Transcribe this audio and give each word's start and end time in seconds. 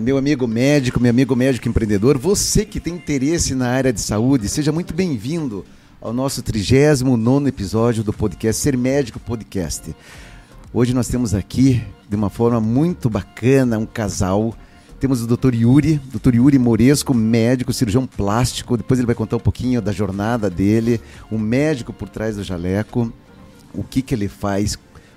Meu 0.00 0.16
amigo 0.16 0.46
médico, 0.46 0.98
meu 0.98 1.10
amigo 1.10 1.36
médico 1.36 1.68
empreendedor, 1.68 2.18
você 2.18 2.64
que 2.64 2.80
tem 2.80 2.94
interesse 2.94 3.54
na 3.54 3.68
área 3.68 3.92
de 3.92 4.00
saúde, 4.00 4.48
seja 4.48 4.72
muito 4.72 4.94
bem-vindo 4.94 5.64
ao 6.00 6.12
nosso 6.12 6.42
39 6.42 7.48
episódio 7.48 8.02
do 8.02 8.12
podcast 8.12 8.60
Ser 8.60 8.76
Médico 8.76 9.20
Podcast. 9.20 9.94
Hoje 10.72 10.94
nós 10.94 11.06
temos 11.06 11.34
aqui, 11.34 11.82
de 12.08 12.16
uma 12.16 12.30
forma 12.30 12.60
muito 12.60 13.08
bacana, 13.08 13.78
um 13.78 13.86
casal. 13.86 14.54
Temos 14.98 15.22
o 15.22 15.26
Dr. 15.26 15.54
Yuri, 15.54 16.00
Dr. 16.12 16.34
Yuri 16.34 16.58
Moresco, 16.58 17.14
médico, 17.14 17.72
cirurgião 17.72 18.06
plástico. 18.06 18.76
Depois 18.76 18.98
ele 18.98 19.06
vai 19.06 19.14
contar 19.14 19.36
um 19.36 19.40
pouquinho 19.40 19.80
da 19.80 19.92
jornada 19.92 20.50
dele, 20.50 21.00
um 21.30 21.38
médico 21.38 21.92
por 21.92 22.08
trás 22.08 22.36
do 22.36 22.42
jaleco, 22.42 23.12
o 23.72 23.84
que, 23.84 24.02
que 24.02 24.14
ele 24.14 24.28
faz, 24.28 24.76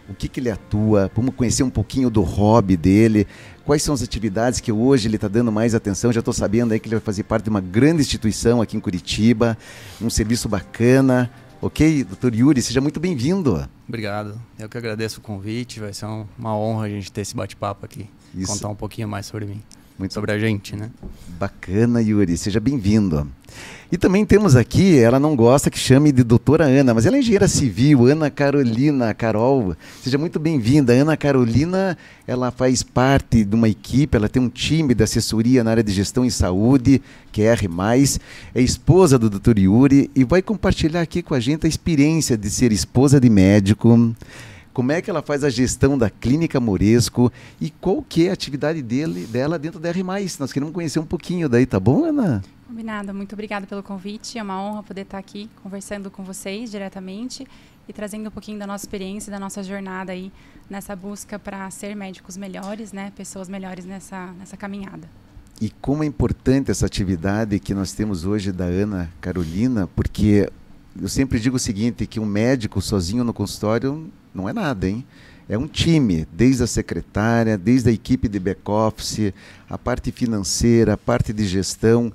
o 0.09 0.13
que, 0.13 0.27
que 0.27 0.39
ele 0.39 0.49
atua, 0.49 1.11
vamos 1.15 1.35
conhecer 1.35 1.63
um 1.63 1.69
pouquinho 1.69 2.09
do 2.09 2.21
hobby 2.21 2.77
dele, 2.77 3.27
quais 3.67 3.83
são 3.83 3.93
as 3.93 4.01
atividades 4.01 4.61
que 4.61 4.71
hoje 4.71 5.09
ele 5.09 5.17
está 5.17 5.27
dando 5.27 5.51
mais 5.51 5.75
atenção. 5.75 6.13
Já 6.13 6.19
estou 6.19 6.33
sabendo 6.33 6.71
aí 6.71 6.79
que 6.79 6.87
ele 6.87 6.95
vai 6.95 7.03
fazer 7.03 7.23
parte 7.23 7.43
de 7.43 7.49
uma 7.49 7.59
grande 7.59 8.01
instituição 8.01 8.61
aqui 8.61 8.77
em 8.77 8.79
Curitiba, 8.79 9.57
um 10.01 10.09
serviço 10.09 10.47
bacana. 10.47 11.29
Ok, 11.61 12.05
doutor 12.05 12.33
Yuri, 12.33 12.61
seja 12.61 12.79
muito 12.79 12.97
bem-vindo. 12.97 13.67
Obrigado, 13.85 14.39
eu 14.57 14.69
que 14.69 14.77
agradeço 14.77 15.19
o 15.19 15.21
convite, 15.21 15.81
vai 15.81 15.91
ser 15.91 16.05
uma 16.39 16.55
honra 16.55 16.85
a 16.85 16.89
gente 16.89 17.11
ter 17.11 17.21
esse 17.21 17.35
bate-papo 17.35 17.83
aqui, 17.83 18.09
Isso. 18.33 18.53
contar 18.53 18.69
um 18.69 18.75
pouquinho 18.75 19.07
mais 19.07 19.25
sobre 19.25 19.45
mim. 19.45 19.61
Muito 19.97 20.13
sobre 20.13 20.31
a 20.31 20.37
gente, 20.37 20.75
né? 20.75 20.91
Bacana, 21.39 22.01
Yuri. 22.01 22.37
Seja 22.37 22.59
bem-vindo. 22.59 23.27
E 23.91 23.97
também 23.97 24.25
temos 24.25 24.55
aqui, 24.55 24.99
ela 24.99 25.17
não 25.17 25.35
gosta 25.35 25.71
que 25.71 25.79
chame 25.79 26.11
de 26.11 26.21
doutora 26.21 26.65
Ana, 26.65 26.93
mas 26.93 27.05
ela 27.05 27.15
é 27.15 27.19
engenheira 27.19 27.47
civil, 27.47 28.05
Ana 28.05 28.29
Carolina 28.29 29.13
Carol. 29.13 29.75
Seja 30.03 30.17
muito 30.17 30.37
bem-vinda. 30.37 30.93
Ana 30.93 31.17
Carolina, 31.17 31.97
ela 32.27 32.51
faz 32.51 32.83
parte 32.83 33.43
de 33.43 33.55
uma 33.55 33.69
equipe, 33.69 34.15
ela 34.15 34.29
tem 34.29 34.41
um 34.41 34.49
time 34.49 34.93
de 34.93 35.03
assessoria 35.03 35.63
na 35.63 35.71
área 35.71 35.83
de 35.83 35.93
gestão 35.93 36.23
em 36.25 36.29
saúde, 36.29 37.01
que 37.31 37.41
é 37.41 37.45
R+, 37.45 37.67
é 38.53 38.61
esposa 38.61 39.17
do 39.17 39.29
doutor 39.29 39.57
Yuri 39.57 40.11
e 40.13 40.23
vai 40.23 40.43
compartilhar 40.43 41.01
aqui 41.01 41.23
com 41.23 41.33
a 41.33 41.39
gente 41.39 41.65
a 41.65 41.69
experiência 41.69 42.37
de 42.37 42.51
ser 42.51 42.71
esposa 42.71 43.19
de 43.19 43.29
médico, 43.29 44.13
como 44.77 44.91
é 44.91 45.01
que 45.01 45.09
ela 45.09 45.23
faz 45.23 45.43
a 45.43 45.49
gestão 45.49 45.97
da 45.97 46.07
Clínica 46.07 46.59
Moresco 46.59 47.33
e 47.59 47.71
qual 47.71 48.05
que 48.07 48.27
é 48.27 48.29
a 48.29 48.33
atividade 48.33 48.79
dele, 48.83 49.25
dela 49.25 49.57
dentro 49.57 49.79
da 49.79 49.89
R+. 49.89 50.03
Nós 50.39 50.53
queremos 50.53 50.71
conhecer 50.71 50.99
um 50.99 51.05
pouquinho 51.05 51.49
daí, 51.49 51.65
tá 51.65 51.79
bom, 51.79 52.05
Ana? 52.05 52.43
Combinado. 52.67 53.11
Muito 53.11 53.33
obrigada 53.33 53.65
pelo 53.65 53.81
convite. 53.81 54.37
É 54.37 54.43
uma 54.43 54.61
honra 54.61 54.83
poder 54.83 55.01
estar 55.01 55.17
aqui 55.17 55.49
conversando 55.63 56.11
com 56.11 56.23
vocês 56.23 56.69
diretamente 56.69 57.47
e 57.89 57.91
trazendo 57.91 58.27
um 58.27 58.31
pouquinho 58.31 58.59
da 58.59 58.67
nossa 58.67 58.85
experiência, 58.85 59.31
da 59.31 59.39
nossa 59.39 59.63
jornada 59.63 60.11
aí 60.11 60.31
nessa 60.69 60.95
busca 60.95 61.39
para 61.39 61.67
ser 61.71 61.95
médicos 61.95 62.37
melhores, 62.37 62.93
né? 62.93 63.11
Pessoas 63.15 63.49
melhores 63.49 63.83
nessa, 63.83 64.27
nessa 64.33 64.55
caminhada. 64.55 65.09
E 65.59 65.71
como 65.81 66.03
é 66.03 66.05
importante 66.05 66.69
essa 66.69 66.85
atividade 66.85 67.59
que 67.59 67.73
nós 67.73 67.93
temos 67.93 68.25
hoje 68.25 68.51
da 68.51 68.65
Ana 68.65 69.11
Carolina, 69.19 69.89
porque 69.95 70.47
eu 71.01 71.07
sempre 71.07 71.39
digo 71.39 71.55
o 71.55 71.59
seguinte, 71.59 72.05
que 72.05 72.19
um 72.19 72.25
médico 72.25 72.81
sozinho 72.81 73.23
no 73.23 73.33
consultório 73.33 74.09
não 74.33 74.47
é 74.47 74.53
nada, 74.53 74.87
hein? 74.87 75.05
É 75.49 75.57
um 75.57 75.67
time, 75.67 76.27
desde 76.33 76.63
a 76.63 76.67
secretária, 76.67 77.57
desde 77.57 77.89
a 77.89 77.91
equipe 77.91 78.27
de 78.27 78.37
back-office, 78.37 79.33
a 79.69 79.77
parte 79.77 80.11
financeira, 80.11 80.93
a 80.93 80.97
parte 80.97 81.31
de 81.31 81.45
gestão. 81.45 82.11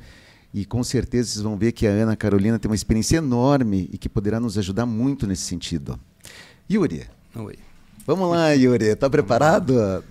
E 0.52 0.66
com 0.66 0.84
certeza 0.84 1.30
vocês 1.30 1.42
vão 1.42 1.56
ver 1.56 1.72
que 1.72 1.86
a 1.86 1.90
Ana 1.90 2.14
Carolina 2.14 2.58
tem 2.58 2.68
uma 2.70 2.74
experiência 2.74 3.16
enorme 3.16 3.88
e 3.90 3.96
que 3.96 4.08
poderá 4.08 4.38
nos 4.38 4.58
ajudar 4.58 4.84
muito 4.84 5.26
nesse 5.26 5.42
sentido. 5.42 5.98
Yuri. 6.70 7.06
Oi. 7.34 7.58
Vamos 8.06 8.30
lá, 8.30 8.50
Yuri. 8.52 8.84
Está 8.84 9.08
preparado? 9.08 10.02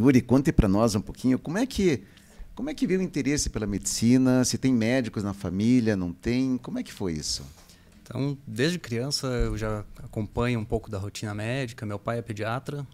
Yuri, 0.00 0.22
conte 0.22 0.52
para 0.52 0.68
nós 0.68 0.94
um 0.94 1.00
pouquinho 1.00 1.38
como 1.38 1.58
é 1.58 1.66
que 1.66 2.02
como 2.54 2.68
é 2.68 2.74
que 2.74 2.86
veio 2.86 3.00
o 3.00 3.02
interesse 3.02 3.48
pela 3.48 3.66
medicina? 3.66 4.44
Se 4.44 4.58
tem 4.58 4.72
médicos 4.72 5.22
na 5.22 5.32
família, 5.32 5.96
não 5.96 6.12
tem? 6.12 6.58
Como 6.58 6.78
é 6.78 6.82
que 6.82 6.92
foi 6.92 7.14
isso? 7.14 7.42
Então, 8.02 8.36
desde 8.46 8.78
criança 8.78 9.28
eu 9.28 9.56
já 9.56 9.84
acompanho 10.02 10.58
um 10.58 10.64
pouco 10.64 10.90
da 10.90 10.98
rotina 10.98 11.34
médica. 11.34 11.86
Meu 11.86 11.98
pai 11.98 12.18
é 12.18 12.22
pediatra, 12.22 12.86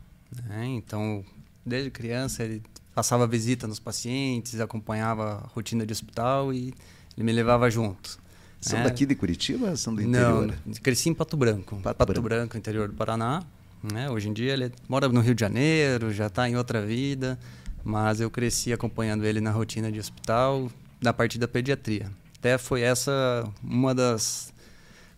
né? 0.44 0.66
então 0.66 1.24
desde 1.64 1.90
criança 1.90 2.44
ele 2.44 2.62
passava 2.94 3.26
visita 3.26 3.66
nos 3.66 3.80
pacientes, 3.80 4.60
acompanhava 4.60 5.42
a 5.44 5.48
rotina 5.48 5.84
de 5.84 5.92
hospital 5.92 6.52
e 6.52 6.74
ele 7.16 7.24
me 7.24 7.32
levava 7.32 7.68
junto. 7.70 8.18
São 8.60 8.78
né? 8.78 8.84
daqui 8.84 9.04
de 9.04 9.14
Curitiba? 9.14 9.76
São 9.76 9.94
do 9.94 10.02
interior? 10.02 10.54
Não, 10.64 10.74
cresci 10.74 11.08
em 11.08 11.14
Pato 11.14 11.36
Branco, 11.36 11.76
Pato, 11.76 11.96
Pato 11.96 12.12
Branco. 12.12 12.28
Branco, 12.28 12.56
interior 12.56 12.88
do 12.88 12.94
Paraná. 12.94 13.42
Né? 13.82 14.10
Hoje 14.10 14.28
em 14.28 14.32
dia 14.32 14.52
ele 14.52 14.72
mora 14.88 15.08
no 15.08 15.20
Rio 15.20 15.34
de 15.34 15.40
Janeiro, 15.40 16.12
já 16.12 16.26
está 16.26 16.48
em 16.48 16.56
outra 16.56 16.84
vida, 16.84 17.38
mas 17.84 18.20
eu 18.20 18.30
cresci 18.30 18.72
acompanhando 18.72 19.24
ele 19.24 19.40
na 19.40 19.50
rotina 19.50 19.90
de 19.92 20.00
hospital, 20.00 20.70
da 21.00 21.12
parte 21.12 21.38
da 21.38 21.46
pediatria. 21.46 22.10
Até 22.38 22.58
foi 22.58 22.82
essa 22.82 23.48
uma 23.62 23.94
das 23.94 24.52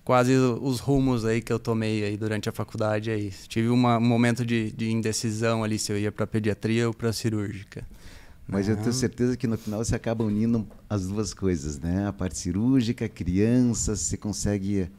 quase 0.05 0.33
os 0.35 0.81
rumos 0.81 1.25
aí 1.27 1.43
que 1.43 1.53
eu 1.53 1.59
tomei 1.59 2.03
aí 2.03 2.17
durante 2.17 2.49
a 2.49 2.53
faculdade 2.53 3.11
aí. 3.11 3.31
Tive 3.47 3.69
uma, 3.69 3.99
um 3.99 4.07
momento 4.07 4.45
de, 4.45 4.73
de 4.73 4.91
indecisão 4.91 5.63
ali 5.63 5.79
se 5.79 5.93
eu 5.93 5.99
ia 5.99 6.11
para 6.11 6.27
pediatria 6.27 6.87
ou 6.87 6.95
para 6.95 7.13
cirúrgica. 7.13 7.85
Mas 8.47 8.67
eu 8.67 8.77
tenho 8.79 8.95
certeza 8.95 9.37
que 9.37 9.47
no 9.47 9.59
final 9.59 9.85
você 9.85 9.95
acaba 9.95 10.25
unindo 10.25 10.67
as 10.89 11.07
duas 11.07 11.35
coisas, 11.35 11.79
né? 11.79 12.07
A 12.09 12.13
parte 12.15 12.39
cirúrgica, 12.39 13.07
crianças, 13.07 14.01
você 14.01 14.17
consegue 14.17 14.91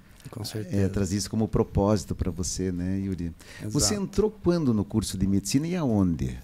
é, 0.72 0.88
trazer 0.88 1.18
isso 1.18 1.30
como 1.30 1.48
propósito 1.48 2.16
para 2.16 2.32
você, 2.32 2.72
né, 2.72 3.00
Yuri? 3.00 3.34
Exato. 3.60 3.72
Você 3.72 3.96
entrou 3.96 4.30
quando 4.30 4.74
no 4.74 4.84
curso 4.84 5.18
de 5.18 5.26
medicina 5.28 5.68
e 5.68 5.76
aonde? 5.76 6.38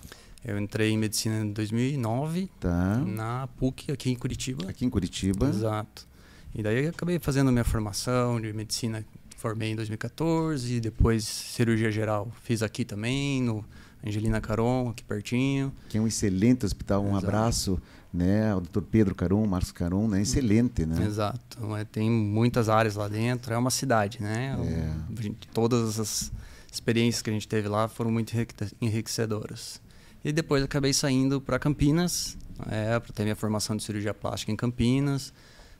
Eu 0.44 0.59
entrei 0.59 0.91
em 0.91 0.97
medicina 0.97 1.40
em 1.40 1.52
2009, 1.52 2.50
tá. 2.59 2.97
na 2.97 3.47
PUC, 3.58 3.91
aqui 3.91 4.12
em 4.12 4.16
Curitiba. 4.16 4.69
Aqui 4.69 4.85
em 4.85 4.90
Curitiba. 4.90 5.50
Exato. 5.50 6.08
E 6.53 6.62
daí 6.62 6.85
eu 6.85 6.90
acabei 6.90 7.19
fazendo 7.19 7.50
a 7.50 7.52
minha 7.52 7.64
formação 7.64 8.40
de 8.40 8.53
medicina, 8.53 9.03
formei 9.38 9.72
em 9.72 9.75
2014, 9.75 10.80
depois 10.80 11.25
cirurgia 11.25 11.91
geral 11.91 12.31
fiz 12.44 12.62
aqui 12.62 12.85
também, 12.85 13.41
no 13.41 13.66
Angelina 14.06 14.40
Caron, 14.40 14.90
aqui 14.90 15.03
pertinho. 15.03 15.74
Que 15.90 15.97
é 15.97 16.02
um 16.02 16.08
excelente 16.08 16.66
hospital, 16.66 17.03
um 17.03 17.09
Exato. 17.09 17.25
abraço 17.25 17.81
né, 18.16 18.52
ao 18.52 18.62
Dr. 18.62 18.81
Pedro 18.81 19.14
Caron, 19.14 19.46
Marcos 19.46 19.72
Caron, 19.72 20.08
né, 20.08 20.22
excelente, 20.22 20.86
né? 20.86 21.06
Exato, 21.06 21.58
tem 21.92 22.09
muitas 22.09 22.70
áreas 22.70 22.96
lá 22.96 23.08
dentro, 23.08 23.53
é 23.53 23.58
uma 23.58 23.70
cidade, 23.70 24.22
né? 24.22 24.56
É. 24.66 25.31
Todas 25.53 26.00
as 26.00 26.31
experiências 26.72 27.22
que 27.22 27.30
a 27.30 27.34
gente 27.34 27.48
teve 27.48 27.68
lá 27.68 27.88
foram 27.88 28.12
muito 28.12 28.34
enriquecedoras. 28.81 29.81
E 30.24 30.31
depois 30.31 30.64
acabei 30.64 30.92
saindo 30.92 31.40
para 31.40 31.59
Campinas, 31.59 32.38
é, 32.68 33.00
para 33.00 33.14
ter 33.14 33.24
minha 33.24 33.36
formação 33.36 33.76
de 33.76 33.84
cirurgia 33.84 34.14
plástica 34.14 34.52
em 34.52 34.56
Campinas, 34.56 35.32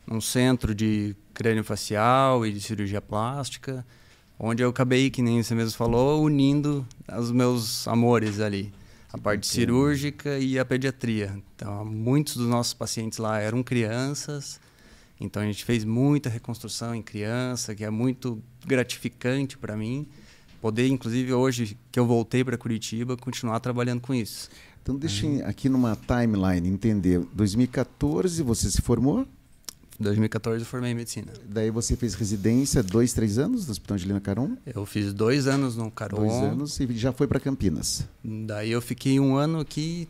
num 0.06 0.22
centro 0.22 0.76
de 0.76 1.16
crânio-facial 1.34 2.46
e 2.46 2.54
de 2.54 2.62
cirurgia 2.62 3.02
plástica, 3.02 3.86
onde 4.38 4.62
eu 4.62 4.70
acabei, 4.70 5.10
que 5.10 5.22
nem 5.22 5.42
você 5.42 5.56
mesmo 5.56 5.78
falou, 5.78 6.24
unindo 6.24 6.86
os 7.18 7.32
meus 7.32 7.88
amores 7.88 8.40
ali. 8.40 8.72
A 9.16 9.18
parte 9.18 9.50
okay. 9.50 9.62
cirúrgica 9.62 10.38
e 10.38 10.60
a 10.60 10.66
pediatria. 10.66 11.42
Então, 11.56 11.86
muitos 11.86 12.36
dos 12.36 12.48
nossos 12.48 12.74
pacientes 12.74 13.18
lá 13.18 13.40
eram 13.40 13.64
crianças, 13.64 14.60
então 15.20 15.42
a 15.42 15.46
gente 15.46 15.64
fez 15.64 15.86
muita 15.86 16.30
reconstrução 16.30 16.94
em 16.94 17.02
criança, 17.02 17.74
que 17.74 17.86
é 17.86 17.90
muito 17.90 18.42
gratificante 18.66 19.58
para 19.58 19.78
mim 19.78 20.06
poder, 20.62 20.88
inclusive 20.88 21.32
hoje 21.32 21.78
que 21.92 22.00
eu 22.00 22.06
voltei 22.06 22.44
para 22.44 22.58
Curitiba, 22.58 23.16
continuar 23.16 23.60
trabalhando 23.60 24.02
com 24.02 24.14
isso. 24.14 24.50
Então 24.82 24.96
deixa 24.96 25.26
uhum. 25.26 25.42
aqui 25.46 25.70
numa 25.70 25.96
timeline 25.96 26.68
entender. 26.68 27.20
2014 27.34 28.44
você 28.44 28.70
se 28.70 28.82
formou? 28.82 29.28
2014 30.00 30.60
eu 30.60 30.66
formei 30.66 30.92
em 30.92 30.96
medicina. 30.96 31.32
Daí 31.48 31.72
você 31.72 31.96
fez 31.96 32.14
residência 32.14 32.84
dois, 32.84 33.14
três 33.14 33.38
anos 33.38 33.66
no 33.66 33.72
Hospital 33.72 33.96
Angelina 33.96 34.20
Caron? 34.20 34.58
Eu 34.66 34.86
fiz 34.86 35.14
dois 35.14 35.48
anos 35.48 35.76
no 35.76 35.90
Caron. 35.90 36.18
Dois 36.18 36.34
anos 36.34 36.80
e 36.80 36.88
já 36.98 37.12
foi 37.12 37.28
para 37.28 37.40
Campinas. 37.40 38.06
Daí 38.24 38.72
eu 38.72 38.82
fiquei 38.82 39.20
um 39.20 39.36
ano 39.36 39.60
aqui 39.60 40.08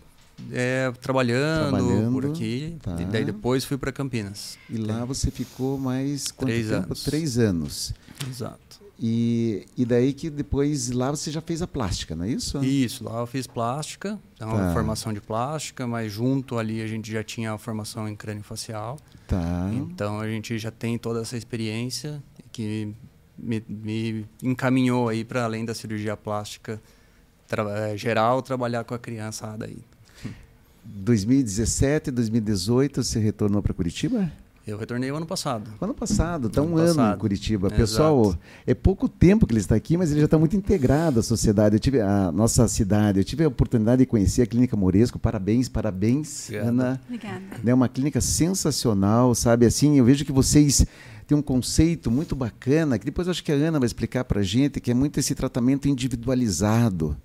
é, 0.51 0.91
trabalhando, 1.01 1.69
trabalhando, 1.69 2.11
por 2.11 2.25
aqui. 2.25 2.77
Tá. 2.81 2.97
E 2.99 3.05
daí 3.05 3.25
depois 3.25 3.63
fui 3.63 3.77
para 3.77 3.91
Campinas. 3.91 4.57
E 4.69 4.77
lá 4.77 5.05
você 5.05 5.31
ficou 5.31 5.77
mais 5.77 6.25
três 6.37 6.67
tempo? 6.67 6.85
Anos. 6.85 7.03
Três 7.03 7.37
anos. 7.37 7.93
Exato. 8.29 8.85
E, 8.99 9.65
e 9.77 9.85
daí 9.85 10.13
que 10.13 10.29
depois 10.29 10.89
lá 10.91 11.11
você 11.11 11.29
já 11.29 11.41
fez 11.41 11.61
a 11.61 11.67
plástica, 11.67 12.15
não 12.15 12.23
é 12.23 12.29
isso? 12.29 12.63
Isso, 12.63 13.03
lá 13.03 13.19
eu 13.19 13.27
fiz 13.27 13.45
plástica, 13.45 14.17
então 14.35 14.51
tá. 14.51 14.73
formação 14.73 15.13
de 15.13 15.21
plástica, 15.21 15.87
mas 15.87 16.11
junto 16.11 16.57
ali 16.57 16.81
a 16.81 16.87
gente 16.87 17.09
já 17.11 17.23
tinha 17.23 17.53
a 17.53 17.57
formação 17.57 18.07
em 18.07 18.15
crânio 18.15 18.43
facial. 18.43 18.99
Tá. 19.27 19.71
Então 19.73 20.19
a 20.19 20.27
gente 20.27 20.57
já 20.57 20.69
tem 20.69 20.97
toda 20.97 21.21
essa 21.21 21.37
experiência 21.37 22.21
que 22.51 22.93
me, 23.37 23.63
me 23.67 24.25
encaminhou 24.43 25.07
aí 25.07 25.23
para 25.23 25.45
além 25.45 25.63
da 25.63 25.73
cirurgia 25.73 26.17
plástica 26.17 26.81
tra 27.47 27.63
eh, 27.91 27.97
geral, 27.97 28.41
trabalhar 28.41 28.83
com 28.83 28.93
a 28.93 28.99
criançada 28.99 29.65
aí. 29.65 29.77
2017, 30.83 32.11
2018 32.11 33.03
você 33.03 33.19
retornou 33.19 33.61
para 33.61 33.73
Curitiba? 33.73 34.31
Eu 34.67 34.77
retornei 34.77 35.11
o 35.11 35.15
ano 35.15 35.27
passado. 35.27 35.69
Ano 35.79 35.93
passado, 35.93 36.47
está 36.47 36.59
um 36.59 36.75
ano 36.75 37.13
em 37.13 37.17
Curitiba. 37.19 37.67
Exato. 37.67 37.79
Pessoal, 37.79 38.35
é 38.65 38.73
pouco 38.73 39.07
tempo 39.07 39.45
que 39.45 39.53
ele 39.53 39.59
está 39.59 39.75
aqui, 39.75 39.95
mas 39.95 40.09
ele 40.09 40.21
já 40.21 40.25
está 40.25 40.39
muito 40.39 40.55
integrado 40.55 41.19
à 41.19 41.23
sociedade. 41.23 41.75
Eu 41.75 41.79
tive 41.79 42.01
a 42.01 42.31
nossa 42.31 42.67
cidade, 42.67 43.19
eu 43.19 43.23
tive 43.23 43.43
a 43.43 43.47
oportunidade 43.47 43.99
de 43.99 44.07
conhecer 44.07 44.41
a 44.41 44.47
Clínica 44.47 44.75
Moresco. 44.75 45.19
Parabéns, 45.19 45.69
parabéns, 45.69 46.47
Obrigada. 46.47 46.69
Ana. 46.69 47.01
Obrigada. 47.05 47.43
É 47.63 47.73
uma 47.75 47.87
clínica 47.87 48.19
sensacional, 48.19 49.35
sabe? 49.35 49.67
Assim, 49.67 49.99
eu 49.99 50.05
vejo 50.05 50.25
que 50.25 50.31
vocês 50.31 50.83
têm 51.27 51.37
um 51.37 51.43
conceito 51.43 52.09
muito 52.09 52.35
bacana, 52.35 52.97
que 52.97 53.05
depois 53.05 53.27
eu 53.27 53.31
acho 53.31 53.43
que 53.43 53.51
a 53.51 53.55
Ana 53.55 53.77
vai 53.77 53.85
explicar 53.85 54.23
para 54.23 54.39
a 54.39 54.43
gente, 54.43 54.81
que 54.81 54.89
é 54.89 54.95
muito 54.95 55.19
esse 55.19 55.35
tratamento 55.35 55.87
individualizado. 55.87 57.15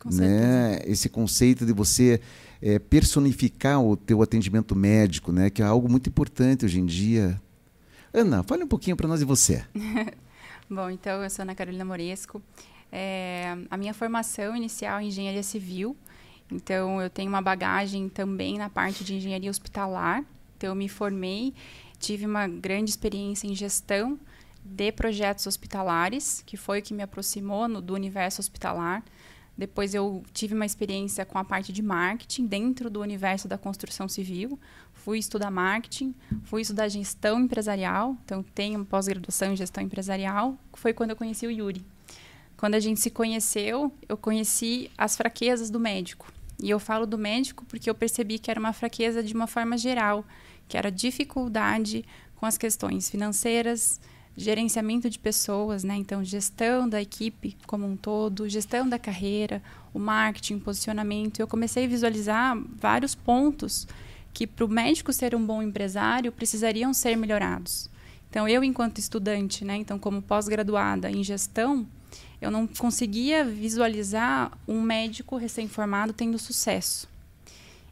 Com 0.00 0.08
né? 0.08 0.72
certeza. 0.72 0.92
Esse 0.92 1.08
conceito 1.08 1.64
de 1.64 1.72
você 1.72 2.20
é, 2.62 2.78
personificar 2.78 3.82
o 3.82 3.96
teu 3.96 4.22
atendimento 4.22 4.76
médico, 4.76 5.32
né? 5.32 5.50
Que 5.50 5.62
é 5.62 5.64
algo 5.64 5.88
muito 5.88 6.08
importante 6.08 6.64
hoje 6.64 6.78
em 6.78 6.86
dia. 6.86 7.40
Ana, 8.12 8.42
fale 8.42 8.64
um 8.64 8.68
pouquinho 8.68 8.96
para 8.96 9.08
nós 9.08 9.20
de 9.20 9.26
você. 9.26 9.64
Bom, 10.68 10.90
então 10.90 11.22
eu 11.22 11.30
sou 11.30 11.42
Ana 11.42 11.54
Carolina 11.54 11.84
Moresco. 11.84 12.42
É, 12.92 13.56
a 13.70 13.76
minha 13.76 13.94
formação 13.94 14.56
inicial 14.56 14.98
é 14.98 15.04
engenharia 15.04 15.42
civil. 15.42 15.96
Então 16.50 17.00
eu 17.00 17.08
tenho 17.08 17.28
uma 17.28 17.40
bagagem 17.40 18.08
também 18.08 18.58
na 18.58 18.68
parte 18.68 19.04
de 19.04 19.14
engenharia 19.14 19.50
hospitalar. 19.50 20.24
Então 20.56 20.70
eu 20.70 20.74
me 20.74 20.88
formei, 20.88 21.54
tive 21.98 22.26
uma 22.26 22.46
grande 22.46 22.90
experiência 22.90 23.46
em 23.46 23.54
gestão 23.54 24.18
de 24.62 24.92
projetos 24.92 25.46
hospitalares, 25.46 26.42
que 26.44 26.56
foi 26.56 26.80
o 26.80 26.82
que 26.82 26.92
me 26.92 27.02
aproximou 27.02 27.66
no, 27.66 27.80
do 27.80 27.94
universo 27.94 28.40
hospitalar. 28.40 29.02
Depois 29.56 29.94
eu 29.94 30.22
tive 30.32 30.54
uma 30.54 30.64
experiência 30.64 31.24
com 31.24 31.38
a 31.38 31.44
parte 31.44 31.72
de 31.72 31.82
marketing 31.82 32.46
dentro 32.46 32.88
do 32.88 33.00
universo 33.00 33.46
da 33.46 33.58
construção 33.58 34.08
civil. 34.08 34.58
Fui 34.94 35.18
estudar 35.18 35.50
marketing, 35.50 36.14
fui 36.44 36.62
estudar 36.62 36.88
gestão 36.88 37.40
empresarial, 37.40 38.16
então 38.24 38.42
tenho 38.42 38.84
pós-graduação 38.84 39.52
em 39.52 39.56
gestão 39.56 39.82
empresarial. 39.82 40.58
Foi 40.74 40.92
quando 40.92 41.10
eu 41.10 41.16
conheci 41.16 41.46
o 41.46 41.50
Yuri. 41.50 41.84
Quando 42.56 42.74
a 42.74 42.80
gente 42.80 43.00
se 43.00 43.10
conheceu, 43.10 43.92
eu 44.08 44.16
conheci 44.16 44.90
as 44.96 45.16
fraquezas 45.16 45.70
do 45.70 45.80
médico. 45.80 46.30
E 46.62 46.68
eu 46.68 46.78
falo 46.78 47.06
do 47.06 47.16
médico 47.16 47.64
porque 47.64 47.88
eu 47.88 47.94
percebi 47.94 48.38
que 48.38 48.50
era 48.50 48.60
uma 48.60 48.72
fraqueza 48.72 49.22
de 49.22 49.32
uma 49.34 49.46
forma 49.46 49.78
geral, 49.78 50.24
que 50.68 50.76
era 50.76 50.90
dificuldade 50.90 52.04
com 52.36 52.46
as 52.46 52.58
questões 52.58 53.10
financeiras, 53.10 54.00
gerenciamento 54.36 55.10
de 55.10 55.18
pessoas, 55.18 55.84
né? 55.84 55.94
Então, 55.96 56.24
gestão 56.24 56.88
da 56.88 57.00
equipe 57.00 57.56
como 57.66 57.86
um 57.86 57.96
todo, 57.96 58.48
gestão 58.48 58.88
da 58.88 58.98
carreira, 58.98 59.62
o 59.92 59.98
marketing, 59.98 60.58
posicionamento. 60.58 61.40
Eu 61.40 61.46
comecei 61.46 61.84
a 61.84 61.88
visualizar 61.88 62.56
vários 62.76 63.14
pontos 63.14 63.86
que, 64.32 64.46
para 64.46 64.64
o 64.64 64.68
médico 64.68 65.12
ser 65.12 65.34
um 65.34 65.44
bom 65.44 65.62
empresário, 65.62 66.32
precisariam 66.32 66.94
ser 66.94 67.16
melhorados. 67.16 67.90
Então, 68.30 68.48
eu, 68.48 68.62
enquanto 68.62 68.98
estudante, 68.98 69.64
né? 69.64 69.76
Então, 69.76 69.98
como 69.98 70.22
pós-graduada 70.22 71.10
em 71.10 71.22
gestão, 71.24 71.86
eu 72.40 72.50
não 72.50 72.66
conseguia 72.66 73.44
visualizar 73.44 74.56
um 74.66 74.80
médico 74.80 75.36
recém-formado 75.36 76.12
tendo 76.12 76.38
sucesso. 76.38 77.08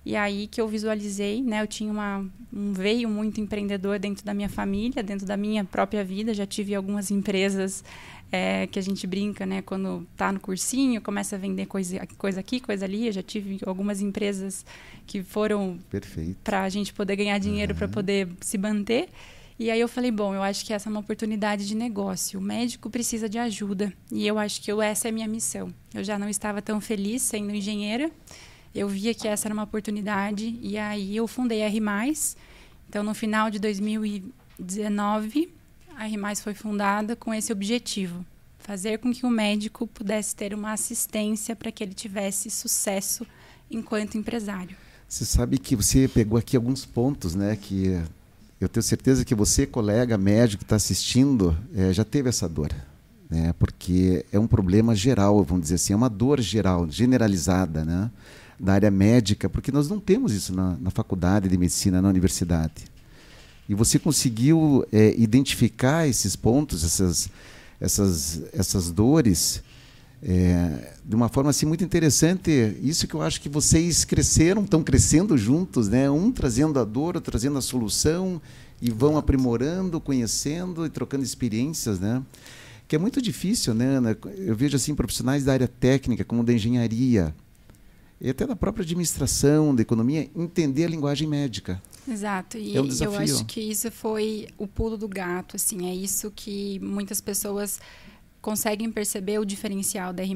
E 0.09 0.17
aí 0.17 0.47
que 0.47 0.59
eu 0.59 0.67
visualizei, 0.67 1.43
né? 1.43 1.61
Eu 1.61 1.67
tinha 1.67 1.93
uma, 1.93 2.25
um 2.51 2.73
veio 2.73 3.11
muito 3.11 3.43
empreendedor 3.43 3.99
dentro 3.99 4.25
da 4.25 4.33
minha 4.33 4.49
família, 4.49 5.03
dentro 5.03 5.27
da 5.27 5.37
minha 5.37 5.67
própria 5.67 6.03
vida. 6.03 6.33
Já 6.33 6.47
tive 6.47 6.75
algumas 6.75 7.11
empresas 7.11 7.85
é, 8.33 8.67
que 8.69 8.79
a 8.79 8.83
gente 8.83 9.07
brinca, 9.07 9.45
né? 9.45 9.61
Quando 9.61 10.09
tá 10.17 10.33
no 10.33 10.41
cursinho, 10.41 10.99
começa 11.03 11.37
a 11.37 11.39
vender 11.39 11.67
coisa, 11.67 12.09
coisa 12.17 12.41
aqui, 12.41 12.59
coisa 12.59 12.87
ali. 12.87 13.09
Eu 13.09 13.13
já 13.13 13.23
tive 13.23 13.59
algumas 13.67 14.01
empresas 14.01 14.65
que 15.07 15.23
foram 15.23 15.79
para 16.43 16.63
a 16.63 16.71
gente 16.71 16.95
poder 16.95 17.15
ganhar 17.15 17.37
dinheiro 17.37 17.75
uhum. 17.75 17.79
para 17.79 17.89
poder 17.89 18.29
se 18.41 18.57
manter. 18.57 19.11
E 19.59 19.71
aí 19.71 19.79
eu 19.79 19.89
falei, 19.89 20.11
bom, 20.11 20.35
eu 20.35 20.43
acho 20.43 20.65
que 20.65 20.73
essa 20.73 20.89
é 20.89 20.91
uma 20.91 21.01
oportunidade 21.01 21.69
de 21.69 21.75
negócio. 21.75 22.41
O 22.41 22.43
médico 22.43 22.89
precisa 22.89 23.29
de 23.29 23.37
ajuda 23.37 23.93
e 24.11 24.27
eu 24.27 24.39
acho 24.39 24.63
que 24.63 24.73
eu, 24.73 24.81
essa 24.81 25.07
é 25.09 25.11
a 25.11 25.13
minha 25.13 25.29
missão. 25.29 25.71
Eu 25.93 26.03
já 26.03 26.19
não 26.19 26.31
estava 26.31 26.63
tão 26.63 26.81
feliz 26.81 27.21
sendo 27.21 27.55
engenheira 27.55 28.11
eu 28.75 28.89
via 28.89 29.15
que 29.15 29.27
essa 29.27 29.49
era 29.49 29.55
uma 29.55 29.65
oportunidade 29.65 30.59
e 30.63 30.77
aí 30.79 31.17
eu 31.17 31.27
fundei 31.27 31.63
a 31.63 31.67
R+. 31.67 31.81
Então, 32.89 33.03
no 33.03 33.15
final 33.15 33.51
de 33.51 33.59
2019, 33.59 35.49
a 35.97 36.09
R+, 36.09 36.37
foi 36.37 36.55
fundada 36.55 37.17
com 37.17 37.35
esse 37.35 37.53
objetivo, 37.53 38.25
fazer 38.59 38.99
com 38.99 39.13
que 39.13 39.27
o 39.27 39.31
médico 39.31 39.87
pudesse 39.87 40.35
ter 40.35 40.55
uma 40.55 40.73
assistência 40.73 41.57
para 41.57 41.73
que 41.73 41.83
ele 41.83 41.95
tivesse 41.95 42.51
sucesso 42.51 43.27
enquanto 43.71 44.17
empresário. 44.17 44.77
Você 45.09 45.25
sabe 45.25 45.59
que 45.59 45.75
você 45.75 46.07
pegou 46.07 46.39
aqui 46.39 46.57
alguns 46.57 46.85
pontos, 46.85 47.35
né, 47.35 47.57
que 47.57 48.01
eu 48.61 48.69
tenho 48.69 48.83
certeza 48.83 49.25
que 49.25 49.35
você, 49.35 49.67
colega 49.67 50.19
médico 50.19 50.59
que 50.59 50.65
está 50.65 50.77
assistindo, 50.77 51.57
é, 51.75 51.93
já 51.93 52.05
teve 52.05 52.29
essa 52.29 52.49
dor. 52.49 52.73
Né, 53.31 53.55
porque 53.59 54.25
é 54.33 54.39
um 54.39 54.47
problema 54.47 54.95
geral, 54.95 55.43
vamos 55.45 55.65
dizer 55.65 55.75
assim, 55.75 55.93
é 55.93 55.97
uma 55.97 56.09
dor 56.09 56.41
geral, 56.41 56.91
generalizada, 56.91 57.85
né? 57.85 58.11
Da 58.59 58.75
área 58.75 58.91
médica, 58.91 59.49
porque 59.49 59.71
nós 59.71 59.89
não 59.89 60.01
temos 60.01 60.33
isso 60.33 60.55
na, 60.55 60.77
na 60.81 60.91
faculdade 60.91 61.49
de 61.49 61.57
medicina, 61.57 62.03
na 62.03 62.09
universidade. 62.09 62.85
E 63.69 63.75
você 63.75 63.99
conseguiu 63.99 64.85
é, 64.91 65.15
identificar 65.17 66.09
esses 66.09 66.35
pontos, 66.35 66.83
essas, 66.83 67.29
essas, 67.81 68.43
essas 68.53 68.91
dores, 68.91 69.63
é, 70.23 70.95
de 71.05 71.15
uma 71.15 71.29
forma 71.29 71.51
assim 71.51 71.67
muito 71.67 71.85
interessante. 71.85 72.51
Isso 72.83 73.07
que 73.07 73.15
eu 73.15 73.23
acho 73.23 73.41
que 73.41 73.49
vocês 73.49 74.05
cresceram, 74.05 74.65
estão 74.65 74.83
crescendo 74.83 75.37
juntos, 75.37 75.89
né? 75.89 76.11
Um 76.11 76.33
trazendo 76.33 76.81
a 76.81 76.85
dor, 76.85 77.17
outro 77.17 77.31
trazendo 77.31 77.59
a 77.59 77.63
solução 77.63 78.41
e 78.81 78.91
vão 78.91 79.17
aprimorando, 79.17 80.01
conhecendo 80.01 80.87
e 80.87 80.91
trocando 80.91 81.23
experiências, 81.23 82.01
né? 82.01 82.23
Que 82.89 82.97
é 82.97 82.99
muito 82.99 83.21
difícil, 83.21 83.75
né? 83.75 84.01
Eu 84.39 84.57
vejo 84.57 84.77
assim 84.77 84.95
profissionais 84.95 85.45
da 85.45 85.53
área 85.53 85.69
técnica, 85.69 86.25
como 86.25 86.43
da 86.43 86.55
engenharia, 86.55 87.35
e 88.21 88.31
até 88.31 88.47
da 88.47 88.57
própria 88.57 88.83
administração, 88.83 89.75
da 89.75 89.83
economia, 89.83 90.29
entender 90.35 90.85
a 90.85 90.89
linguagem 90.89 91.29
médica. 91.29 91.81
Exato. 92.07 92.59
E 92.59 92.77
é 92.77 92.81
um 92.81 92.89
eu 92.89 93.17
acho 93.17 93.45
que 93.45 93.61
isso 93.61 93.91
foi 93.91 94.49
o 94.57 94.67
pulo 94.67 94.97
do 94.97 95.07
gato, 95.07 95.57
assim, 95.57 95.89
é 95.89 95.95
isso 95.95 96.33
que 96.35 96.81
muitas 96.81 97.21
pessoas 97.21 97.81
conseguem 98.41 98.91
perceber 98.91 99.39
o 99.39 99.45
diferencial 99.45 100.13
da 100.13 100.23
R+. 100.23 100.35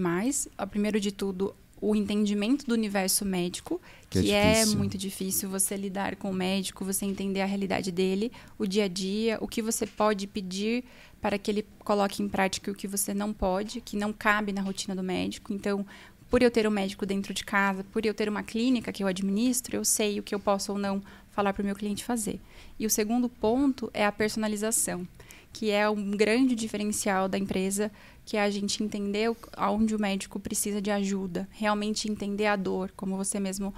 Primeiro 0.71 1.01
de 1.01 1.11
tudo, 1.11 1.55
o 1.81 1.97
entendimento 1.97 2.65
do 2.65 2.75
universo 2.75 3.25
médico, 3.25 3.81
que, 4.09 4.23
que 4.23 4.31
é, 4.31 4.61
é, 4.61 4.67
muito 4.67 4.97
difícil 4.97 5.51
você 5.51 5.77
lidar 5.77 6.15
com 6.15 6.31
o 6.31 6.35
médico, 6.35 6.85
você 6.85 7.05
entender 7.05 7.41
a 7.41 7.47
realidade 7.47 7.91
dele, 7.91 8.31
o 8.57 8.67
dia 8.67 8.85
a 8.85 8.89
dia, 8.89 9.37
o 9.41 9.49
que 9.49 9.61
você 9.61 9.85
pode 9.85 10.29
pedir 10.29 10.85
para 11.21 11.37
que 11.39 11.51
ele 11.51 11.67
coloque 11.81 12.23
em 12.23 12.29
prática 12.29 12.71
o 12.71 12.75
que 12.75 12.87
você 12.87 13.13
não 13.13 13.33
pode, 13.33 13.81
que 13.81 13.97
não 13.97 14.13
cabe 14.13 14.53
na 14.53 14.61
rotina 14.61 14.95
do 14.95 15.03
médico. 15.03 15.53
Então, 15.53 15.85
por 16.33 16.43
eu 16.43 16.51
ter 16.51 16.67
um 16.67 16.71
médico 16.71 17.05
dentro 17.05 17.35
de 17.35 17.45
casa, 17.45 17.85
por 17.93 18.07
eu 18.07 18.15
ter 18.15 18.27
uma 18.27 18.43
clínica 18.43 18.91
que 18.91 19.05
eu 19.05 19.07
administro, 19.07 19.77
eu 19.77 19.85
sei 19.85 20.19
o 20.19 20.23
que 20.23 20.35
eu 20.35 20.41
posso 20.41 20.73
ou 20.73 20.79
não 20.79 21.03
falar 21.31 21.53
para 21.53 21.61
o 21.61 21.67
meu 21.67 21.75
cliente 21.75 22.03
fazer. 22.03 22.41
E 22.79 22.87
o 22.87 22.91
segundo 22.91 23.29
ponto 23.29 23.91
é 23.93 24.07
a 24.07 24.11
personalização, 24.11 25.07
que 25.53 25.71
é 25.71 25.87
um 25.91 26.13
grande 26.13 26.55
diferencial 26.55 27.29
da 27.29 27.37
empresa, 27.37 27.93
que 28.25 28.39
é 28.39 28.43
a 28.43 28.49
gente 28.49 28.83
entender 28.83 29.31
onde 29.59 29.95
o 29.95 30.01
médico 30.01 30.41
precisa 30.41 30.81
de 30.81 30.91
ajuda, 30.91 31.47
realmente 31.53 32.11
entender 32.11 32.47
a 32.47 32.57
dor, 32.57 32.91
como 32.97 33.15
você 33.15 33.39
mesmo 33.39 33.75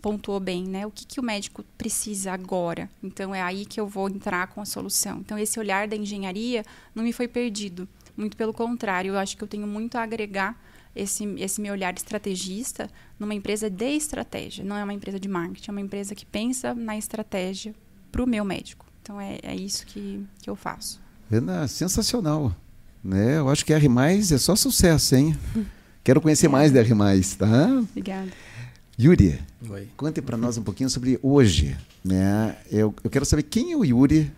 pontuou 0.00 0.40
bem, 0.40 0.64
né? 0.64 0.86
O 0.86 0.90
que, 0.90 1.04
que 1.04 1.20
o 1.20 1.22
médico 1.22 1.62
precisa 1.76 2.32
agora? 2.32 2.88
Então 3.02 3.34
é 3.34 3.42
aí 3.42 3.66
que 3.66 3.78
eu 3.78 3.86
vou 3.86 4.08
entrar 4.08 4.46
com 4.46 4.62
a 4.62 4.64
solução. 4.64 5.18
Então 5.18 5.38
esse 5.38 5.60
olhar 5.60 5.86
da 5.86 5.94
engenharia 5.94 6.64
não 6.94 7.04
me 7.04 7.12
foi 7.12 7.28
perdido, 7.28 7.86
muito 8.16 8.34
pelo 8.34 8.54
contrário, 8.54 9.10
eu 9.10 9.18
acho 9.18 9.36
que 9.36 9.44
eu 9.44 9.48
tenho 9.48 9.66
muito 9.66 9.96
a 9.96 10.02
agregar 10.02 10.58
esse, 10.98 11.24
esse 11.38 11.60
meu 11.60 11.72
olhar 11.72 11.94
estrategista 11.94 12.90
numa 13.18 13.34
empresa 13.34 13.70
de 13.70 13.96
estratégia. 13.96 14.64
Não 14.64 14.76
é 14.76 14.84
uma 14.84 14.92
empresa 14.92 15.18
de 15.18 15.28
marketing, 15.28 15.70
é 15.70 15.72
uma 15.72 15.80
empresa 15.80 16.14
que 16.14 16.26
pensa 16.26 16.74
na 16.74 16.96
estratégia 16.96 17.74
para 18.10 18.22
o 18.22 18.26
meu 18.26 18.44
médico. 18.44 18.84
Então 19.02 19.20
é, 19.20 19.38
é 19.42 19.54
isso 19.54 19.86
que, 19.86 20.24
que 20.42 20.50
eu 20.50 20.56
faço. 20.56 21.00
Ana, 21.30 21.68
sensacional. 21.68 22.54
Né? 23.02 23.38
Eu 23.38 23.48
acho 23.48 23.64
que 23.64 23.72
R 23.72 23.86
é 23.86 24.38
só 24.38 24.56
sucesso, 24.56 25.14
hein? 25.14 25.36
Quero 26.02 26.20
conhecer 26.20 26.48
mais 26.48 26.72
da 26.72 26.80
R, 26.80 26.94
tá? 27.38 27.68
Obrigada. 27.90 28.30
Yuri, 29.00 29.38
Oi. 29.70 29.88
conte 29.96 30.20
para 30.20 30.36
nós 30.36 30.58
um 30.58 30.62
pouquinho 30.62 30.90
sobre 30.90 31.18
hoje. 31.22 31.76
Né? 32.04 32.56
Eu, 32.70 32.94
eu 33.04 33.10
quero 33.10 33.24
saber 33.24 33.44
quem 33.44 33.72
é 33.72 33.76
o 33.76 33.84
Yuri 33.84 34.32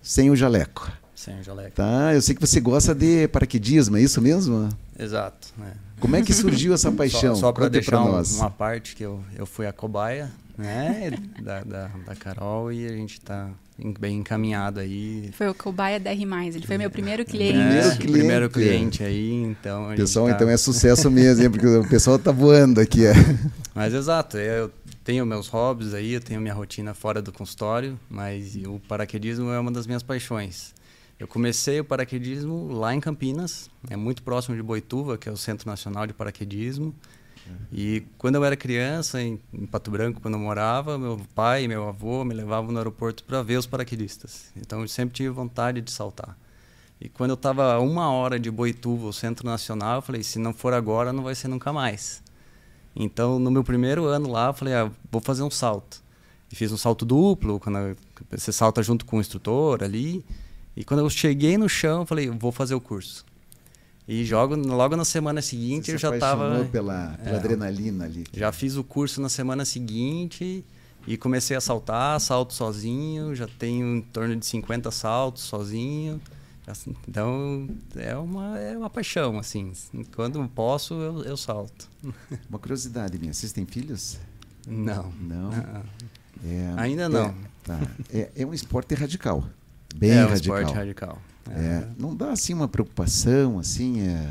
sem 0.00 0.30
o 0.30 0.36
jaleco. 0.36 0.92
Sem 1.14 1.40
o 1.40 1.42
jaleco. 1.42 1.74
Tá, 1.74 2.14
eu 2.14 2.22
sei 2.22 2.34
que 2.34 2.40
você 2.40 2.60
gosta 2.60 2.94
de 2.94 3.26
paraquedismo, 3.28 3.96
é 3.96 4.02
isso 4.02 4.20
mesmo? 4.20 4.68
Exato. 4.98 5.48
É. 5.62 5.72
Como 6.04 6.16
é 6.16 6.22
que 6.22 6.34
surgiu 6.34 6.74
essa 6.74 6.92
paixão? 6.92 7.34
Só, 7.34 7.46
só 7.46 7.52
para 7.52 7.66
deixar 7.66 8.02
um, 8.02 8.20
uma 8.20 8.50
parte 8.50 8.94
que 8.94 9.02
eu, 9.02 9.24
eu 9.34 9.46
fui 9.46 9.66
a 9.66 9.72
cobaia 9.72 10.30
né, 10.58 11.10
da, 11.40 11.64
da, 11.64 11.90
da 12.04 12.14
Carol 12.14 12.70
e 12.70 12.86
a 12.86 12.90
gente 12.90 13.14
está 13.14 13.48
bem 13.98 14.18
encaminhado 14.18 14.80
aí. 14.80 15.30
Foi 15.32 15.48
o 15.48 15.54
cobaia 15.54 15.98
DR+, 15.98 16.10
ele 16.10 16.66
foi 16.66 16.76
meu 16.76 16.90
primeiro 16.90 17.24
cliente. 17.24 17.56
É, 17.56 17.62
primeiro 17.62 17.96
cliente. 17.96 18.12
Primeiro 18.12 18.50
cliente 18.50 19.02
aí, 19.02 19.32
então... 19.44 19.94
Pessoal, 19.96 20.26
tá... 20.26 20.34
então 20.34 20.50
é 20.50 20.58
sucesso 20.58 21.10
mesmo, 21.10 21.50
porque 21.50 21.66
o 21.66 21.88
pessoal 21.88 22.18
tá 22.18 22.30
voando 22.30 22.82
aqui. 22.82 23.06
É. 23.06 23.14
Mas 23.74 23.94
exato, 23.94 24.36
eu 24.36 24.70
tenho 25.02 25.24
meus 25.24 25.48
hobbies 25.48 25.94
aí, 25.94 26.12
eu 26.12 26.20
tenho 26.20 26.38
minha 26.38 26.52
rotina 26.52 26.92
fora 26.92 27.22
do 27.22 27.32
consultório, 27.32 27.98
mas 28.08 28.56
o 28.66 28.78
paraquedismo 28.88 29.50
é 29.50 29.58
uma 29.58 29.72
das 29.72 29.86
minhas 29.86 30.02
paixões. 30.02 30.74
Eu 31.18 31.28
comecei 31.28 31.78
o 31.80 31.84
paraquedismo 31.84 32.72
lá 32.72 32.94
em 32.94 33.00
Campinas, 33.00 33.70
é 33.88 33.96
muito 33.96 34.22
próximo 34.22 34.56
de 34.56 34.62
Boituva, 34.62 35.16
que 35.16 35.28
é 35.28 35.32
o 35.32 35.36
Centro 35.36 35.68
Nacional 35.68 36.06
de 36.06 36.12
Paraquedismo. 36.12 36.94
E 37.72 38.04
quando 38.18 38.36
eu 38.36 38.44
era 38.44 38.56
criança, 38.56 39.20
em, 39.20 39.38
em, 39.52 39.66
Pato 39.66 39.90
Branco, 39.90 40.20
quando 40.20 40.34
eu 40.34 40.40
morava, 40.40 40.98
meu 40.98 41.20
pai 41.34 41.64
e 41.64 41.68
meu 41.68 41.88
avô 41.88 42.24
me 42.24 42.34
levavam 42.34 42.72
no 42.72 42.78
aeroporto 42.78 43.22
para 43.24 43.42
ver 43.42 43.58
os 43.58 43.66
paraquedistas. 43.66 44.50
Então 44.56 44.80
eu 44.80 44.88
sempre 44.88 45.14
tive 45.14 45.28
vontade 45.28 45.80
de 45.80 45.90
saltar. 45.90 46.38
E 47.00 47.08
quando 47.08 47.30
eu 47.30 47.34
estava 47.34 47.74
a 47.74 47.80
uma 47.80 48.10
hora 48.10 48.38
de 48.38 48.50
Boituva, 48.50 49.06
o 49.06 49.12
Centro 49.12 49.46
Nacional, 49.46 49.96
eu 49.96 50.02
falei: 50.02 50.22
se 50.22 50.38
não 50.38 50.54
for 50.54 50.72
agora, 50.72 51.12
não 51.12 51.22
vai 51.22 51.34
ser 51.34 51.48
nunca 51.48 51.72
mais. 51.72 52.22
Então, 52.96 53.38
no 53.38 53.50
meu 53.50 53.64
primeiro 53.64 54.04
ano 54.04 54.30
lá, 54.30 54.46
eu 54.46 54.54
falei: 54.54 54.74
ah, 54.74 54.90
vou 55.10 55.20
fazer 55.20 55.42
um 55.42 55.50
salto. 55.50 56.02
E 56.50 56.56
fiz 56.56 56.70
um 56.70 56.76
salto 56.76 57.04
duplo, 57.04 57.58
quando 57.58 57.96
você 58.30 58.52
salta 58.52 58.82
junto 58.82 59.04
com 59.04 59.18
o 59.18 59.20
instrutor 59.20 59.82
ali. 59.82 60.24
E 60.76 60.84
quando 60.84 61.00
eu 61.00 61.10
cheguei 61.10 61.56
no 61.56 61.68
chão, 61.68 62.00
eu 62.00 62.06
falei: 62.06 62.28
vou 62.30 62.52
fazer 62.52 62.74
o 62.74 62.80
curso. 62.80 63.24
E 64.06 64.24
jogo, 64.24 64.54
logo 64.54 64.96
na 64.96 65.04
semana 65.04 65.40
seguinte 65.40 65.86
Você 65.86 65.94
eu 65.94 65.98
já 65.98 66.14
estava. 66.14 66.64
pela, 66.70 67.16
pela 67.16 67.18
é, 67.24 67.36
adrenalina 67.36 68.04
ali. 68.04 68.24
Já 68.32 68.52
fiz 68.52 68.76
o 68.76 68.84
curso 68.84 69.20
na 69.20 69.30
semana 69.30 69.64
seguinte 69.64 70.62
e 71.06 71.16
comecei 71.16 71.56
a 71.56 71.60
saltar, 71.60 72.20
salto 72.20 72.52
sozinho. 72.52 73.34
Já 73.34 73.46
tenho 73.46 73.96
em 73.96 74.02
torno 74.02 74.36
de 74.36 74.44
50 74.44 74.90
saltos 74.90 75.44
sozinho. 75.44 76.20
Então 77.08 77.68
é 77.94 78.16
uma, 78.16 78.58
é 78.58 78.76
uma 78.76 78.90
paixão, 78.90 79.38
assim. 79.38 79.72
Quando 80.14 80.46
posso, 80.48 80.94
eu, 80.94 81.22
eu 81.24 81.36
salto. 81.36 81.90
Uma 82.48 82.58
curiosidade 82.58 83.18
minha: 83.18 83.34
vocês 83.34 83.52
têm 83.52 83.66
filhos? 83.66 84.18
Não. 84.66 85.12
Não? 85.20 85.50
É, 86.42 86.74
Ainda 86.78 87.06
não. 87.06 87.26
É, 87.26 87.34
tá. 87.64 87.80
é, 88.10 88.30
é 88.36 88.46
um 88.46 88.54
esporte 88.54 88.94
radical. 88.94 89.44
Bem 89.94 90.10
é 90.10 90.26
um 90.26 90.28
radical. 90.28 90.58
esporte 90.58 90.76
radical. 90.76 91.22
É. 91.50 91.60
é. 91.60 91.88
Não 91.96 92.16
dá 92.16 92.32
assim 92.32 92.52
uma 92.52 92.66
preocupação, 92.66 93.58
assim. 93.58 94.00
É... 94.00 94.28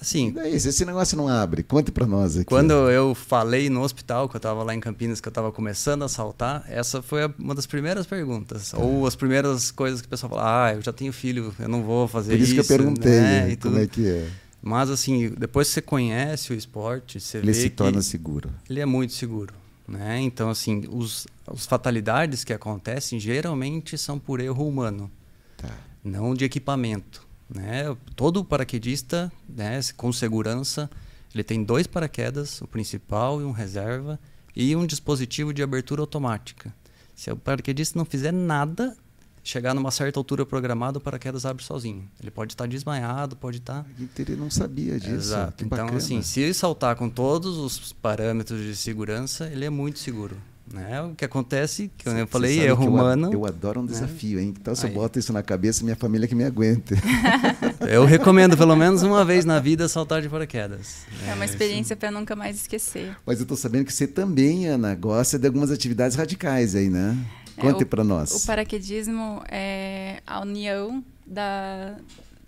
Assim, 0.00 0.28
e 0.28 0.32
daí, 0.32 0.54
esse 0.54 0.84
negócio 0.84 1.16
não 1.16 1.28
abre? 1.28 1.62
Conte 1.62 1.90
para 1.90 2.04
nós 2.04 2.36
aqui. 2.36 2.44
Quando 2.44 2.72
eu 2.90 3.14
falei 3.14 3.70
no 3.70 3.80
hospital, 3.80 4.28
que 4.28 4.36
eu 4.36 4.38
estava 4.38 4.62
lá 4.62 4.74
em 4.74 4.80
Campinas, 4.80 5.18
que 5.18 5.26
eu 5.26 5.30
estava 5.30 5.50
começando 5.50 6.02
a 6.02 6.08
saltar, 6.08 6.62
essa 6.68 7.00
foi 7.00 7.20
uma 7.38 7.54
das 7.54 7.64
primeiras 7.64 8.06
perguntas. 8.06 8.74
Ou 8.74 9.06
as 9.06 9.16
primeiras 9.16 9.70
coisas 9.70 10.02
que 10.02 10.06
o 10.06 10.10
pessoal 10.10 10.30
fala, 10.30 10.66
ah, 10.66 10.74
eu 10.74 10.82
já 10.82 10.92
tenho 10.92 11.10
filho, 11.10 11.54
eu 11.58 11.68
não 11.68 11.82
vou 11.82 12.06
fazer 12.06 12.34
isso. 12.34 12.54
Por 12.54 12.60
isso 12.60 12.68
que 12.68 12.72
eu 12.72 12.78
perguntei, 12.78 13.20
né? 13.20 13.56
como 13.56 13.78
é 13.78 13.86
que 13.86 14.06
é. 14.06 14.28
Mas 14.60 14.90
assim, 14.90 15.30
depois 15.38 15.68
que 15.68 15.74
você 15.74 15.82
conhece 15.82 16.52
o 16.52 16.56
esporte, 16.56 17.18
você 17.18 17.38
ele 17.38 17.46
vê 17.46 17.54
se 17.54 17.70
que 17.70 17.76
torna 17.76 18.02
seguro. 18.02 18.50
Ele 18.68 18.80
é 18.80 18.86
muito 18.86 19.14
seguro. 19.14 19.54
Né? 19.86 20.20
Então, 20.20 20.50
assim, 20.50 20.84
os, 20.90 21.26
as 21.46 21.66
fatalidades 21.66 22.44
que 22.44 22.52
acontecem 22.52 23.20
geralmente 23.20 23.98
são 23.98 24.18
por 24.18 24.40
erro 24.40 24.66
humano. 24.66 25.10
Tá 25.56 25.68
não 26.04 26.34
de 26.34 26.44
equipamento. 26.44 27.26
Né? 27.48 27.96
Todo 28.14 28.44
paraquedista, 28.44 29.32
né, 29.48 29.80
com 29.96 30.12
segurança, 30.12 30.90
ele 31.32 31.42
tem 31.42 31.64
dois 31.64 31.86
paraquedas, 31.86 32.60
o 32.60 32.66
principal 32.66 33.40
e 33.40 33.44
um 33.44 33.52
reserva, 33.52 34.20
e 34.54 34.76
um 34.76 34.86
dispositivo 34.86 35.52
de 35.52 35.62
abertura 35.62 36.02
automática. 36.02 36.72
Se 37.14 37.30
o 37.30 37.36
paraquedista 37.36 37.98
não 37.98 38.04
fizer 38.04 38.32
nada, 38.32 38.96
chegar 39.44 39.74
numa 39.74 39.90
certa 39.90 40.18
altura 40.18 40.46
programada, 40.46 40.96
o 40.98 41.00
paraquedas 41.00 41.44
abre 41.44 41.62
sozinho. 41.62 42.08
Ele 42.20 42.30
pode 42.30 42.54
estar 42.54 42.66
desmaiado, 42.66 43.36
pode 43.36 43.58
estar. 43.58 43.86
Ele 44.18 44.36
não 44.36 44.50
sabia 44.50 44.98
disso. 44.98 45.14
Exato. 45.14 45.64
então, 45.64 45.78
bacana. 45.78 45.98
assim, 45.98 46.22
se 46.22 46.40
ele 46.40 46.54
saltar 46.54 46.96
com 46.96 47.10
todos 47.10 47.58
os 47.58 47.92
parâmetros 47.92 48.60
de 48.62 48.74
segurança, 48.74 49.46
ele 49.46 49.66
é 49.66 49.70
muito 49.70 49.98
seguro. 49.98 50.36
Né? 50.72 51.02
O 51.02 51.14
que 51.14 51.26
acontece, 51.26 51.90
que 51.96 52.08
eu 52.08 52.26
falei, 52.26 52.58
erro 52.58 52.88
humano. 52.88 53.30
Eu, 53.30 53.44
adoro 53.44 53.80
um 53.80 53.82
né? 53.82 53.92
desafio, 53.92 54.40
hein? 54.40 54.54
Então, 54.58 54.74
se 54.74 54.86
eu 54.86 54.90
boto 54.90 55.18
isso 55.18 55.30
na 55.30 55.42
cabeça, 55.42 55.84
minha 55.84 55.94
família 55.94 56.26
que 56.26 56.34
me 56.34 56.42
aguente. 56.42 56.94
eu 57.86 58.06
recomendo, 58.06 58.56
pelo 58.56 58.74
menos 58.74 59.02
uma 59.02 59.26
vez 59.26 59.44
na 59.44 59.60
vida, 59.60 59.86
saltar 59.88 60.22
de 60.22 60.28
paraquedas. 60.28 61.04
É 61.28 61.34
uma 61.34 61.44
experiência 61.44 61.94
para 61.94 62.10
nunca 62.10 62.34
mais 62.34 62.56
esquecer. 62.56 63.14
Mas 63.26 63.40
eu 63.40 63.42
estou 63.42 63.58
sabendo 63.58 63.84
que 63.84 63.92
você 63.92 64.06
também, 64.06 64.66
Ana, 64.66 64.94
gosta 64.94 65.38
de 65.38 65.46
algumas 65.46 65.70
atividades 65.70 66.16
radicais 66.16 66.74
aí, 66.74 66.88
né? 66.88 67.14
Conte 67.56 67.82
é, 67.82 67.86
para 67.86 68.04
nós. 68.04 68.32
O 68.32 68.46
paraquedismo 68.46 69.42
é 69.48 70.20
a 70.26 70.40
união 70.40 71.04
da 71.26 71.96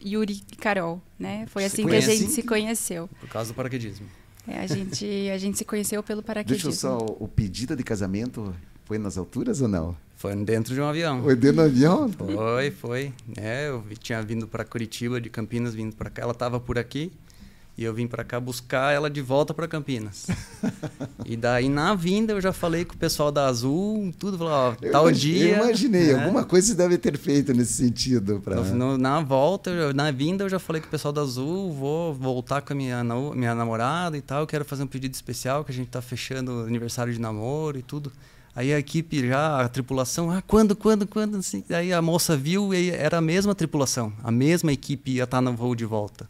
Yuri 0.04 0.42
e 0.52 0.56
Carol, 0.56 1.00
né? 1.18 1.46
Foi 1.48 1.64
assim 1.64 1.86
que 1.86 1.94
a 1.94 2.00
gente 2.00 2.30
se 2.30 2.42
conheceu. 2.42 3.08
Por 3.20 3.28
causa 3.28 3.52
do 3.52 3.56
paraquedismo. 3.56 4.06
É, 4.46 4.60
a, 4.60 4.66
gente, 4.66 5.04
a 5.30 5.38
gente 5.38 5.58
se 5.58 5.64
conheceu 5.64 6.02
pelo 6.02 6.22
paraquedismo. 6.22 6.70
Deixa 6.70 6.86
eu 6.86 6.98
só, 6.98 7.04
o 7.18 7.26
pedido 7.26 7.74
de 7.74 7.82
casamento 7.82 8.54
foi 8.84 8.98
nas 8.98 9.18
alturas 9.18 9.60
ou 9.60 9.68
não? 9.68 9.96
Foi 10.16 10.34
dentro 10.36 10.72
de 10.74 10.80
um 10.80 10.86
avião. 10.86 11.22
Foi 11.22 11.34
dentro 11.36 11.56
do 11.56 11.62
avião? 11.62 12.10
Foi, 12.10 12.70
foi. 12.70 13.12
É, 13.36 13.68
eu 13.68 13.84
tinha 13.98 14.22
vindo 14.22 14.46
para 14.46 14.64
Curitiba, 14.64 15.20
de 15.20 15.28
Campinas, 15.28 15.74
vindo 15.74 15.94
para 15.94 16.08
cá. 16.08 16.22
Ela 16.22 16.32
estava 16.32 16.60
por 16.60 16.78
aqui. 16.78 17.12
E 17.78 17.84
eu 17.84 17.92
vim 17.92 18.06
para 18.06 18.24
cá 18.24 18.40
buscar 18.40 18.94
ela 18.94 19.10
de 19.10 19.20
volta 19.20 19.52
para 19.52 19.68
Campinas. 19.68 20.26
e 21.26 21.36
daí, 21.36 21.68
na 21.68 21.94
vinda, 21.94 22.32
eu 22.32 22.40
já 22.40 22.50
falei 22.50 22.86
com 22.86 22.94
o 22.94 22.96
pessoal 22.96 23.30
da 23.30 23.46
Azul, 23.46 24.14
tudo, 24.18 24.38
falou, 24.38 24.52
ó, 24.52 24.74
tal 24.90 25.12
dia... 25.12 25.56
Eu 25.56 25.64
imaginei, 25.64 26.14
né? 26.14 26.14
alguma 26.14 26.42
coisa 26.42 26.68
você 26.68 26.74
deve 26.74 26.96
ter 26.96 27.18
feito 27.18 27.52
nesse 27.52 27.74
sentido. 27.74 28.40
Pra... 28.40 28.56
No, 28.62 28.96
na 28.96 29.20
volta, 29.20 29.92
na 29.92 30.10
vinda, 30.10 30.44
eu 30.44 30.48
já 30.48 30.58
falei 30.58 30.80
com 30.80 30.88
o 30.88 30.90
pessoal 30.90 31.12
da 31.12 31.20
Azul, 31.20 31.70
vou 31.70 32.14
voltar 32.14 32.62
com 32.62 32.72
a 32.72 32.76
minha, 32.76 33.04
minha 33.34 33.54
namorada 33.54 34.16
e 34.16 34.22
tal, 34.22 34.46
quero 34.46 34.64
fazer 34.64 34.82
um 34.82 34.86
pedido 34.86 35.12
especial, 35.12 35.62
que 35.62 35.70
a 35.70 35.74
gente 35.74 35.88
tá 35.88 36.00
fechando 36.00 36.60
aniversário 36.60 37.12
de 37.12 37.20
namoro 37.20 37.78
e 37.78 37.82
tudo. 37.82 38.10
Aí 38.54 38.72
a 38.72 38.78
equipe 38.78 39.28
já, 39.28 39.60
a 39.60 39.68
tripulação, 39.68 40.30
ah, 40.30 40.40
quando, 40.40 40.74
quando, 40.74 41.06
quando? 41.06 41.36
Assim, 41.36 41.62
aí 41.68 41.92
a 41.92 42.00
moça 42.00 42.34
viu 42.34 42.72
e 42.72 42.88
era 42.88 43.18
a 43.18 43.20
mesma 43.20 43.54
tripulação, 43.54 44.14
a 44.24 44.30
mesma 44.30 44.72
equipe 44.72 45.10
ia 45.10 45.24
estar 45.24 45.36
tá 45.36 45.40
no 45.42 45.54
voo 45.54 45.74
de 45.74 45.84
volta. 45.84 46.26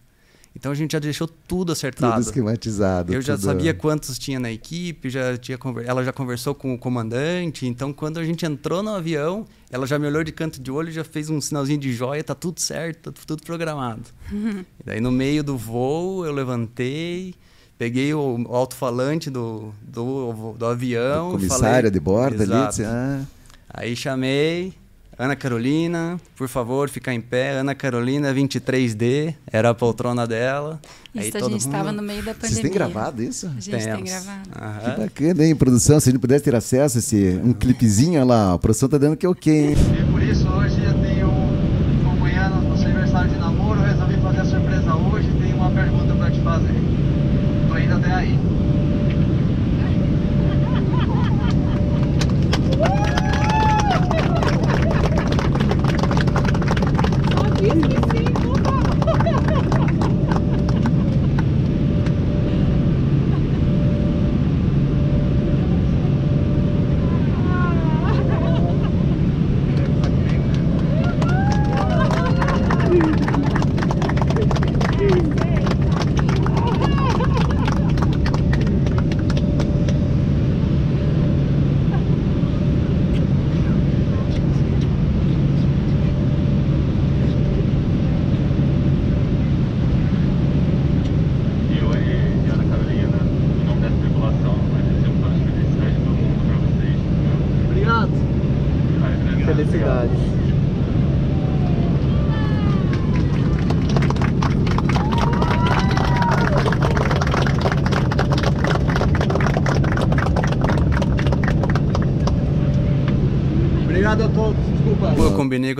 Então 0.57 0.73
a 0.73 0.75
gente 0.75 0.93
já 0.93 0.99
deixou 0.99 1.29
tudo 1.29 1.71
acertado. 1.71 2.15
Tudo 2.15 2.23
esquematizado. 2.23 3.13
Eu 3.13 3.21
tudo... 3.21 3.27
já 3.27 3.37
sabia 3.37 3.75
quantos 3.75 4.19
tinha 4.19 4.41
na 4.41 4.51
equipe, 4.51 5.11
já 5.11 5.37
tinha 5.37 5.59
conver... 5.59 5.87
ela 5.87 6.03
já 6.03 6.15
conversou 6.15 6.55
com 6.55 6.73
o 6.73 6.79
comandante. 6.79 7.67
Então 7.67 7.93
quando 7.93 8.19
a 8.19 8.25
gente 8.25 8.47
entrou 8.47 8.83
no 8.83 8.89
avião, 8.89 9.45
ela 9.71 9.87
já 9.87 9.99
me 9.99 10.07
olhou 10.07 10.25
de 10.25 10.33
canto 10.33 10.59
de 10.59 10.71
olho, 10.71 10.91
já 10.91 11.05
fez 11.05 11.29
um 11.29 11.43
sinalzinho 11.43 11.79
de 11.79 11.93
joia, 11.93 12.25
tá 12.25 12.35
tudo 12.35 12.59
certo, 12.59 13.13
tá 13.13 13.23
tudo 13.27 13.43
programado. 13.43 14.05
e 14.33 14.65
daí 14.83 14.99
no 14.99 15.13
meio 15.13 15.45
do 15.45 15.59
voo 15.59 16.25
eu 16.25 16.33
levantei, 16.33 17.35
peguei 17.77 18.15
o 18.15 18.47
alto-falante 18.49 19.29
do, 19.29 19.75
do, 19.83 20.55
do 20.55 20.65
avião. 20.65 21.33
Do 21.33 21.37
comissária 21.37 21.75
falei... 21.75 21.91
de 21.91 22.01
bordo 22.01 22.43
Exato. 22.43 22.55
ali. 22.55 22.69
Disse, 22.69 22.85
ah. 22.85 23.21
Aí 23.69 23.95
chamei, 23.95 24.73
Ana 25.19 25.35
Carolina, 25.35 26.21
por 26.37 26.47
favor, 26.47 26.91
ficar 26.91 27.15
em 27.15 27.21
pé. 27.23 27.53
Ana 27.53 27.75
Carolina, 27.75 28.35
23D, 28.35 29.35
era 29.51 29.71
a 29.71 29.75
poltrona 29.75 30.27
dela. 30.27 30.79
Isso, 31.15 31.35
Aí 31.39 31.43
a 31.43 31.49
gente 31.49 31.61
estava 31.61 31.91
no 31.91 32.03
meio 32.03 32.23
da 32.23 32.35
pandemia. 32.35 32.51
Vocês 32.51 32.61
têm 32.61 32.71
gravado 32.71 33.23
isso? 33.23 33.47
A 33.47 33.51
gente 33.61 33.71
Temos. 33.71 33.85
tem 33.87 34.05
gravado. 34.05 34.51
Aham. 34.55 34.81
Que 34.95 35.01
bacana, 35.01 35.47
hein, 35.47 35.57
produção? 35.57 35.99
Se 35.99 36.11
a 36.11 36.13
gente 36.13 36.21
pudesse 36.21 36.45
ter 36.45 36.55
acesso 36.55 36.99
a 36.99 37.01
esse, 37.01 37.41
um 37.43 37.55
clipezinho, 37.55 38.21
olha 38.21 38.25
lá, 38.25 38.53
a 38.53 38.59
produção 38.59 38.91
tá 38.91 38.99
dando 38.99 39.17
que 39.17 39.27
ok, 39.27 39.71
hein? 39.71 39.75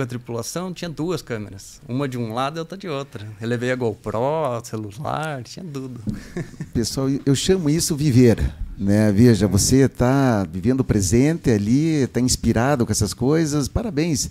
Tripulação, 0.07 0.73
tinha 0.73 0.89
duas 0.89 1.21
câmeras. 1.21 1.81
Uma 1.87 2.07
de 2.07 2.17
um 2.17 2.33
lado 2.33 2.57
e 2.57 2.59
outra 2.59 2.77
de 2.77 2.87
outra. 2.87 3.27
Eu 3.39 3.47
levei 3.47 3.71
a 3.71 3.75
GoPro, 3.75 4.63
celular, 4.63 5.43
tinha 5.43 5.65
tudo. 5.65 5.99
Pessoal, 6.73 7.07
eu 7.25 7.35
chamo 7.35 7.69
isso 7.69 7.95
viver. 7.95 8.53
Né? 8.77 9.11
Veja, 9.11 9.47
você 9.47 9.85
está 9.85 10.43
vivendo 10.43 10.81
o 10.81 10.83
presente 10.83 11.49
ali, 11.49 12.03
está 12.03 12.19
inspirado 12.19 12.85
com 12.85 12.91
essas 12.91 13.13
coisas, 13.13 13.67
parabéns. 13.67 14.29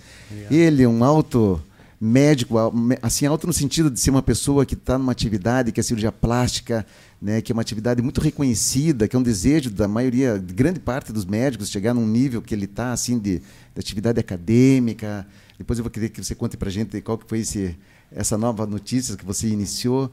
Ele 0.50 0.82
é 0.82 0.88
um 0.88 1.04
alto 1.04 1.60
médico, 2.00 2.56
assim, 3.02 3.26
alto 3.26 3.46
no 3.46 3.52
sentido 3.52 3.90
de 3.90 3.98
ser 3.98 4.10
uma 4.10 4.22
pessoa 4.22 4.66
que 4.66 4.74
está 4.74 4.98
numa 4.98 5.12
atividade 5.12 5.72
que 5.72 5.80
é 5.80 5.82
cirurgia 5.82 6.12
plástica, 6.12 6.86
né, 7.20 7.40
que 7.40 7.50
é 7.50 7.54
uma 7.54 7.62
atividade 7.62 8.02
muito 8.02 8.20
reconhecida, 8.20 9.08
que 9.08 9.16
é 9.16 9.18
um 9.18 9.22
desejo 9.22 9.70
da 9.70 9.88
maioria, 9.88 10.38
de 10.38 10.52
grande 10.52 10.78
parte 10.78 11.12
dos 11.12 11.24
médicos 11.24 11.70
chegar 11.70 11.94
num 11.94 12.06
nível 12.06 12.42
que 12.42 12.54
ele 12.54 12.66
está 12.66 12.92
assim 12.92 13.18
de, 13.18 13.38
de, 13.38 13.78
atividade 13.78 14.20
acadêmica. 14.20 15.26
Depois 15.58 15.78
eu 15.78 15.82
vou 15.82 15.90
querer 15.90 16.10
que 16.10 16.22
você 16.22 16.34
conte 16.34 16.56
para 16.56 16.68
a 16.68 16.72
gente 16.72 17.00
qual 17.00 17.16
que 17.16 17.28
foi 17.28 17.40
esse, 17.40 17.76
essa 18.10 18.36
nova 18.36 18.66
notícia 18.66 19.16
que 19.16 19.24
você 19.24 19.48
iniciou. 19.48 20.10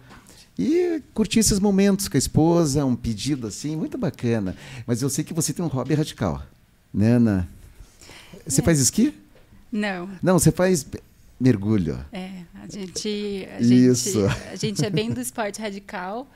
E 0.57 1.01
curtir 1.13 1.39
esses 1.39 1.59
momentos 1.59 2.07
com 2.07 2.15
a 2.15 2.19
esposa, 2.19 2.85
um 2.85 2.95
pedido 2.95 3.47
assim, 3.47 3.75
muito 3.75 3.97
bacana. 3.97 4.55
Mas 4.85 5.01
eu 5.01 5.09
sei 5.09 5.23
que 5.23 5.33
você 5.33 5.51
tem 5.51 5.65
um 5.65 5.67
hobby 5.67 5.95
radical, 5.95 6.43
né, 6.93 7.13
Ana? 7.13 7.49
Você 8.45 8.61
é. 8.61 8.63
faz 8.63 8.79
esqui? 8.79 9.13
Não. 9.71 10.09
Não, 10.21 10.37
você 10.37 10.51
faz 10.51 10.85
mergulho. 11.39 11.99
É, 12.11 12.43
a 12.53 12.67
gente, 12.67 13.47
a 13.51 13.59
Isso. 13.59 14.21
gente, 14.21 14.47
a 14.51 14.55
gente 14.55 14.85
é 14.85 14.89
bem 14.89 15.11
do 15.11 15.19
esporte 15.19 15.59
radical. 15.59 16.27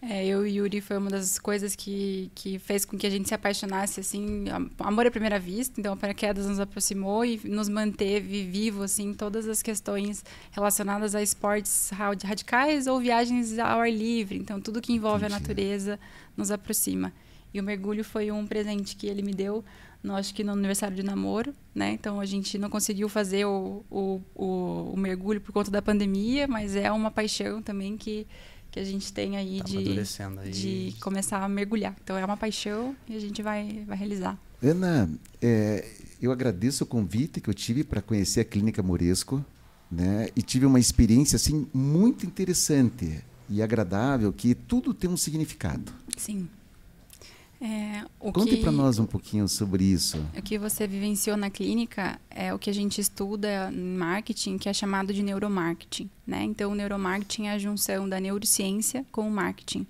É, 0.00 0.24
eu 0.24 0.46
e 0.46 0.58
Yuri 0.58 0.80
foi 0.80 0.96
uma 0.96 1.10
das 1.10 1.40
coisas 1.40 1.74
que, 1.74 2.30
que 2.32 2.56
fez 2.60 2.84
com 2.84 2.96
que 2.96 3.04
a 3.04 3.10
gente 3.10 3.28
se 3.28 3.34
apaixonasse, 3.34 3.98
assim, 3.98 4.44
amor 4.78 5.06
à 5.06 5.10
primeira 5.10 5.40
vista. 5.40 5.80
Então, 5.80 5.92
a 5.92 5.96
Paraquedas 5.96 6.46
nos 6.46 6.60
aproximou 6.60 7.24
e 7.24 7.40
nos 7.44 7.68
manteve 7.68 8.44
vivo, 8.44 8.84
assim, 8.84 9.12
todas 9.12 9.48
as 9.48 9.60
questões 9.60 10.24
relacionadas 10.52 11.16
a 11.16 11.22
esportes 11.22 11.90
radicais 11.90 12.86
ou 12.86 13.00
viagens 13.00 13.58
ao 13.58 13.80
ar 13.80 13.92
livre. 13.92 14.38
Então, 14.38 14.60
tudo 14.60 14.80
que 14.80 14.92
envolve 14.92 15.24
Entendi. 15.24 15.34
a 15.34 15.38
natureza 15.40 16.00
nos 16.36 16.52
aproxima. 16.52 17.12
E 17.52 17.58
o 17.58 17.64
mergulho 17.64 18.04
foi 18.04 18.30
um 18.30 18.46
presente 18.46 18.94
que 18.94 19.08
ele 19.08 19.22
me 19.22 19.34
deu, 19.34 19.64
no, 20.00 20.14
acho 20.14 20.32
que 20.32 20.44
no 20.44 20.52
aniversário 20.52 20.94
de 20.94 21.02
namoro, 21.02 21.52
né? 21.74 21.90
Então, 21.90 22.20
a 22.20 22.24
gente 22.24 22.56
não 22.56 22.70
conseguiu 22.70 23.08
fazer 23.08 23.46
o, 23.46 23.84
o, 23.90 24.20
o, 24.32 24.92
o 24.94 24.96
mergulho 24.96 25.40
por 25.40 25.50
conta 25.50 25.72
da 25.72 25.82
pandemia, 25.82 26.46
mas 26.46 26.76
é 26.76 26.92
uma 26.92 27.10
paixão 27.10 27.60
também 27.60 27.96
que 27.96 28.28
que 28.70 28.78
a 28.78 28.84
gente 28.84 29.12
tem 29.12 29.36
aí, 29.36 29.58
tá 29.58 29.64
de, 29.64 29.78
aí. 29.78 30.50
de 30.50 30.96
começar 31.00 31.42
a 31.42 31.48
mergulhar. 31.48 31.96
Então 32.02 32.16
é 32.16 32.24
uma 32.24 32.36
paixão 32.36 32.94
e 33.08 33.16
a 33.16 33.20
gente 33.20 33.42
vai, 33.42 33.84
vai 33.86 33.96
realizar. 33.96 34.38
Ana, 34.62 35.08
é, 35.40 35.86
eu 36.20 36.32
agradeço 36.32 36.84
o 36.84 36.86
convite 36.86 37.40
que 37.40 37.48
eu 37.48 37.54
tive 37.54 37.84
para 37.84 38.02
conhecer 38.02 38.40
a 38.40 38.44
Clínica 38.44 38.82
Moresco, 38.82 39.44
né? 39.90 40.28
E 40.36 40.42
tive 40.42 40.66
uma 40.66 40.80
experiência 40.80 41.36
assim 41.36 41.66
muito 41.72 42.26
interessante 42.26 43.24
e 43.48 43.62
agradável, 43.62 44.32
que 44.32 44.54
tudo 44.54 44.92
tem 44.92 45.08
um 45.08 45.16
significado. 45.16 45.92
Sim. 46.16 46.48
É, 47.60 48.04
Conte 48.18 48.56
para 48.58 48.70
nós 48.70 48.98
um 48.98 49.06
pouquinho 49.06 49.48
sobre 49.48 49.82
isso. 49.84 50.24
O 50.36 50.42
que 50.42 50.58
você 50.58 50.86
vivenciou 50.86 51.36
na 51.36 51.50
clínica 51.50 52.20
é 52.30 52.54
o 52.54 52.58
que 52.58 52.70
a 52.70 52.72
gente 52.72 53.00
estuda 53.00 53.70
em 53.72 53.96
marketing, 53.96 54.58
que 54.58 54.68
é 54.68 54.72
chamado 54.72 55.12
de 55.12 55.22
neuromarketing. 55.22 56.08
Né? 56.26 56.44
Então, 56.44 56.70
o 56.70 56.74
neuromarketing 56.74 57.46
é 57.46 57.52
a 57.52 57.58
junção 57.58 58.08
da 58.08 58.20
neurociência 58.20 59.04
com 59.10 59.26
o 59.26 59.30
marketing. 59.30 59.86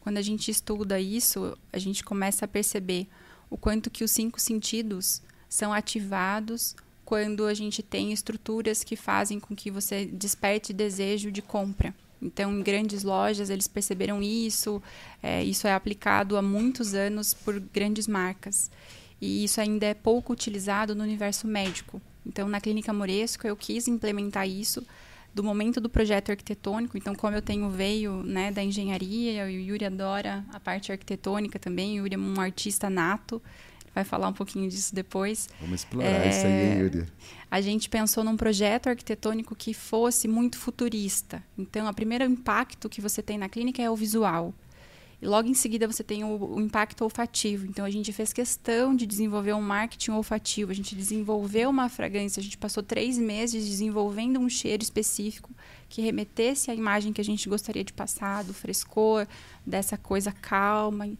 Quando 0.00 0.18
a 0.18 0.22
gente 0.22 0.50
estuda 0.50 1.00
isso, 1.00 1.56
a 1.72 1.78
gente 1.78 2.04
começa 2.04 2.44
a 2.44 2.48
perceber 2.48 3.08
o 3.50 3.56
quanto 3.56 3.90
que 3.90 4.04
os 4.04 4.10
cinco 4.10 4.40
sentidos 4.40 5.20
são 5.48 5.72
ativados 5.72 6.76
quando 7.04 7.44
a 7.44 7.54
gente 7.54 7.82
tem 7.82 8.12
estruturas 8.12 8.84
que 8.84 8.94
fazem 8.94 9.40
com 9.40 9.54
que 9.54 9.68
você 9.68 10.06
desperte 10.06 10.72
desejo 10.72 11.32
de 11.32 11.42
compra. 11.42 11.92
Então, 12.22 12.52
em 12.52 12.62
grandes 12.62 13.02
lojas, 13.02 13.50
eles 13.50 13.66
perceberam 13.66 14.22
isso. 14.22 14.82
É, 15.22 15.42
isso 15.42 15.66
é 15.66 15.72
aplicado 15.72 16.36
há 16.36 16.42
muitos 16.42 16.94
anos 16.94 17.32
por 17.32 17.58
grandes 17.58 18.06
marcas. 18.06 18.70
E 19.20 19.44
isso 19.44 19.60
ainda 19.60 19.86
é 19.86 19.94
pouco 19.94 20.32
utilizado 20.32 20.94
no 20.94 21.02
universo 21.02 21.46
médico. 21.46 22.00
Então, 22.26 22.48
na 22.48 22.60
Clínica 22.60 22.92
Moresco, 22.92 23.46
eu 23.46 23.56
quis 23.56 23.88
implementar 23.88 24.48
isso 24.48 24.86
do 25.34 25.44
momento 25.44 25.80
do 25.80 25.88
projeto 25.88 26.30
arquitetônico. 26.30 26.98
Então, 26.98 27.14
como 27.14 27.36
eu 27.36 27.42
tenho 27.42 27.70
veio 27.70 28.22
né, 28.22 28.50
da 28.50 28.62
engenharia, 28.62 29.44
o 29.44 29.48
Yuri 29.48 29.84
adora 29.84 30.44
a 30.52 30.60
parte 30.60 30.92
arquitetônica 30.92 31.58
também. 31.58 32.00
O 32.00 32.04
Yuri 32.04 32.14
é 32.14 32.18
um 32.18 32.40
artista 32.40 32.90
nato 32.90 33.40
vai 33.94 34.04
falar 34.04 34.28
um 34.28 34.32
pouquinho 34.32 34.68
disso 34.68 34.94
depois. 34.94 35.48
Vamos 35.60 35.80
explorar 35.80 36.08
é, 36.08 36.28
isso 36.28 36.46
aí, 36.46 36.78
Yuri. 36.78 37.06
A 37.50 37.60
gente 37.60 37.88
pensou 37.88 38.22
num 38.22 38.36
projeto 38.36 38.88
arquitetônico 38.88 39.54
que 39.54 39.74
fosse 39.74 40.28
muito 40.28 40.58
futurista. 40.58 41.42
Então, 41.58 41.88
o 41.88 41.94
primeiro 41.94 42.24
impacto 42.24 42.88
que 42.88 43.00
você 43.00 43.22
tem 43.22 43.36
na 43.38 43.48
clínica 43.48 43.82
é 43.82 43.90
o 43.90 43.96
visual. 43.96 44.54
E 45.22 45.26
logo 45.26 45.48
em 45.48 45.54
seguida 45.54 45.86
você 45.86 46.02
tem 46.02 46.24
o, 46.24 46.54
o, 46.54 46.60
impacto 46.60 47.02
olfativo. 47.02 47.66
Então 47.66 47.84
a 47.84 47.90
gente 47.90 48.10
fez 48.12 48.32
questão 48.32 48.96
de 48.96 49.04
desenvolver 49.04 49.52
um 49.52 49.60
marketing 49.60 50.12
olfativo. 50.12 50.70
A 50.70 50.74
gente 50.74 50.94
desenvolveu 50.94 51.68
uma 51.68 51.88
fragrância. 51.90 52.40
A 52.40 52.42
gente 52.42 52.56
passou 52.56 52.82
três 52.82 53.18
meses 53.18 53.66
desenvolvendo 53.66 54.40
um 54.40 54.48
cheiro 54.48 54.82
específico 54.82 55.50
que 55.90 56.00
remetesse 56.00 56.70
à 56.70 56.74
imagem 56.74 57.12
que 57.12 57.20
a 57.20 57.24
gente 57.24 57.48
gostaria 57.48 57.82
de 57.82 57.92
passar, 57.92 58.44
do 58.44 58.54
frescor, 58.54 59.26
dessa 59.66 59.98
coisa 59.98 60.30
calma. 60.30 61.10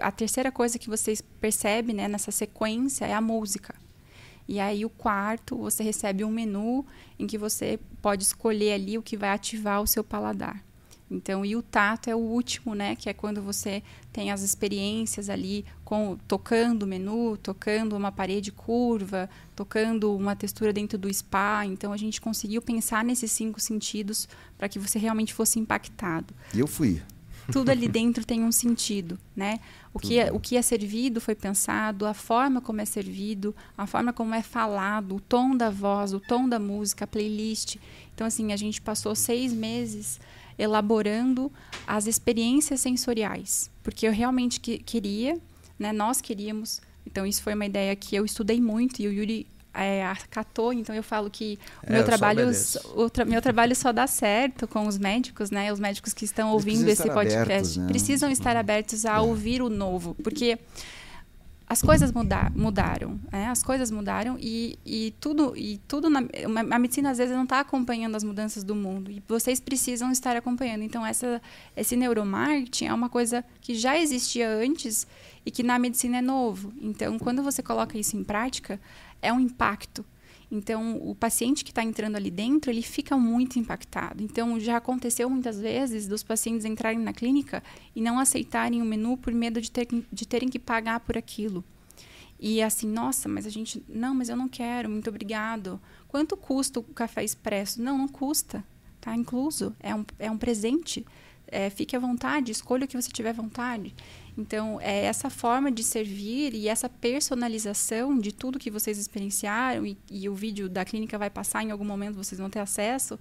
A, 0.00 0.12
terceira 0.12 0.52
coisa 0.52 0.78
que 0.78 0.88
vocês 0.88 1.20
percebem 1.40 1.96
né, 1.96 2.06
nessa 2.06 2.30
sequência 2.30 3.04
é 3.04 3.12
a 3.12 3.20
música. 3.20 3.74
E 4.46 4.60
aí 4.60 4.84
o 4.84 4.90
quarto, 4.90 5.56
você 5.56 5.82
recebe 5.82 6.24
um 6.24 6.30
menu 6.30 6.86
em 7.18 7.26
que 7.26 7.36
você 7.36 7.80
pode 8.00 8.22
escolher 8.22 8.74
ali 8.74 8.96
o 8.96 9.02
que 9.02 9.16
vai 9.16 9.30
ativar 9.30 9.82
o 9.82 9.86
seu 9.88 10.04
paladar. 10.04 10.62
Então, 11.14 11.44
e 11.44 11.54
o 11.54 11.62
tato 11.62 12.08
é 12.08 12.14
o 12.14 12.18
último, 12.18 12.74
né? 12.74 12.96
Que 12.96 13.08
é 13.08 13.12
quando 13.12 13.42
você 13.42 13.82
tem 14.12 14.30
as 14.30 14.42
experiências 14.42 15.28
ali 15.28 15.64
com 15.84 16.16
tocando 16.26 16.84
o 16.84 16.86
menu, 16.86 17.36
tocando 17.36 17.96
uma 17.96 18.10
parede 18.10 18.50
curva, 18.50 19.28
tocando 19.54 20.14
uma 20.16 20.34
textura 20.34 20.72
dentro 20.72 20.98
do 20.98 21.12
spa. 21.12 21.64
Então, 21.64 21.92
a 21.92 21.96
gente 21.96 22.20
conseguiu 22.20 22.62
pensar 22.62 23.04
nesses 23.04 23.30
cinco 23.30 23.60
sentidos 23.60 24.28
para 24.56 24.68
que 24.68 24.78
você 24.78 24.98
realmente 24.98 25.34
fosse 25.34 25.58
impactado. 25.58 26.34
E 26.54 26.60
eu 26.60 26.66
fui 26.66 27.02
tudo 27.50 27.70
ali 27.70 27.88
dentro 27.88 28.24
tem 28.24 28.44
um 28.44 28.52
sentido, 28.52 29.18
né? 29.34 29.58
O 29.94 29.98
que, 29.98 30.18
é, 30.18 30.32
o 30.32 30.40
que 30.40 30.56
é 30.56 30.62
servido 30.62 31.20
foi 31.20 31.34
pensado, 31.34 32.06
a 32.06 32.14
forma 32.14 32.60
como 32.60 32.80
é 32.80 32.84
servido, 32.84 33.54
a 33.76 33.86
forma 33.86 34.12
como 34.12 34.34
é 34.34 34.42
falado, 34.42 35.16
o 35.16 35.20
tom 35.20 35.56
da 35.56 35.68
voz, 35.68 36.12
o 36.12 36.20
tom 36.20 36.48
da 36.48 36.58
música, 36.58 37.04
a 37.04 37.06
playlist. 37.06 37.76
Então, 38.14 38.26
assim, 38.26 38.52
a 38.52 38.56
gente 38.56 38.80
passou 38.80 39.14
seis 39.14 39.52
meses 39.52 40.20
elaborando 40.58 41.52
as 41.86 42.06
experiências 42.06 42.80
sensoriais, 42.80 43.70
porque 43.82 44.06
eu 44.06 44.12
realmente 44.12 44.60
que, 44.60 44.78
queria, 44.78 45.38
né? 45.78 45.92
Nós 45.92 46.20
queríamos. 46.20 46.80
Então, 47.06 47.26
isso 47.26 47.42
foi 47.42 47.54
uma 47.54 47.66
ideia 47.66 47.94
que 47.96 48.14
eu 48.14 48.24
estudei 48.24 48.60
muito 48.60 49.00
e 49.00 49.08
o 49.08 49.12
Yuri 49.12 49.46
é, 49.74 50.04
acatou, 50.04 50.72
então 50.72 50.94
eu 50.94 51.02
falo 51.02 51.30
que 51.30 51.58
o 51.82 51.90
é, 51.90 51.94
meu 51.94 52.04
trabalho 52.04 52.50
o 52.94 53.08
tra 53.08 53.24
meu 53.24 53.40
trabalho 53.40 53.74
só 53.74 53.90
dá 53.90 54.06
certo 54.06 54.68
com 54.68 54.86
os 54.86 54.98
médicos, 54.98 55.50
né? 55.50 55.72
Os 55.72 55.80
médicos 55.80 56.12
que 56.12 56.24
estão 56.24 56.52
ouvindo 56.52 56.88
esse 56.88 57.08
podcast 57.08 57.38
abertos, 57.38 57.76
né? 57.76 57.86
precisam 57.86 58.30
estar 58.30 58.56
abertos 58.56 59.06
a 59.06 59.16
é. 59.16 59.20
ouvir 59.20 59.62
o 59.62 59.70
novo, 59.70 60.14
porque 60.22 60.58
as 61.72 61.80
coisas 61.80 62.12
muda 62.12 62.52
mudaram, 62.54 63.18
né? 63.32 63.46
as 63.46 63.62
coisas 63.62 63.90
mudaram 63.90 64.36
e, 64.38 64.78
e 64.84 65.14
tudo 65.18 65.56
e 65.56 65.78
tudo 65.88 66.10
na, 66.10 66.20
a 66.70 66.78
medicina 66.78 67.10
às 67.10 67.16
vezes 67.16 67.34
não 67.34 67.44
está 67.44 67.60
acompanhando 67.60 68.14
as 68.14 68.22
mudanças 68.22 68.62
do 68.62 68.74
mundo 68.74 69.10
e 69.10 69.22
vocês 69.26 69.58
precisam 69.58 70.12
estar 70.12 70.36
acompanhando. 70.36 70.82
Então 70.82 71.04
essa 71.04 71.40
esse 71.74 71.96
neuromarketing 71.96 72.88
é 72.88 72.92
uma 72.92 73.08
coisa 73.08 73.42
que 73.62 73.74
já 73.74 73.98
existia 73.98 74.50
antes 74.50 75.06
e 75.46 75.50
que 75.50 75.62
na 75.62 75.78
medicina 75.78 76.18
é 76.18 76.20
novo. 76.20 76.74
Então 76.78 77.18
quando 77.18 77.42
você 77.42 77.62
coloca 77.62 77.96
isso 77.96 78.18
em 78.18 78.22
prática 78.22 78.78
é 79.22 79.32
um 79.32 79.40
impacto. 79.40 80.04
Então, 80.52 80.98
o 80.98 81.14
paciente 81.14 81.64
que 81.64 81.70
está 81.70 81.82
entrando 81.82 82.16
ali 82.16 82.30
dentro, 82.30 82.70
ele 82.70 82.82
fica 82.82 83.16
muito 83.16 83.58
impactado. 83.58 84.22
Então, 84.22 84.60
já 84.60 84.76
aconteceu 84.76 85.30
muitas 85.30 85.58
vezes 85.58 86.06
dos 86.06 86.22
pacientes 86.22 86.66
entrarem 86.66 86.98
na 86.98 87.14
clínica 87.14 87.62
e 87.96 88.02
não 88.02 88.18
aceitarem 88.18 88.82
o 88.82 88.84
menu 88.84 89.16
por 89.16 89.32
medo 89.32 89.62
de, 89.62 89.70
ter, 89.70 89.88
de 90.12 90.28
terem 90.28 90.50
que 90.50 90.58
pagar 90.58 91.00
por 91.00 91.16
aquilo. 91.16 91.64
E 92.38 92.60
assim, 92.60 92.86
nossa, 92.86 93.30
mas 93.30 93.46
a 93.46 93.50
gente, 93.50 93.82
não, 93.88 94.14
mas 94.14 94.28
eu 94.28 94.36
não 94.36 94.46
quero, 94.46 94.90
muito 94.90 95.08
obrigado. 95.08 95.80
Quanto 96.06 96.36
custa 96.36 96.80
o 96.80 96.82
café 96.82 97.24
expresso? 97.24 97.80
Não, 97.80 97.96
não 97.96 98.08
custa, 98.08 98.62
tá 99.00 99.16
incluso, 99.16 99.74
é 99.80 99.94
um, 99.94 100.04
é 100.18 100.30
um 100.30 100.36
presente. 100.36 101.06
É, 101.46 101.70
fique 101.70 101.96
à 101.96 101.98
vontade, 101.98 102.52
escolha 102.52 102.84
o 102.84 102.88
que 102.88 103.00
você 103.00 103.10
tiver 103.10 103.32
vontade. 103.32 103.94
Então, 104.36 104.80
é 104.80 105.04
essa 105.04 105.28
forma 105.28 105.70
de 105.70 105.82
servir 105.82 106.54
e 106.54 106.68
essa 106.68 106.88
personalização 106.88 108.18
de 108.18 108.32
tudo 108.32 108.58
que 108.58 108.70
vocês 108.70 108.98
experienciaram, 108.98 109.84
e, 109.84 109.96
e 110.10 110.28
o 110.28 110.34
vídeo 110.34 110.68
da 110.68 110.84
clínica 110.84 111.18
vai 111.18 111.28
passar 111.28 111.62
em 111.62 111.70
algum 111.70 111.84
momento, 111.84 112.16
vocês 112.16 112.38
vão 112.38 112.48
ter 112.48 112.60
acesso, 112.60 113.18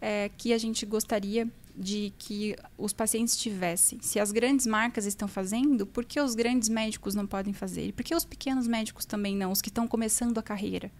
é, 0.00 0.30
que 0.36 0.52
a 0.52 0.58
gente 0.58 0.86
gostaria 0.86 1.48
de 1.74 2.12
que 2.18 2.54
os 2.76 2.92
pacientes 2.92 3.36
tivessem. 3.36 3.98
Se 4.02 4.20
as 4.20 4.30
grandes 4.30 4.66
marcas 4.66 5.06
estão 5.06 5.26
fazendo, 5.26 5.86
por 5.86 6.04
que 6.04 6.20
os 6.20 6.34
grandes 6.34 6.68
médicos 6.68 7.14
não 7.14 7.26
podem 7.26 7.52
fazer? 7.52 7.86
E 7.88 7.92
por 7.92 8.04
que 8.04 8.14
os 8.14 8.24
pequenos 8.24 8.66
médicos 8.66 9.04
também 9.04 9.36
não, 9.36 9.50
os 9.50 9.62
que 9.62 9.68
estão 9.68 9.88
começando 9.88 10.38
a 10.38 10.42
carreira? 10.42 10.90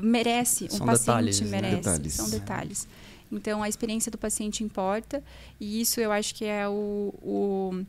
merece, 0.00 0.68
São 0.70 0.84
um 0.84 0.86
paciente 0.86 1.06
detalhes, 1.06 1.40
né? 1.40 1.50
merece. 1.50 1.76
Detalhes. 1.76 2.12
São 2.14 2.30
detalhes. 2.30 2.88
Então, 3.30 3.62
a 3.62 3.68
experiência 3.68 4.10
do 4.12 4.18
paciente 4.18 4.62
importa, 4.62 5.22
e 5.58 5.80
isso 5.80 6.00
eu 6.00 6.12
acho 6.12 6.34
que 6.34 6.44
é 6.44 6.68
o, 6.68 7.14
o, 7.22 7.84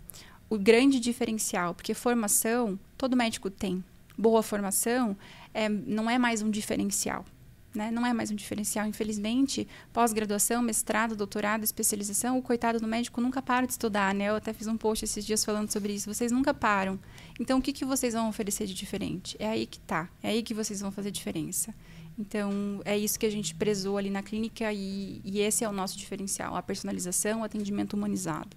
o 0.49 0.57
grande 0.57 0.99
diferencial, 0.99 1.73
porque 1.73 1.93
formação, 1.93 2.79
todo 2.97 3.17
médico 3.17 3.49
tem. 3.49 3.83
Boa 4.17 4.43
formação 4.43 5.17
é, 5.53 5.67
não 5.67 6.09
é 6.09 6.17
mais 6.17 6.41
um 6.41 6.49
diferencial. 6.49 7.25
Né? 7.73 7.89
Não 7.89 8.05
é 8.05 8.13
mais 8.13 8.29
um 8.29 8.35
diferencial. 8.35 8.85
Infelizmente, 8.85 9.67
pós-graduação, 9.91 10.61
mestrado, 10.61 11.15
doutorado, 11.15 11.63
especialização, 11.63 12.37
o 12.37 12.41
coitado 12.41 12.79
do 12.79 12.87
médico 12.87 13.19
nunca 13.19 13.41
para 13.41 13.65
de 13.65 13.71
estudar. 13.71 14.13
Né? 14.13 14.25
Eu 14.25 14.35
até 14.35 14.53
fiz 14.53 14.67
um 14.67 14.77
post 14.77 15.03
esses 15.03 15.25
dias 15.25 15.43
falando 15.43 15.71
sobre 15.71 15.93
isso. 15.93 16.13
Vocês 16.13 16.31
nunca 16.31 16.53
param. 16.53 16.99
Então, 17.39 17.57
o 17.57 17.61
que, 17.61 17.73
que 17.73 17.83
vocês 17.83 18.13
vão 18.13 18.29
oferecer 18.29 18.67
de 18.67 18.75
diferente? 18.75 19.35
É 19.39 19.47
aí 19.47 19.65
que 19.65 19.79
tá. 19.79 20.07
É 20.21 20.29
aí 20.29 20.43
que 20.43 20.53
vocês 20.53 20.81
vão 20.81 20.91
fazer 20.91 21.09
diferença. 21.09 21.73
Então, 22.17 22.79
é 22.85 22.95
isso 22.95 23.19
que 23.19 23.25
a 23.25 23.31
gente 23.31 23.55
prezou 23.55 23.97
ali 23.97 24.11
na 24.11 24.21
clínica 24.21 24.71
e, 24.71 25.19
e 25.23 25.39
esse 25.39 25.63
é 25.63 25.69
o 25.69 25.71
nosso 25.71 25.97
diferencial: 25.97 26.55
a 26.55 26.61
personalização, 26.61 27.41
o 27.41 27.43
atendimento 27.43 27.93
humanizado. 27.93 28.55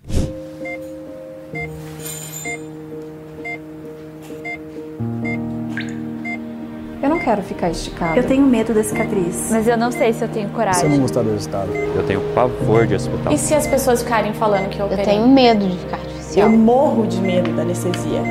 Eu 7.03 7.11
não 7.11 7.19
quero 7.19 7.43
ficar 7.43 7.71
esticada. 7.71 8.17
Eu 8.19 8.27
tenho 8.27 8.45
medo 8.47 8.73
da 8.75 8.83
cicatriz. 8.83 9.49
Mas 9.51 9.69
eu 9.69 9.77
não 9.77 9.93
sei 9.93 10.13
se 10.13 10.25
eu 10.25 10.29
tenho 10.29 10.47
Se 10.47 10.53
eu 10.53 10.57
coragem. 10.57 10.89
não 10.91 10.99
gostar 11.01 11.23
do 11.23 11.31
resultado? 11.33 11.71
Eu 11.75 12.05
tenho 12.07 12.21
pavor 12.35 12.87
de 12.87 12.95
hospital. 12.95 13.33
E 13.33 13.39
se 13.39 13.55
as 13.55 13.67
pessoas 13.67 14.03
ficarem 14.03 14.33
falando 14.35 14.69
que 14.71 14.81
eu 14.81 14.87
Eu 14.87 14.97
tenho 15.05 15.29
medo 15.29 15.69
de 15.69 15.77
ficar 15.79 15.99
Eu 15.99 16.03
artificial. 16.05 16.51
morro 16.51 17.07
de 17.07 17.21
medo 17.21 17.55
da 17.55 17.63
anestesia. 17.63 18.23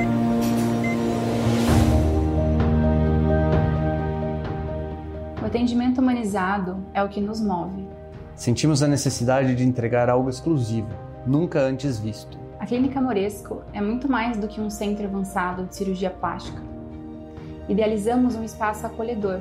O 5.41 5.45
atendimento 5.45 5.99
humanizado 6.01 6.77
é 6.93 7.03
o 7.03 7.09
que 7.09 7.21
nos 7.21 7.39
move. 7.41 7.87
Sentimos 8.35 8.83
a 8.83 8.87
necessidade 8.87 9.55
de 9.55 9.63
entregar 9.63 10.09
algo 10.09 10.29
exclusivo, 10.29 10.89
nunca 11.25 11.59
antes 11.61 11.97
visto. 11.99 12.37
A 12.65 12.67
Clínica 12.67 12.99
Moresco 12.99 13.61
é 13.73 13.79
muito 13.79 14.11
mais 14.11 14.39
do 14.39 14.47
que 14.47 14.59
um 14.59 14.71
centro 14.71 15.05
avançado 15.05 15.65
de 15.65 15.75
cirurgia 15.75 16.09
plástica. 16.09 16.59
Idealizamos 17.69 18.33
um 18.33 18.43
espaço 18.43 18.87
acolhedor, 18.87 19.39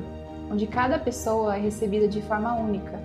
onde 0.51 0.67
cada 0.67 0.99
pessoa 0.99 1.57
é 1.57 1.59
recebida 1.59 2.07
de 2.07 2.21
forma 2.21 2.55
única, 2.55 3.01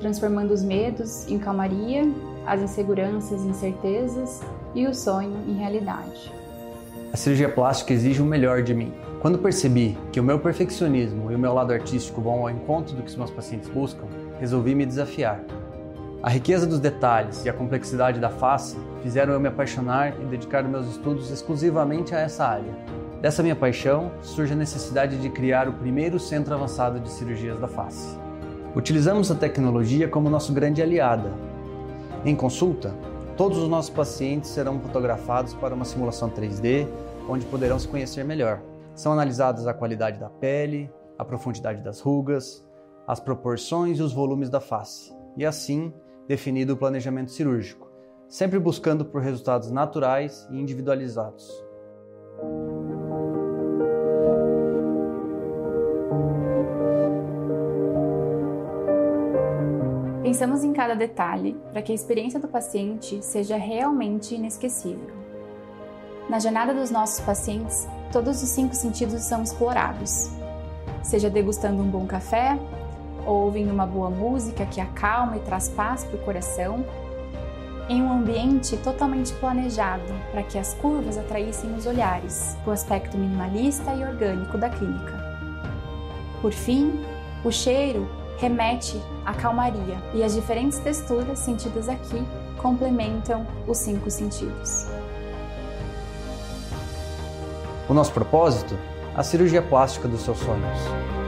transformando 0.00 0.52
os 0.52 0.64
medos 0.64 1.28
em 1.28 1.38
calmaria, 1.38 2.02
as 2.44 2.62
inseguranças 2.62 3.44
em 3.44 3.52
certezas 3.52 4.42
e 4.74 4.88
o 4.88 4.92
sonho 4.92 5.36
em 5.46 5.52
realidade. 5.52 6.32
A 7.12 7.16
cirurgia 7.16 7.48
plástica 7.48 7.92
exige 7.92 8.20
o 8.20 8.26
melhor 8.26 8.60
de 8.60 8.74
mim. 8.74 8.92
Quando 9.20 9.38
percebi 9.38 9.96
que 10.10 10.18
o 10.18 10.24
meu 10.24 10.40
perfeccionismo 10.40 11.30
e 11.30 11.36
o 11.36 11.38
meu 11.38 11.54
lado 11.54 11.72
artístico 11.72 12.20
vão 12.20 12.40
ao 12.40 12.50
encontro 12.50 12.96
do 12.96 13.04
que 13.04 13.10
os 13.10 13.16
meus 13.16 13.30
pacientes 13.30 13.68
buscam, 13.68 14.08
resolvi 14.40 14.74
me 14.74 14.84
desafiar. 14.84 15.40
A 16.24 16.28
riqueza 16.28 16.66
dos 16.66 16.80
detalhes 16.80 17.44
e 17.44 17.48
a 17.48 17.52
complexidade 17.52 18.18
da 18.18 18.30
face 18.30 18.76
fizeram 19.04 19.34
eu 19.34 19.38
me 19.38 19.48
apaixonar 19.48 20.18
e 20.18 20.24
dedicar 20.24 20.64
meus 20.64 20.88
estudos 20.88 21.30
exclusivamente 21.30 22.14
a 22.14 22.20
essa 22.20 22.42
área. 22.46 22.74
Dessa 23.20 23.42
minha 23.42 23.54
paixão 23.54 24.10
surge 24.22 24.54
a 24.54 24.56
necessidade 24.56 25.18
de 25.18 25.28
criar 25.28 25.68
o 25.68 25.74
primeiro 25.74 26.18
centro 26.18 26.54
avançado 26.54 26.98
de 26.98 27.10
cirurgias 27.10 27.60
da 27.60 27.68
face. 27.68 28.18
Utilizamos 28.74 29.30
a 29.30 29.34
tecnologia 29.34 30.08
como 30.08 30.30
nosso 30.30 30.54
grande 30.54 30.80
aliada. 30.80 31.30
Em 32.24 32.34
consulta, 32.34 32.94
todos 33.36 33.58
os 33.58 33.68
nossos 33.68 33.90
pacientes 33.90 34.48
serão 34.48 34.80
fotografados 34.80 35.52
para 35.52 35.74
uma 35.74 35.84
simulação 35.84 36.30
3D, 36.30 36.88
onde 37.28 37.44
poderão 37.44 37.78
se 37.78 37.86
conhecer 37.86 38.24
melhor. 38.24 38.62
São 38.94 39.12
analisadas 39.12 39.66
a 39.66 39.74
qualidade 39.74 40.18
da 40.18 40.30
pele, 40.30 40.90
a 41.18 41.24
profundidade 41.26 41.82
das 41.82 42.00
rugas, 42.00 42.66
as 43.06 43.20
proporções 43.20 43.98
e 43.98 44.02
os 44.02 44.14
volumes 44.14 44.48
da 44.48 44.60
face, 44.60 45.14
e 45.36 45.44
assim 45.44 45.92
definido 46.26 46.72
o 46.72 46.76
planejamento 46.76 47.30
cirúrgico, 47.30 47.83
sempre 48.34 48.58
buscando 48.58 49.04
por 49.04 49.22
resultados 49.22 49.70
naturais 49.70 50.44
e 50.50 50.58
individualizados. 50.58 51.48
Pensamos 60.20 60.64
em 60.64 60.72
cada 60.72 60.96
detalhe 60.96 61.56
para 61.70 61.80
que 61.80 61.92
a 61.92 61.94
experiência 61.94 62.40
do 62.40 62.48
paciente 62.48 63.24
seja 63.24 63.56
realmente 63.56 64.34
inesquecível. 64.34 65.14
Na 66.28 66.40
jornada 66.40 66.74
dos 66.74 66.90
nossos 66.90 67.20
pacientes, 67.20 67.86
todos 68.10 68.42
os 68.42 68.48
cinco 68.48 68.74
sentidos 68.74 69.22
são 69.22 69.44
explorados, 69.44 70.28
seja 71.04 71.30
degustando 71.30 71.80
um 71.80 71.88
bom 71.88 72.04
café, 72.04 72.58
ou 73.24 73.44
ouvindo 73.44 73.72
uma 73.72 73.86
boa 73.86 74.10
música 74.10 74.66
que 74.66 74.80
acalma 74.80 75.36
e 75.36 75.40
traz 75.40 75.68
paz 75.68 76.02
para 76.02 76.16
o 76.16 76.24
coração, 76.24 76.84
em 77.88 78.02
um 78.02 78.12
ambiente 78.12 78.76
totalmente 78.78 79.32
planejado 79.34 80.02
para 80.30 80.42
que 80.42 80.58
as 80.58 80.74
curvas 80.74 81.18
atraíssem 81.18 81.74
os 81.74 81.86
olhares, 81.86 82.56
o 82.66 82.70
aspecto 82.70 83.16
minimalista 83.18 83.92
e 83.94 84.02
orgânico 84.04 84.56
da 84.56 84.70
clínica. 84.70 85.22
Por 86.40 86.52
fim, 86.52 87.00
o 87.44 87.50
cheiro 87.50 88.08
remete 88.38 89.00
à 89.24 89.32
calmaria 89.34 89.98
e 90.12 90.22
as 90.22 90.34
diferentes 90.34 90.78
texturas 90.78 91.38
sentidas 91.38 91.88
aqui 91.88 92.22
complementam 92.58 93.46
os 93.66 93.78
cinco 93.78 94.10
sentidos. 94.10 94.86
O 97.88 97.94
nosso 97.94 98.12
propósito? 98.12 98.76
A 99.14 99.22
cirurgia 99.22 99.62
plástica 99.62 100.08
dos 100.08 100.22
seus 100.22 100.38
sonhos. 100.38 101.23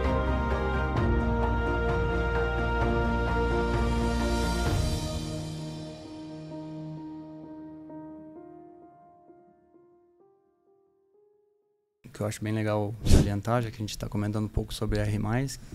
Que 12.17 12.23
eu 12.23 12.27
acho 12.27 12.43
bem 12.43 12.53
legal 12.53 12.95
salientar, 13.05 13.63
já 13.63 13.71
que 13.71 13.77
a 13.77 13.81
gente 13.81 13.91
está 13.91 14.09
comentando 14.09 14.47
um 14.47 14.49
pouco 14.49 14.73
sobre 14.73 14.99
a 14.99 15.05
R+, 15.05 15.19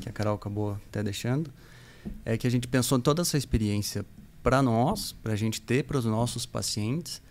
que 0.02 0.10
a 0.10 0.12
Carol 0.12 0.36
acabou 0.36 0.72
até 0.88 1.04
deixando, 1.04 1.54
é 2.26 2.36
que 2.36 2.48
a 2.48 2.50
gente 2.50 2.68
pensou 2.68 2.98
em 2.98 3.02
toda 3.02 3.22
essa 3.22 3.38
experiência 3.38 4.04
para 4.42 4.60
nós, 4.60 5.12
para 5.12 5.34
a 5.34 5.36
gente 5.36 5.62
ter 5.62 5.84
para 5.84 6.00
os 6.00 6.06
nossos 6.06 6.48
pacientes, 6.48 7.22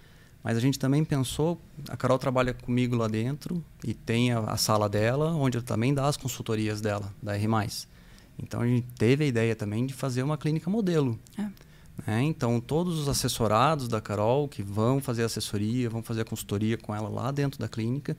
mas 0.44 0.56
a 0.56 0.60
gente 0.60 0.78
também 0.78 1.04
pensou, 1.04 1.60
a 1.88 1.96
Carol 1.96 2.20
trabalha 2.20 2.54
comigo 2.54 2.94
lá 2.94 3.08
dentro 3.08 3.62
e 3.84 3.92
tem 3.92 4.32
a, 4.32 4.38
a 4.38 4.56
sala 4.56 4.88
dela, 4.88 5.32
onde 5.32 5.58
eu 5.58 5.62
também 5.62 5.92
dá 5.92 6.06
as 6.06 6.16
consultorias 6.16 6.80
dela, 6.80 7.12
da 7.20 7.36
R+. 7.36 7.48
Então 8.38 8.60
a 8.60 8.66
gente 8.66 8.86
teve 8.96 9.24
a 9.24 9.26
ideia 9.26 9.56
também 9.56 9.86
de 9.86 9.92
fazer 9.92 10.22
uma 10.22 10.38
clínica 10.38 10.70
modelo. 10.70 11.18
É. 11.36 11.48
Né? 12.06 12.22
Então 12.22 12.60
todos 12.60 12.96
os 12.96 13.08
assessorados 13.08 13.88
da 13.88 14.00
Carol 14.00 14.46
que 14.46 14.62
vão 14.62 15.00
fazer 15.00 15.24
assessoria, 15.24 15.90
vão 15.90 16.00
fazer 16.00 16.20
a 16.20 16.24
consultoria 16.24 16.78
com 16.78 16.94
ela 16.94 17.08
lá 17.08 17.32
dentro 17.32 17.58
da 17.58 17.68
clínica, 17.68 18.16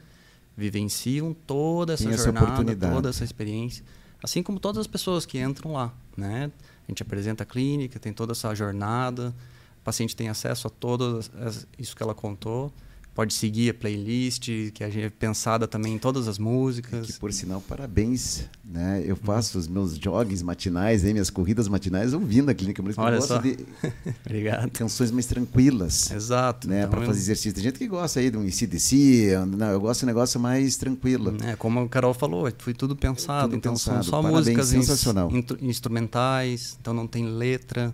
vivenciam 0.56 1.34
toda 1.34 1.94
essa 1.94 2.04
Tem 2.04 2.12
jornada, 2.18 2.72
toda 2.96 3.10
essa 3.10 3.24
experiência, 3.24 3.84
assim 4.24 4.44
como 4.44 4.60
todas 4.60 4.80
as 4.80 4.88
pessoas 4.88 5.26
que 5.26 5.40
entram 5.40 5.74
lá, 5.74 5.94
né? 6.16 6.52
A 6.88 6.92
gente 6.92 7.02
apresenta 7.02 7.44
a 7.44 7.46
clínica, 7.46 8.00
tem 8.00 8.12
toda 8.14 8.34
essa 8.34 8.54
jornada, 8.54 9.34
o 9.80 9.84
paciente 9.84 10.16
tem 10.16 10.30
acesso 10.30 10.68
a 10.68 10.70
todas 10.70 11.32
as- 11.36 11.68
isso 11.80 11.96
que 11.96 12.04
ela 12.04 12.14
contou, 12.14 12.72
pode 13.14 13.34
seguir 13.34 13.70
a 13.72 13.74
playlist, 13.74 14.50
que 14.74 14.84
a 14.84 14.90
gente 14.90 15.06
é 15.06 15.10
pensada 15.10 15.68
também 15.68 15.94
em 15.96 15.98
todas 15.98 16.28
as 16.28 16.38
músicas. 16.38 17.08
Que, 17.08 17.14
por 17.20 17.32
sinal, 17.34 17.62
parabéns. 17.62 18.46
Né? 18.64 19.04
Eu 19.06 19.18
faço 19.18 19.58
os 19.58 19.68
meus 19.68 19.96
joggings 19.98 20.42
matinais, 20.42 21.04
hein, 21.04 21.12
minhas 21.14 21.30
corridas 21.30 21.68
matinais, 21.68 22.14
ouvindo 22.14 22.50
a 22.50 22.54
clínica. 22.54 22.82
Isso 22.82 22.94
que 22.94 23.00
eu 23.00 23.04
Olha 23.04 23.18
gosto 23.18 23.28
só. 23.28 23.38
de 23.40 23.58
Obrigado. 24.26 24.70
canções 24.72 25.12
mais 25.12 25.26
tranquilas. 25.26 26.10
Exato. 26.10 26.70
Né, 26.70 26.80
Então, 26.80 26.90
para 26.92 27.02
eu- 27.02 27.06
fazer 27.08 27.20
exercício. 27.20 27.54
Tem 27.54 27.64
gente 27.64 27.78
que 27.80 27.88
gosta 27.88 28.20
aí 28.22 28.32
de 28.32 28.38
um 28.38 28.46
ICDC, 28.46 29.34
não, 29.58 29.68
eu 29.72 29.80
gosto 29.82 30.00
de 30.00 30.06
um 30.06 30.08
negócio 30.08 30.40
mais 30.40 30.78
tranquilo. 30.78 31.36
É, 31.44 31.56
como 31.58 31.82
a 31.82 31.90
Carol 31.90 32.14
falou, 32.14 32.50
foi 32.60 32.74
tudo 32.74 32.96
pensado. 32.96 33.50
Tudo 33.50 33.58
então 33.58 33.74
pensado. 33.74 34.04
são 34.04 34.04
só 34.04 34.22
Parabéns, 34.22 34.38
músicas 34.48 34.68
sensacional. 34.68 35.30
intro- 35.36 35.58
instrumentais, 35.62 36.78
então 36.80 36.94
não 36.94 37.06
tem 37.08 37.26
letra. 37.26 37.94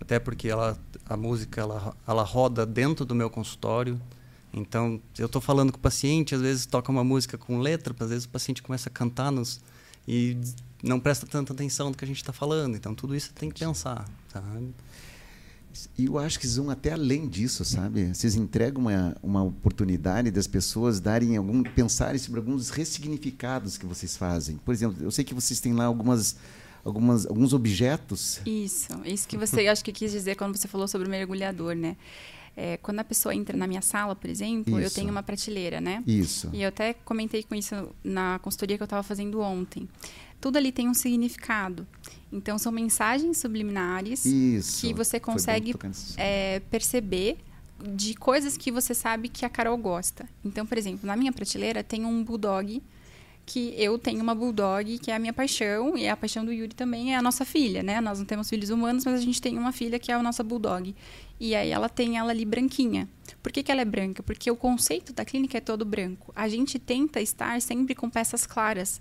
Até 0.00 0.18
porque 0.18 0.48
ela, 0.48 0.76
a 1.08 1.16
música 1.16 1.60
ela, 1.60 1.94
ela 2.06 2.22
roda 2.22 2.66
dentro 2.66 3.04
do 3.04 3.14
meu 3.14 3.30
consultório. 3.30 3.98
Então, 4.56 5.00
eu 5.18 5.26
estou 5.26 5.40
falando 5.40 5.70
com 5.70 5.78
o 5.78 5.80
paciente, 5.80 6.34
às 6.34 6.40
vezes 6.40 6.64
toca 6.64 6.90
uma 6.90 7.04
música 7.04 7.36
com 7.36 7.58
letra, 7.58 7.94
às 8.00 8.08
vezes 8.08 8.24
o 8.24 8.28
paciente 8.30 8.62
começa 8.62 8.88
a 8.88 8.92
cantar 8.92 9.30
nos, 9.30 9.60
e 10.08 10.36
não 10.82 10.98
presta 10.98 11.26
tanta 11.26 11.52
atenção 11.52 11.90
no 11.90 11.94
que 11.94 12.04
a 12.04 12.08
gente 12.08 12.16
está 12.16 12.32
falando. 12.32 12.74
Então, 12.74 12.94
tudo 12.94 13.14
isso 13.14 13.32
tem 13.34 13.50
que 13.50 13.60
pensar. 13.60 14.08
Sabe? 14.32 14.74
E 15.98 16.06
eu 16.06 16.18
acho 16.18 16.40
que 16.40 16.46
vão 16.46 16.70
até 16.70 16.92
além 16.92 17.28
disso, 17.28 17.64
sabe? 17.64 18.14
Vocês 18.14 18.34
entregam 18.34 18.82
uma, 18.82 19.16
uma 19.22 19.42
oportunidade 19.42 20.30
das 20.30 20.46
pessoas 20.46 21.00
darem 21.00 21.36
algum, 21.36 21.62
pensarem 21.62 22.18
sobre 22.18 22.40
alguns 22.40 22.70
ressignificados 22.70 23.76
que 23.76 23.84
vocês 23.84 24.16
fazem. 24.16 24.56
Por 24.56 24.72
exemplo, 24.72 25.02
eu 25.04 25.10
sei 25.10 25.22
que 25.22 25.34
vocês 25.34 25.60
têm 25.60 25.74
lá 25.74 25.84
algumas, 25.84 26.36
algumas, 26.82 27.26
alguns 27.26 27.52
objetos. 27.52 28.40
Isso, 28.46 28.88
isso 29.04 29.28
que 29.28 29.36
você 29.36 29.68
acho 29.68 29.84
que 29.84 29.92
quis 29.92 30.12
dizer 30.12 30.34
quando 30.36 30.56
você 30.56 30.66
falou 30.66 30.88
sobre 30.88 31.06
o 31.06 31.10
mergulhador, 31.10 31.74
né? 31.74 31.96
É, 32.56 32.78
quando 32.78 33.00
a 33.00 33.04
pessoa 33.04 33.34
entra 33.34 33.54
na 33.56 33.66
minha 33.66 33.82
sala, 33.82 34.16
por 34.16 34.30
exemplo, 34.30 34.80
eu 34.80 34.86
Isso. 34.86 34.94
tenho 34.94 35.10
uma 35.10 35.22
prateleira, 35.22 35.80
né? 35.80 36.02
Isso. 36.06 36.48
E 36.52 36.62
eu 36.62 36.68
até 36.68 36.94
comentei 36.94 37.42
com 37.42 37.54
isso 37.54 37.74
na 38.02 38.38
consultoria 38.38 38.78
que 38.78 38.82
eu 38.82 38.86
estava 38.86 39.02
fazendo 39.02 39.40
ontem. 39.40 39.86
Tudo 40.40 40.56
ali 40.56 40.72
tem 40.72 40.88
um 40.88 40.94
significado. 40.94 41.86
Então, 42.32 42.58
são 42.58 42.72
mensagens 42.72 43.38
subliminares 43.38 44.24
Isso. 44.24 44.80
que 44.80 44.94
você 44.94 45.20
consegue 45.20 45.74
é, 46.16 46.60
perceber 46.70 47.38
de 47.94 48.14
coisas 48.14 48.56
que 48.56 48.72
você 48.72 48.94
sabe 48.94 49.28
que 49.28 49.44
a 49.44 49.50
Carol 49.50 49.76
gosta. 49.76 50.26
Então, 50.44 50.64
por 50.64 50.78
exemplo, 50.78 51.06
na 51.06 51.16
minha 51.16 51.32
prateleira 51.32 51.84
tem 51.84 52.04
um 52.04 52.24
bulldog 52.24 52.82
que 53.46 53.72
eu 53.78 53.96
tenho 53.96 54.20
uma 54.20 54.34
bulldog 54.34 54.98
que 54.98 55.08
é 55.08 55.14
a 55.14 55.18
minha 55.20 55.32
paixão 55.32 55.96
e 55.96 56.08
a 56.08 56.16
paixão 56.16 56.44
do 56.44 56.52
Yuri 56.52 56.74
também 56.74 57.14
é 57.14 57.16
a 57.16 57.22
nossa 57.22 57.44
filha, 57.44 57.80
né? 57.80 58.00
Nós 58.00 58.18
não 58.18 58.26
temos 58.26 58.50
filhos 58.50 58.70
humanos, 58.70 59.04
mas 59.04 59.14
a 59.14 59.22
gente 59.22 59.40
tem 59.40 59.56
uma 59.56 59.70
filha 59.70 60.00
que 60.00 60.10
é 60.10 60.14
a 60.16 60.22
nossa 60.22 60.42
bulldog. 60.42 60.94
E 61.38 61.54
aí 61.54 61.70
ela 61.70 61.88
tem 61.88 62.18
ela 62.18 62.32
ali 62.32 62.44
branquinha. 62.44 63.08
Por 63.40 63.52
que, 63.52 63.62
que 63.62 63.70
ela 63.70 63.82
é 63.82 63.84
branca? 63.84 64.20
Porque 64.20 64.50
o 64.50 64.56
conceito 64.56 65.12
da 65.12 65.24
clínica 65.24 65.58
é 65.58 65.60
todo 65.60 65.84
branco. 65.84 66.32
A 66.34 66.48
gente 66.48 66.76
tenta 66.76 67.20
estar 67.20 67.60
sempre 67.62 67.94
com 67.94 68.10
peças 68.10 68.44
claras. 68.44 69.00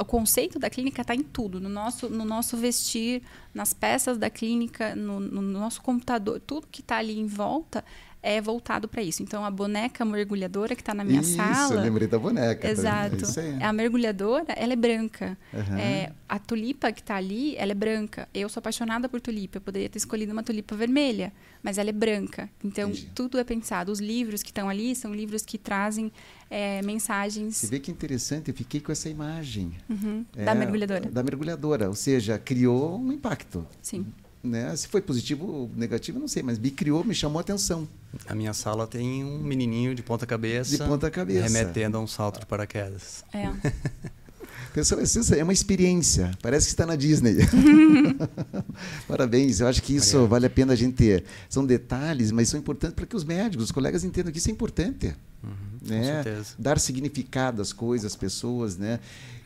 O 0.00 0.06
conceito 0.06 0.58
da 0.58 0.70
clínica 0.70 1.02
está 1.02 1.14
em 1.14 1.22
tudo, 1.22 1.60
no 1.60 1.68
nosso, 1.68 2.08
no 2.08 2.24
nosso 2.24 2.56
vestir, 2.56 3.22
nas 3.52 3.74
peças 3.74 4.16
da 4.16 4.30
clínica, 4.30 4.96
no, 4.96 5.20
no 5.20 5.42
nosso 5.42 5.82
computador, 5.82 6.40
tudo 6.40 6.66
que 6.66 6.80
está 6.80 6.96
ali 6.96 7.18
em 7.18 7.26
volta 7.26 7.84
é 8.22 8.40
voltado 8.40 8.86
para 8.86 9.02
isso. 9.02 9.22
Então, 9.22 9.44
a 9.44 9.50
boneca 9.50 10.04
mergulhadora 10.04 10.74
que 10.76 10.82
está 10.82 10.94
na 10.94 11.02
minha 11.04 11.20
Isso, 11.20 11.36
sala. 11.36 11.74
eu 11.74 11.80
lembrei 11.80 12.06
da 12.06 12.18
boneca. 12.18 12.68
Exato. 12.68 13.16
É 13.16 13.18
isso. 13.18 13.40
A 13.60 13.72
mergulhadora, 13.72 14.52
ela 14.56 14.72
é 14.72 14.76
branca. 14.76 15.36
Aham. 15.52 15.78
É, 15.78 16.12
a 16.28 16.38
tulipa 16.38 16.92
que 16.92 17.00
está 17.00 17.16
ali, 17.16 17.56
ela 17.56 17.72
é 17.72 17.74
branca. 17.74 18.28
Eu 18.32 18.48
sou 18.48 18.60
apaixonada 18.60 19.08
por 19.08 19.20
tulipa. 19.20 19.56
Eu 19.58 19.60
poderia 19.60 19.88
ter 19.88 19.98
escolhido 19.98 20.32
uma 20.32 20.42
tulipa 20.42 20.76
vermelha, 20.76 21.32
mas 21.62 21.78
ela 21.78 21.90
é 21.90 21.92
branca. 21.92 22.48
Então, 22.64 22.90
Entendi. 22.90 23.10
tudo 23.14 23.38
é 23.38 23.44
pensado. 23.44 23.90
Os 23.90 23.98
livros 23.98 24.42
que 24.42 24.50
estão 24.50 24.68
ali 24.68 24.94
são 24.94 25.12
livros 25.12 25.42
que 25.42 25.58
trazem 25.58 26.12
é, 26.48 26.80
Você 26.80 26.86
mensagens 26.86 27.64
vê 27.68 27.80
que 27.80 27.90
interessante, 27.90 28.50
eu 28.50 28.54
fiquei 28.54 28.80
com 28.80 28.92
essa 28.92 29.08
imagem. 29.08 29.72
uhum, 29.90 30.24
É, 30.36 30.44
da 30.44 30.54
mergulhadora. 30.54 31.10
Da 31.10 31.22
mergulhadora, 31.22 31.88
ou 31.88 31.94
seja, 31.94 32.38
criou 32.38 33.00
um 33.00 33.10
impacto. 33.10 33.66
Sim. 33.80 34.06
Né? 34.42 34.74
Se 34.74 34.88
foi 34.88 35.00
positivo 35.00 35.46
ou 35.46 35.70
negativo, 35.76 36.18
não 36.18 36.26
sei, 36.26 36.42
mas 36.42 36.58
me 36.58 36.70
criou, 36.70 37.04
me 37.04 37.14
chamou 37.14 37.38
a 37.38 37.42
atenção. 37.42 37.86
A 38.26 38.34
minha 38.34 38.52
sala 38.52 38.86
tem 38.88 39.24
um 39.24 39.38
menininho 39.38 39.94
de 39.94 40.02
ponta 40.02 40.26
cabeça. 40.26 40.76
De 40.76 40.78
ponta 40.78 41.10
cabeça. 41.10 41.46
Remetendo 41.46 41.96
a 41.96 42.00
um 42.00 42.06
salto 42.08 42.40
de 42.40 42.46
paraquedas. 42.46 43.24
É. 43.32 43.48
Pessoal, 44.74 45.02
é 45.02 45.38
é 45.38 45.44
uma 45.44 45.52
experiência. 45.52 46.30
Parece 46.40 46.66
que 46.66 46.72
está 46.72 46.86
na 46.86 46.96
Disney. 46.96 47.36
Parabéns. 49.06 49.60
Eu 49.60 49.68
acho 49.68 49.82
que 49.82 49.94
isso 49.94 50.16
Obrigado. 50.16 50.30
vale 50.30 50.46
a 50.46 50.50
pena 50.50 50.72
a 50.72 50.76
gente 50.76 50.94
ter. 50.94 51.24
São 51.48 51.64
detalhes, 51.64 52.32
mas 52.32 52.48
são 52.48 52.58
importantes 52.58 52.94
para 52.96 53.04
que 53.04 53.14
os 53.14 53.22
médicos, 53.22 53.66
os 53.66 53.70
colegas 53.70 54.02
entendam 54.02 54.32
que 54.32 54.38
isso 54.38 54.48
é 54.48 54.52
importante. 54.52 55.14
Uhum, 55.44 55.50
né? 55.82 55.98
Com 55.98 56.04
certeza. 56.24 56.54
Dar 56.58 56.80
significado 56.80 57.60
às 57.60 57.72
coisas, 57.72 58.12
às 58.12 58.16
pessoas, 58.16 58.78
né? 58.78 58.98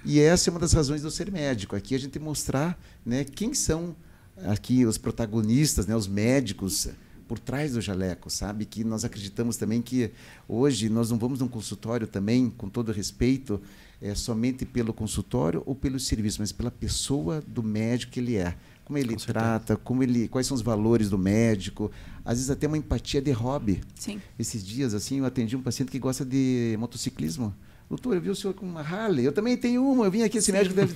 E 0.04 0.20
essa 0.20 0.48
é 0.48 0.50
uma 0.52 0.60
das 0.60 0.72
razões 0.72 1.02
do 1.02 1.10
ser 1.10 1.32
médico. 1.32 1.74
Aqui 1.74 1.96
a 1.96 1.98
gente 1.98 2.20
mostrar, 2.20 2.78
né, 3.04 3.24
quem 3.24 3.52
são 3.52 3.96
aqui 4.44 4.84
os 4.84 4.98
protagonistas, 4.98 5.86
né, 5.86 5.96
os 5.96 6.06
médicos 6.06 6.88
por 7.26 7.38
trás 7.38 7.72
do 7.72 7.80
jaleco, 7.80 8.30
sabe? 8.30 8.64
Que 8.64 8.84
nós 8.84 9.04
acreditamos 9.04 9.56
também 9.56 9.82
que 9.82 10.10
hoje 10.48 10.88
nós 10.88 11.10
não 11.10 11.18
vamos 11.18 11.40
num 11.40 11.48
consultório 11.48 12.06
também, 12.06 12.48
com 12.50 12.68
todo 12.68 12.92
respeito, 12.92 13.60
é 14.00 14.14
somente 14.14 14.64
pelo 14.64 14.92
consultório 14.92 15.62
ou 15.66 15.74
pelo 15.74 15.98
serviço, 15.98 16.40
mas 16.40 16.52
pela 16.52 16.70
pessoa 16.70 17.42
do 17.46 17.62
médico 17.62 18.12
que 18.12 18.20
ele 18.20 18.36
é. 18.36 18.54
Como 18.84 18.98
ele 18.98 19.16
Com 19.16 19.24
trata, 19.24 19.76
como 19.76 20.02
ele, 20.04 20.28
quais 20.28 20.46
são 20.46 20.54
os 20.54 20.62
valores 20.62 21.10
do 21.10 21.18
médico, 21.18 21.90
às 22.24 22.34
vezes 22.34 22.50
até 22.50 22.68
uma 22.68 22.78
empatia 22.78 23.20
de 23.20 23.32
hobby. 23.32 23.82
Sim. 23.96 24.20
Esses 24.38 24.64
dias, 24.64 24.94
assim, 24.94 25.18
eu 25.18 25.24
atendi 25.24 25.56
um 25.56 25.62
paciente 25.62 25.90
que 25.90 25.98
gosta 25.98 26.24
de 26.24 26.76
motociclismo. 26.78 27.52
Doutor, 27.88 28.14
eu 28.14 28.20
vi 28.20 28.30
o 28.30 28.36
senhor 28.36 28.54
com 28.54 28.64
uma 28.64 28.82
Harley. 28.82 29.24
Eu 29.24 29.32
também 29.32 29.56
tenho 29.56 29.84
uma. 29.84 30.04
Eu 30.04 30.10
vim 30.10 30.22
aqui, 30.22 30.38
esse 30.38 30.52
médico 30.52 30.74
deve. 30.74 30.94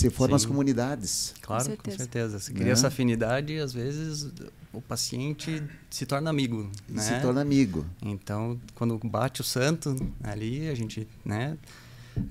Você 0.00 0.10
forma 0.10 0.36
as 0.36 0.42
Sim. 0.42 0.48
comunidades. 0.48 1.34
Claro, 1.42 1.64
com 1.64 1.70
certeza. 1.70 1.96
certeza. 1.98 2.38
Se 2.38 2.52
Né? 2.52 2.60
cria 2.60 2.72
essa 2.72 2.88
afinidade, 2.88 3.58
às 3.58 3.72
vezes 3.72 4.30
o 4.72 4.80
paciente 4.80 5.62
se 5.90 6.06
torna 6.06 6.30
amigo. 6.30 6.70
Né? 6.88 7.02
se 7.02 7.20
torna 7.20 7.40
amigo. 7.42 7.84
Então, 8.02 8.58
quando 8.74 8.98
bate 9.04 9.40
o 9.42 9.44
santo 9.44 9.94
ali, 10.22 10.68
a 10.68 10.74
gente, 10.74 11.06
né? 11.24 11.58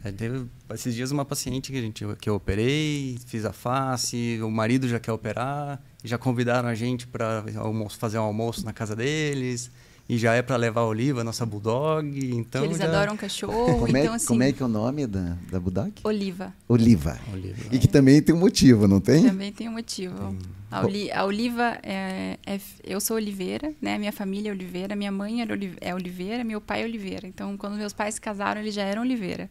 é, 0.03 0.11
Teve 0.11 0.45
esses 0.73 0.95
dias 0.95 1.11
uma 1.11 1.23
paciente 1.25 1.71
que, 1.71 1.77
a 1.77 1.81
gente, 1.81 2.03
que 2.19 2.29
eu 2.29 2.35
operei, 2.35 3.17
fiz 3.27 3.45
a 3.45 3.53
face, 3.53 4.39
o 4.41 4.49
marido 4.49 4.87
já 4.87 4.99
quer 4.99 5.11
operar, 5.11 5.79
já 6.03 6.17
convidaram 6.17 6.67
a 6.69 6.75
gente 6.75 7.05
para 7.07 7.43
fazer 7.89 8.17
um 8.17 8.23
almoço 8.23 8.65
na 8.65 8.73
casa 8.73 8.95
deles, 8.95 9.69
e 10.09 10.17
já 10.17 10.33
é 10.33 10.41
para 10.41 10.55
levar 10.55 10.81
a 10.81 10.85
Oliva, 10.87 11.23
nossa 11.23 11.45
bulldog. 11.45 12.09
Então 12.35 12.63
que 12.63 12.67
eles 12.67 12.79
já... 12.79 12.85
adoram 12.85 13.15
cachorro, 13.15 13.79
Como 13.79 13.95
é, 13.95 14.01
então 14.01 14.13
assim. 14.15 14.25
como 14.27 14.41
é 14.43 14.51
que 14.51 14.63
é 14.63 14.65
o 14.65 14.69
nome 14.69 15.05
da, 15.05 15.37
da 15.51 15.59
Budak? 15.59 16.01
Oliva. 16.03 16.51
Oliva. 16.67 17.19
Oliva. 17.31 17.59
E 17.71 17.77
que 17.77 17.87
também 17.87 18.19
tem 18.21 18.33
um 18.33 18.39
motivo, 18.39 18.87
não 18.87 18.99
tem? 18.99 19.23
Também 19.23 19.51
tem 19.51 19.69
um 19.69 19.73
motivo. 19.73 20.35
A, 20.71 20.85
Oli- 20.85 21.11
a 21.11 21.25
Oliva 21.25 21.77
é, 21.83 22.37
é 22.45 22.59
Eu 22.83 22.99
sou 22.99 23.17
Oliveira, 23.17 23.71
né? 23.81 23.97
Minha 23.97 24.11
família 24.11 24.49
é 24.49 24.53
Oliveira, 24.53 24.95
minha 24.95 25.11
mãe 25.11 25.41
é 25.81 25.93
Oliveira, 25.93 26.43
meu 26.43 26.59
pai 26.59 26.81
é 26.81 26.85
Oliveira. 26.85 27.27
Então, 27.27 27.55
quando 27.55 27.75
meus 27.75 27.93
pais 27.93 28.15
se 28.15 28.21
casaram, 28.21 28.61
eles 28.61 28.73
já 28.73 28.83
eram 28.83 29.03
Oliveira. 29.03 29.49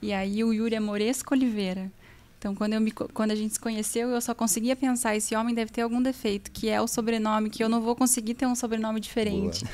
E 0.00 0.12
aí 0.12 0.42
o 0.42 0.52
Yuri 0.52 0.74
é 0.74 0.80
Moresco 0.80 1.32
Oliveira. 1.32 1.90
Então, 2.42 2.56
quando, 2.56 2.72
eu 2.72 2.80
me, 2.80 2.90
quando 2.90 3.30
a 3.30 3.36
gente 3.36 3.54
se 3.54 3.60
conheceu, 3.60 4.08
eu 4.08 4.20
só 4.20 4.34
conseguia 4.34 4.74
pensar: 4.74 5.14
esse 5.14 5.32
homem 5.36 5.54
deve 5.54 5.70
ter 5.70 5.82
algum 5.82 6.02
defeito, 6.02 6.50
que 6.50 6.68
é 6.68 6.80
o 6.80 6.88
sobrenome, 6.88 7.48
que 7.48 7.62
eu 7.62 7.68
não 7.68 7.80
vou 7.80 7.94
conseguir 7.94 8.34
ter 8.34 8.46
um 8.46 8.56
sobrenome 8.56 8.98
diferente. 8.98 9.64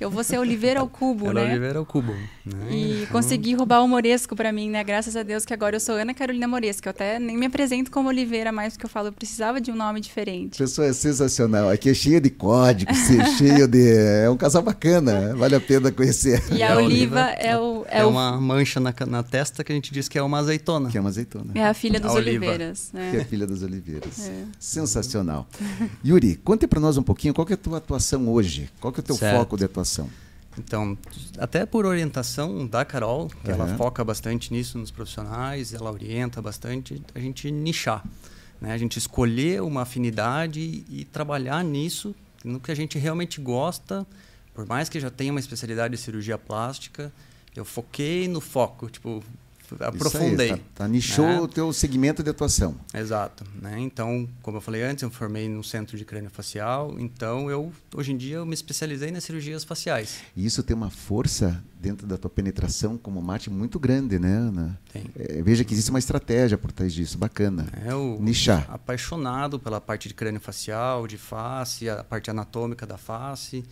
Eu 0.00 0.10
vou 0.10 0.24
ser 0.24 0.36
Oliveira 0.38 0.80
ao 0.80 0.88
cubo, 0.88 1.26
Ela 1.30 1.44
né? 1.44 1.50
Oliveira 1.52 1.78
é 1.78 1.80
o 1.80 1.86
cubo. 1.86 2.12
Né? 2.12 2.26
E 2.68 2.92
Então, 3.02 3.12
consegui 3.12 3.54
roubar 3.54 3.80
o 3.84 3.86
Moresco 3.86 4.34
pra 4.34 4.50
mim, 4.50 4.68
né? 4.70 4.82
Graças 4.82 5.14
a 5.14 5.22
Deus 5.22 5.44
que 5.44 5.54
agora 5.54 5.76
eu 5.76 5.80
sou 5.80 5.94
Ana 5.94 6.12
Carolina 6.12 6.48
Moresco. 6.48 6.88
Eu 6.88 6.90
até 6.90 7.20
nem 7.20 7.36
me 7.36 7.46
apresento 7.46 7.92
como 7.92 8.08
Oliveira 8.08 8.50
mais, 8.50 8.72
porque 8.72 8.86
eu 8.86 8.90
falo, 8.90 9.06
eu 9.06 9.12
precisava 9.12 9.60
de 9.60 9.70
um 9.70 9.76
nome 9.76 10.00
diferente. 10.00 10.58
Pessoa 10.58 10.88
é 10.88 10.92
sensacional. 10.92 11.70
Aqui 11.70 11.90
é 11.90 11.94
cheio 11.94 12.20
de 12.20 12.30
códigos, 12.30 12.96
cheio 13.38 13.68
de. 13.68 13.86
É 14.24 14.28
um 14.28 14.36
casal 14.36 14.62
bacana. 14.64 15.32
Vale 15.36 15.54
a 15.54 15.60
pena 15.60 15.92
conhecer. 15.92 16.42
E 16.52 16.60
a, 16.60 16.76
Oliva, 16.76 17.20
é 17.38 17.56
o. 17.56 17.84
É, 17.88 18.00
É, 18.00 18.04
o- 18.04 18.08
uma 18.08 18.32
mancha 18.40 18.80
na, 18.80 18.92
na 19.06 19.22
testa 19.22 19.62
que 19.62 19.70
a 19.70 19.74
gente 19.76 19.92
diz 19.92 20.08
que 20.08 20.18
é 20.18 20.22
uma 20.24 20.38
azeitona. 20.40 20.90
Que 20.90 20.98
é 20.98 21.00
uma 21.00 21.10
azeitona. 21.10 21.52
é 21.54 21.64
a 21.64 21.72
filha 21.72 22.00
dos 22.00 22.15
A 22.15 22.15
Oliva. 22.16 22.46
Oliveiras. 22.46 22.90
né? 22.92 23.10
Que 23.10 23.16
é 23.18 23.24
filha 23.24 23.46
das 23.46 23.62
Oliveiras. 23.62 24.28
É. 24.28 24.44
Sensacional. 24.58 25.46
Yuri, 26.04 26.36
conte 26.36 26.66
para 26.66 26.80
nós 26.80 26.96
um 26.96 27.02
pouquinho 27.02 27.32
qual 27.34 27.46
que 27.46 27.52
é 27.52 27.54
a 27.54 27.58
tua 27.58 27.78
atuação 27.78 28.28
hoje. 28.28 28.70
Qual 28.80 28.92
que 28.92 29.00
é 29.00 29.02
o 29.02 29.04
teu 29.04 29.16
Certo. 29.16 29.36
foco 29.38 29.56
de 29.56 29.64
atuação? 29.64 30.08
Então, 30.58 30.96
até 31.38 31.66
por 31.66 31.84
orientação 31.84 32.66
da 32.66 32.84
Carol, 32.84 33.28
que 33.44 33.50
Aham. 33.50 33.66
ela 33.66 33.76
foca 33.76 34.02
bastante 34.02 34.52
nisso 34.52 34.78
nos 34.78 34.90
profissionais, 34.90 35.74
ela 35.74 35.90
orienta 35.92 36.40
bastante 36.40 37.02
a 37.14 37.20
gente 37.20 37.50
nichar, 37.50 38.02
né? 38.60 38.72
A 38.72 38.78
gente 38.78 38.98
escolher 38.98 39.60
uma 39.62 39.82
afinidade 39.82 40.60
e 40.88 41.04
trabalhar 41.12 41.62
nisso, 41.62 42.14
no 42.42 42.58
que 42.58 42.70
a 42.70 42.74
gente 42.74 42.98
realmente 42.98 43.38
gosta, 43.38 44.06
por 44.54 44.64
mais 44.64 44.88
que 44.88 44.98
já 44.98 45.10
tenha 45.10 45.30
uma 45.30 45.40
especialidade 45.40 45.94
de 45.94 46.00
cirurgia 46.00 46.38
plástica, 46.38 47.12
eu 47.54 47.64
foquei 47.64 48.26
no 48.26 48.40
foco, 48.40 48.88
tipo, 48.88 49.22
aprofundei. 49.80 50.46
Isso 50.46 50.54
aí, 50.54 50.60
tá, 50.60 50.84
tá, 50.84 50.88
nichou 50.88 51.26
né? 51.26 51.40
o 51.40 51.48
teu 51.48 51.72
segmento 51.72 52.22
de 52.22 52.30
atuação. 52.30 52.76
Exato, 52.94 53.44
né? 53.60 53.78
Então, 53.80 54.28
como 54.42 54.56
eu 54.56 54.60
falei 54.60 54.82
antes, 54.82 55.02
eu 55.02 55.10
formei 55.10 55.48
no 55.48 55.62
centro 55.62 55.96
de 55.96 56.04
crânio 56.04 56.30
facial, 56.30 56.94
então 56.98 57.50
eu 57.50 57.72
hoje 57.94 58.12
em 58.12 58.16
dia 58.16 58.36
eu 58.36 58.46
me 58.46 58.54
especializei 58.54 59.10
nas 59.10 59.24
cirurgias 59.24 59.64
faciais. 59.64 60.20
E 60.36 60.44
isso 60.44 60.62
tem 60.62 60.76
uma 60.76 60.90
força 60.90 61.62
dentro 61.80 62.06
da 62.06 62.16
tua 62.16 62.30
penetração 62.30 62.96
como 62.96 63.20
mate 63.20 63.50
muito 63.50 63.78
grande, 63.78 64.18
né, 64.18 64.32
Ana? 64.32 64.80
Tem. 64.92 65.04
É, 65.16 65.42
veja 65.42 65.64
que 65.64 65.72
existe 65.72 65.90
uma 65.90 65.98
estratégia 65.98 66.58
por 66.58 66.72
trás 66.72 66.92
disso, 66.92 67.18
bacana. 67.18 67.66
É 67.84 67.94
o 67.94 68.18
Nichar. 68.20 68.66
apaixonado 68.68 69.58
pela 69.58 69.80
parte 69.80 70.08
de 70.08 70.14
crânio 70.14 70.40
facial, 70.40 71.06
de 71.06 71.18
face, 71.18 71.88
a 71.88 72.02
parte 72.02 72.30
anatômica 72.30 72.86
da 72.86 72.96
face. 72.96 73.64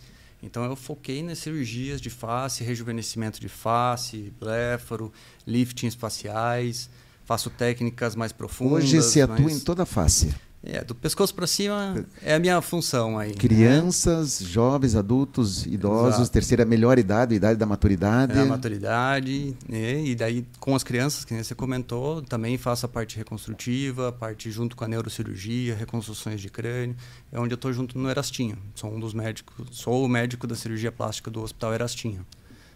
Então 0.43 0.63
eu 0.65 0.75
foquei 0.75 1.23
nas 1.23 1.39
cirurgias 1.39 1.99
de 1.99 2.09
face, 2.09 2.63
rejuvenescimento 2.63 3.39
de 3.39 3.49
face, 3.49 4.31
bléfaro, 4.39 5.11
liftings 5.47 5.95
faciais, 5.95 6.89
faço 7.23 7.49
técnicas 7.49 8.15
mais 8.15 8.31
profundas. 8.31 8.83
Hoje 8.83 9.01
se 9.01 9.21
atua 9.21 9.39
mais- 9.39 9.57
em 9.57 9.59
toda 9.61 9.83
a 9.83 9.85
face. 9.85 10.33
É, 10.67 10.83
do 10.83 10.95
pescoço 10.95 11.33
para 11.35 11.45
cima 11.45 12.03
é 12.23 12.33
a 12.33 12.39
minha 12.39 12.59
função 12.59 13.19
aí. 13.19 13.29
né? 13.29 13.35
Crianças, 13.35 14.39
jovens, 14.41 14.95
adultos, 14.95 15.63
idosos, 15.65 16.15
Exato. 16.15 16.31
terceira 16.31 16.65
melhor 16.65 16.97
idade, 16.97 17.35
idade 17.35 17.59
da 17.59 17.67
maturidade. 17.67 18.35
É 18.35 18.41
a 18.41 18.45
maturidade, 18.45 19.55
né? 19.69 20.03
e 20.03 20.15
daí 20.15 20.43
com 20.59 20.73
as 20.75 20.83
crianças, 20.83 21.23
que 21.23 21.35
você 21.35 21.53
comentou, 21.53 22.23
também 22.23 22.57
faço 22.57 22.87
a 22.87 22.89
parte 22.89 23.15
reconstrutiva, 23.15 24.09
a 24.09 24.11
parte 24.11 24.49
junto 24.49 24.75
com 24.75 24.83
a 24.83 24.87
neurocirurgia, 24.87 25.75
reconstruções 25.75 26.41
de 26.41 26.49
crânio, 26.49 26.95
é 27.31 27.39
onde 27.39 27.53
eu 27.53 27.57
estou 27.57 27.71
junto 27.71 27.99
no 27.99 28.09
Erastinho. 28.09 28.57
Sou 28.73 28.91
um 28.91 28.99
dos 28.99 29.13
médicos, 29.13 29.67
sou 29.71 30.03
o 30.03 30.07
médico 30.09 30.47
da 30.47 30.55
cirurgia 30.55 30.91
plástica 30.91 31.29
do 31.29 31.43
Hospital 31.43 31.75
Erastinho. 31.75 32.25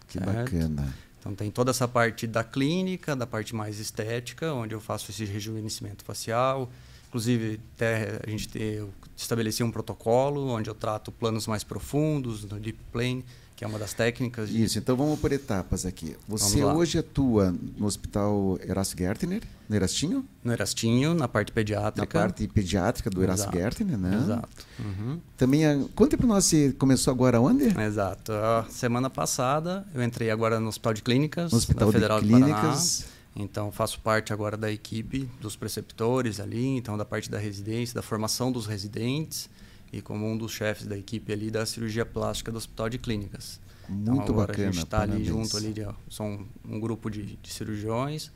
Que 0.06 0.18
certo? 0.18 0.32
bacana. 0.32 0.94
Então 1.18 1.34
tem 1.34 1.50
toda 1.50 1.70
essa 1.70 1.86
parte 1.86 2.26
da 2.26 2.42
clínica, 2.42 3.14
da 3.14 3.26
parte 3.26 3.54
mais 3.54 3.78
estética, 3.78 4.52
onde 4.54 4.74
eu 4.74 4.80
faço 4.80 5.10
esse 5.10 5.24
rejuvenescimento 5.24 6.04
facial, 6.04 6.70
Inclusive, 7.10 7.58
até 7.74 8.20
a 8.24 8.30
gente 8.30 8.48
ter, 8.48 8.76
eu 8.76 8.90
estabeleci 9.16 9.64
um 9.64 9.70
protocolo 9.70 10.48
onde 10.48 10.70
eu 10.70 10.74
trato 10.76 11.10
planos 11.10 11.44
mais 11.48 11.64
profundos, 11.64 12.44
no 12.44 12.60
Deep 12.60 12.78
Plane, 12.92 13.24
que 13.56 13.64
é 13.64 13.66
uma 13.66 13.80
das 13.80 13.92
técnicas. 13.92 14.48
De... 14.48 14.62
Isso, 14.62 14.78
então 14.78 14.96
vamos 14.96 15.18
por 15.18 15.32
etapas 15.32 15.84
aqui. 15.84 16.16
Você 16.28 16.62
hoje 16.62 16.98
atua 16.98 17.52
no 17.76 17.84
Hospital 17.84 18.60
Erasto 18.62 18.96
Gertner, 18.96 19.42
no 19.68 19.74
Erastinho? 19.74 20.24
No 20.44 20.52
Erastinho, 20.52 21.12
na 21.12 21.26
parte 21.26 21.50
pediátrica. 21.50 22.00
Na 22.00 22.06
parte 22.06 22.46
pediátrica 22.46 23.10
do 23.10 23.20
Erasto 23.20 23.50
Gertner, 23.52 23.98
né? 23.98 24.16
Exato. 24.16 24.48
Uhum. 24.78 25.20
Também, 25.36 25.66
a... 25.66 25.78
conta 25.96 26.16
para 26.16 26.28
nós, 26.28 26.44
você 26.44 26.72
começou 26.78 27.12
agora 27.12 27.40
onde? 27.40 27.64
Exato. 27.64 28.30
A 28.32 28.66
semana 28.70 29.10
passada, 29.10 29.84
eu 29.92 30.02
entrei 30.02 30.30
agora 30.30 30.60
no 30.60 30.68
Hospital 30.68 30.94
de 30.94 31.02
Clínicas, 31.02 31.50
no 31.50 31.58
Hospital 31.58 31.88
da 31.88 31.92
Federal 31.92 32.20
de 32.20 32.28
Clínicas. 32.28 32.50
do 32.50 33.02
Paraná. 33.02 33.19
Então, 33.34 33.70
faço 33.70 34.00
parte 34.00 34.32
agora 34.32 34.56
da 34.56 34.70
equipe 34.70 35.28
dos 35.40 35.54
preceptores 35.54 36.40
ali, 36.40 36.66
então 36.66 36.96
da 36.98 37.04
parte 37.04 37.30
da 37.30 37.38
residência, 37.38 37.94
da 37.94 38.02
formação 38.02 38.50
dos 38.50 38.66
residentes 38.66 39.48
e 39.92 40.00
como 40.00 40.26
um 40.26 40.36
dos 40.36 40.52
chefes 40.52 40.86
da 40.86 40.96
equipe 40.96 41.32
ali 41.32 41.50
da 41.50 41.64
cirurgia 41.64 42.04
plástica 42.04 42.50
do 42.50 42.58
Hospital 42.58 42.88
de 42.88 42.98
Clínicas. 42.98 43.60
Muito 43.88 44.10
então, 44.10 44.34
agora 44.34 44.48
bacana. 44.48 44.68
A 44.68 44.72
gente 44.72 44.84
está 44.84 45.02
ali 45.02 45.24
junto 45.24 45.56
ali, 45.56 45.74
são 46.08 46.46
um 46.64 46.78
grupo 46.78 47.10
de, 47.10 47.36
de, 47.36 47.52
cirurgiões. 47.52 48.30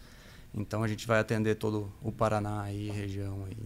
Então 0.53 0.83
a 0.83 0.89
gente 0.89 1.07
vai 1.07 1.21
atender 1.21 1.57
todo 1.57 1.93
o 2.03 2.11
Paraná 2.11 2.73
e 2.73 2.91
região 2.91 3.45
aí. 3.47 3.57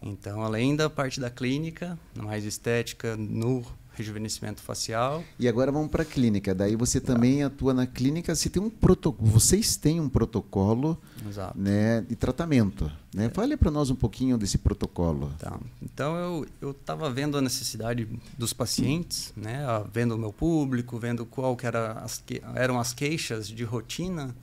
Então, 0.00 0.42
além 0.42 0.76
da 0.76 0.88
parte 0.88 1.20
da 1.20 1.28
clínica, 1.28 1.98
mais 2.16 2.44
estética 2.44 3.16
no 3.16 3.64
rejuvenescimento 3.98 4.62
facial. 4.62 5.22
E 5.38 5.48
agora 5.48 5.70
vamos 5.70 5.90
para 5.90 6.02
a 6.02 6.06
clínica. 6.06 6.54
Daí 6.54 6.76
você 6.76 7.00
também 7.00 7.42
atua 7.42 7.74
na 7.74 7.86
clínica. 7.86 8.34
Você 8.34 8.48
tem 8.48 8.62
um 8.62 8.70
protocolo, 8.70 9.30
vocês 9.30 9.76
têm 9.76 10.00
um 10.00 10.08
protocolo, 10.08 10.98
Exato. 11.28 11.58
né, 11.58 12.00
de 12.02 12.16
tratamento, 12.16 12.90
né? 13.12 13.26
É. 13.26 13.28
Fale 13.28 13.56
para 13.56 13.70
nós 13.70 13.90
um 13.90 13.94
pouquinho 13.94 14.38
desse 14.38 14.58
protocolo. 14.58 15.32
Tá. 15.38 15.58
Então 15.82 16.16
eu 16.16 16.46
eu 16.60 16.70
estava 16.70 17.10
vendo 17.10 17.36
a 17.36 17.40
necessidade 17.40 18.08
dos 18.36 18.52
pacientes, 18.52 19.32
né, 19.36 19.60
vendo 19.92 20.14
o 20.14 20.18
meu 20.18 20.32
público, 20.32 20.98
vendo 20.98 21.26
qual 21.26 21.56
que 21.56 21.66
era 21.66 21.92
as 21.92 22.18
que, 22.18 22.40
eram 22.54 22.78
as 22.78 22.92
queixas 22.92 23.48
de 23.48 23.64
rotina 23.64 24.34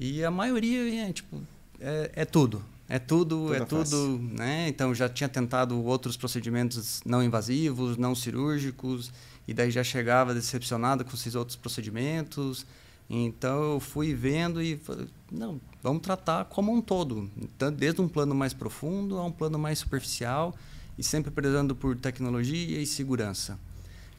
e 0.00 0.24
a 0.24 0.30
maioria 0.30 1.08
é 1.08 1.12
tipo 1.12 1.40
é, 1.80 2.10
é 2.14 2.24
tudo, 2.24 2.64
é 2.92 2.98
tudo, 2.98 3.46
Toda 3.46 3.56
é 3.56 3.64
tudo, 3.64 4.18
né? 4.18 4.68
Então 4.68 4.94
já 4.94 5.08
tinha 5.08 5.26
tentado 5.26 5.82
outros 5.82 6.14
procedimentos 6.14 7.00
não 7.06 7.22
invasivos, 7.22 7.96
não 7.96 8.14
cirúrgicos, 8.14 9.10
e 9.48 9.54
daí 9.54 9.70
já 9.70 9.82
chegava 9.82 10.34
decepcionado 10.34 11.02
com 11.02 11.14
esses 11.14 11.34
outros 11.34 11.56
procedimentos. 11.56 12.66
Então 13.08 13.72
eu 13.72 13.80
fui 13.80 14.12
vendo 14.14 14.60
e 14.60 14.76
falei, 14.76 15.06
não, 15.30 15.58
vamos 15.82 16.02
tratar 16.02 16.44
como 16.44 16.70
um 16.70 16.82
todo, 16.82 17.30
então, 17.40 17.72
desde 17.72 18.02
um 18.02 18.08
plano 18.08 18.34
mais 18.34 18.52
profundo 18.52 19.16
a 19.16 19.24
um 19.24 19.32
plano 19.32 19.58
mais 19.58 19.78
superficial 19.78 20.54
e 20.98 21.02
sempre 21.02 21.30
prezando 21.30 21.74
por 21.74 21.96
tecnologia 21.96 22.78
e 22.78 22.84
segurança. 22.84 23.58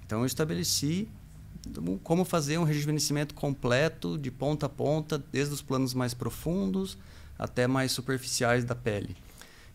Então 0.03 0.21
eu 0.21 0.25
estabeleci 0.25 1.07
como 2.01 2.25
fazer 2.25 2.57
um 2.57 2.63
rejuvenescimento 2.63 3.35
completo 3.35 4.17
de 4.17 4.31
ponta 4.31 4.65
a 4.65 4.69
ponta, 4.69 5.23
desde 5.31 5.53
os 5.53 5.61
planos 5.61 5.93
mais 5.93 6.15
profundos 6.15 6.97
até 7.37 7.67
mais 7.67 7.91
superficiais 7.91 8.63
da 8.63 8.75
pele. 8.75 9.15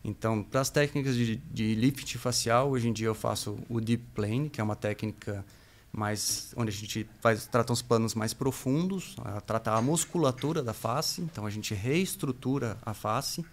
Então, 0.04 0.42
para 0.42 0.60
as 0.60 0.70
técnicas 0.70 1.14
de, 1.16 1.36
de 1.36 1.74
lift 1.74 2.16
facial, 2.18 2.70
hoje 2.70 2.88
em 2.88 2.92
dia 2.92 3.08
eu 3.08 3.14
faço 3.14 3.58
o 3.68 3.80
deep 3.80 4.04
plane, 4.14 4.48
que 4.48 4.60
é 4.60 4.64
uma 4.64 4.76
técnica 4.76 5.44
mais 5.92 6.52
onde 6.56 6.70
a 6.70 6.72
gente 6.72 7.08
faz 7.20 7.46
trata 7.46 7.72
os 7.72 7.82
planos 7.82 8.14
mais 8.14 8.32
profundos, 8.32 9.16
a, 9.24 9.40
trata 9.40 9.72
a 9.72 9.82
musculatura 9.82 10.62
da 10.62 10.72
face, 10.72 11.20
então 11.22 11.46
a 11.46 11.50
gente 11.50 11.74
reestrutura 11.74 12.76
a 12.84 12.94
face, 12.94 13.44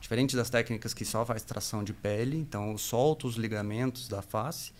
diferente 0.00 0.34
das 0.34 0.50
técnicas 0.50 0.92
que 0.92 1.04
só 1.04 1.24
faz 1.24 1.42
tração 1.42 1.84
de 1.84 1.92
pele, 1.92 2.36
então 2.36 2.72
eu 2.72 2.78
solto 2.78 3.26
os 3.26 3.36
ligamentos 3.36 4.08
da 4.08 4.22
face, 4.22 4.72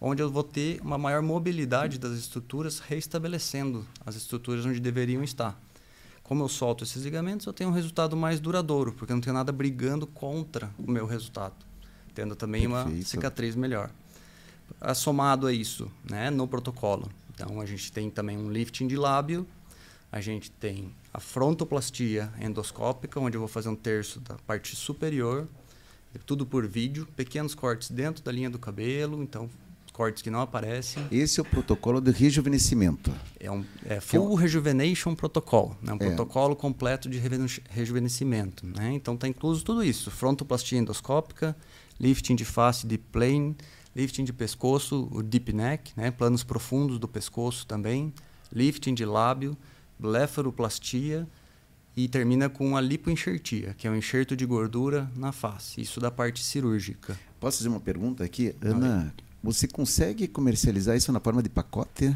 onde 0.00 0.22
eu 0.22 0.30
vou 0.30 0.44
ter 0.44 0.80
uma 0.80 0.98
maior 0.98 1.22
mobilidade 1.22 1.98
das 1.98 2.12
estruturas, 2.12 2.78
reestabelecendo 2.78 3.86
as 4.04 4.14
estruturas 4.16 4.66
onde 4.66 4.80
deveriam 4.80 5.22
estar 5.24 5.58
como 6.28 6.44
eu 6.44 6.48
solto 6.48 6.84
esses 6.84 7.02
ligamentos, 7.02 7.46
eu 7.46 7.54
tenho 7.54 7.70
um 7.70 7.72
resultado 7.72 8.14
mais 8.14 8.38
duradouro, 8.38 8.92
porque 8.92 9.14
não 9.14 9.20
tenho 9.20 9.32
nada 9.32 9.50
brigando 9.50 10.06
contra 10.06 10.70
o 10.78 10.90
meu 10.90 11.06
resultado, 11.06 11.54
tendo 12.14 12.36
também 12.36 12.68
Perfeito. 12.68 12.90
uma 12.90 13.02
cicatriz 13.02 13.56
melhor. 13.56 13.90
Somado 14.94 15.46
a 15.46 15.52
isso, 15.54 15.90
né, 16.04 16.28
no 16.28 16.46
protocolo, 16.46 17.10
então 17.34 17.62
a 17.62 17.64
gente 17.64 17.90
tem 17.90 18.10
também 18.10 18.36
um 18.36 18.52
lifting 18.52 18.86
de 18.86 18.94
lábio, 18.94 19.46
a 20.12 20.20
gente 20.20 20.50
tem 20.50 20.94
a 21.14 21.18
frontoplastia 21.18 22.30
endoscópica, 22.38 23.18
onde 23.18 23.38
eu 23.38 23.40
vou 23.40 23.48
fazer 23.48 23.70
um 23.70 23.76
terço 23.76 24.20
da 24.20 24.34
parte 24.46 24.76
superior, 24.76 25.48
tudo 26.26 26.44
por 26.44 26.66
vídeo, 26.66 27.08
pequenos 27.16 27.54
cortes 27.54 27.90
dentro 27.90 28.22
da 28.22 28.30
linha 28.30 28.50
do 28.50 28.58
cabelo, 28.58 29.22
então 29.22 29.48
cortes 29.98 30.22
que 30.22 30.30
não 30.30 30.40
aparecem. 30.40 31.04
Esse 31.10 31.40
é 31.40 31.42
o 31.42 31.44
protocolo 31.44 32.00
de 32.00 32.12
rejuvenescimento. 32.12 33.12
É 33.40 33.50
um 33.50 33.64
é 33.84 33.98
Full 33.98 34.38
é 34.38 34.42
Rejuvenation 34.42 35.12
Protocol, 35.16 35.76
né? 35.82 35.92
um 35.92 35.96
é. 35.96 36.06
protocolo 36.06 36.54
completo 36.54 37.08
de 37.08 37.20
rejuvenescimento. 37.68 38.64
Né? 38.64 38.92
Então 38.92 39.14
está 39.14 39.26
incluso 39.26 39.64
tudo 39.64 39.82
isso: 39.82 40.08
frontoplastia 40.08 40.78
endoscópica, 40.78 41.56
lifting 41.98 42.36
de 42.36 42.44
face 42.44 42.86
de 42.86 42.96
plane, 42.96 43.56
lifting 43.96 44.22
de 44.22 44.32
pescoço, 44.32 45.08
o 45.10 45.20
deep 45.20 45.52
neck, 45.52 45.90
né? 45.96 46.12
planos 46.12 46.44
profundos 46.44 47.00
do 47.00 47.08
pescoço 47.08 47.66
também, 47.66 48.14
lifting 48.52 48.94
de 48.94 49.04
lábio, 49.04 49.56
blefaroplastia 49.98 51.26
e 51.96 52.06
termina 52.06 52.48
com 52.48 52.76
a 52.76 52.80
lipoenxertia, 52.80 53.74
que 53.76 53.88
é 53.88 53.90
um 53.90 53.96
enxerto 53.96 54.36
de 54.36 54.46
gordura 54.46 55.10
na 55.16 55.32
face, 55.32 55.80
isso 55.80 55.98
da 55.98 56.12
parte 56.12 56.44
cirúrgica. 56.44 57.18
Posso 57.40 57.58
fazer 57.58 57.68
uma 57.68 57.80
pergunta 57.80 58.22
aqui? 58.22 58.54
Ana, 58.62 59.12
você 59.42 59.66
consegue 59.66 60.26
comercializar 60.28 60.96
isso 60.96 61.12
na 61.12 61.20
forma 61.20 61.42
de 61.42 61.48
pacote? 61.48 62.14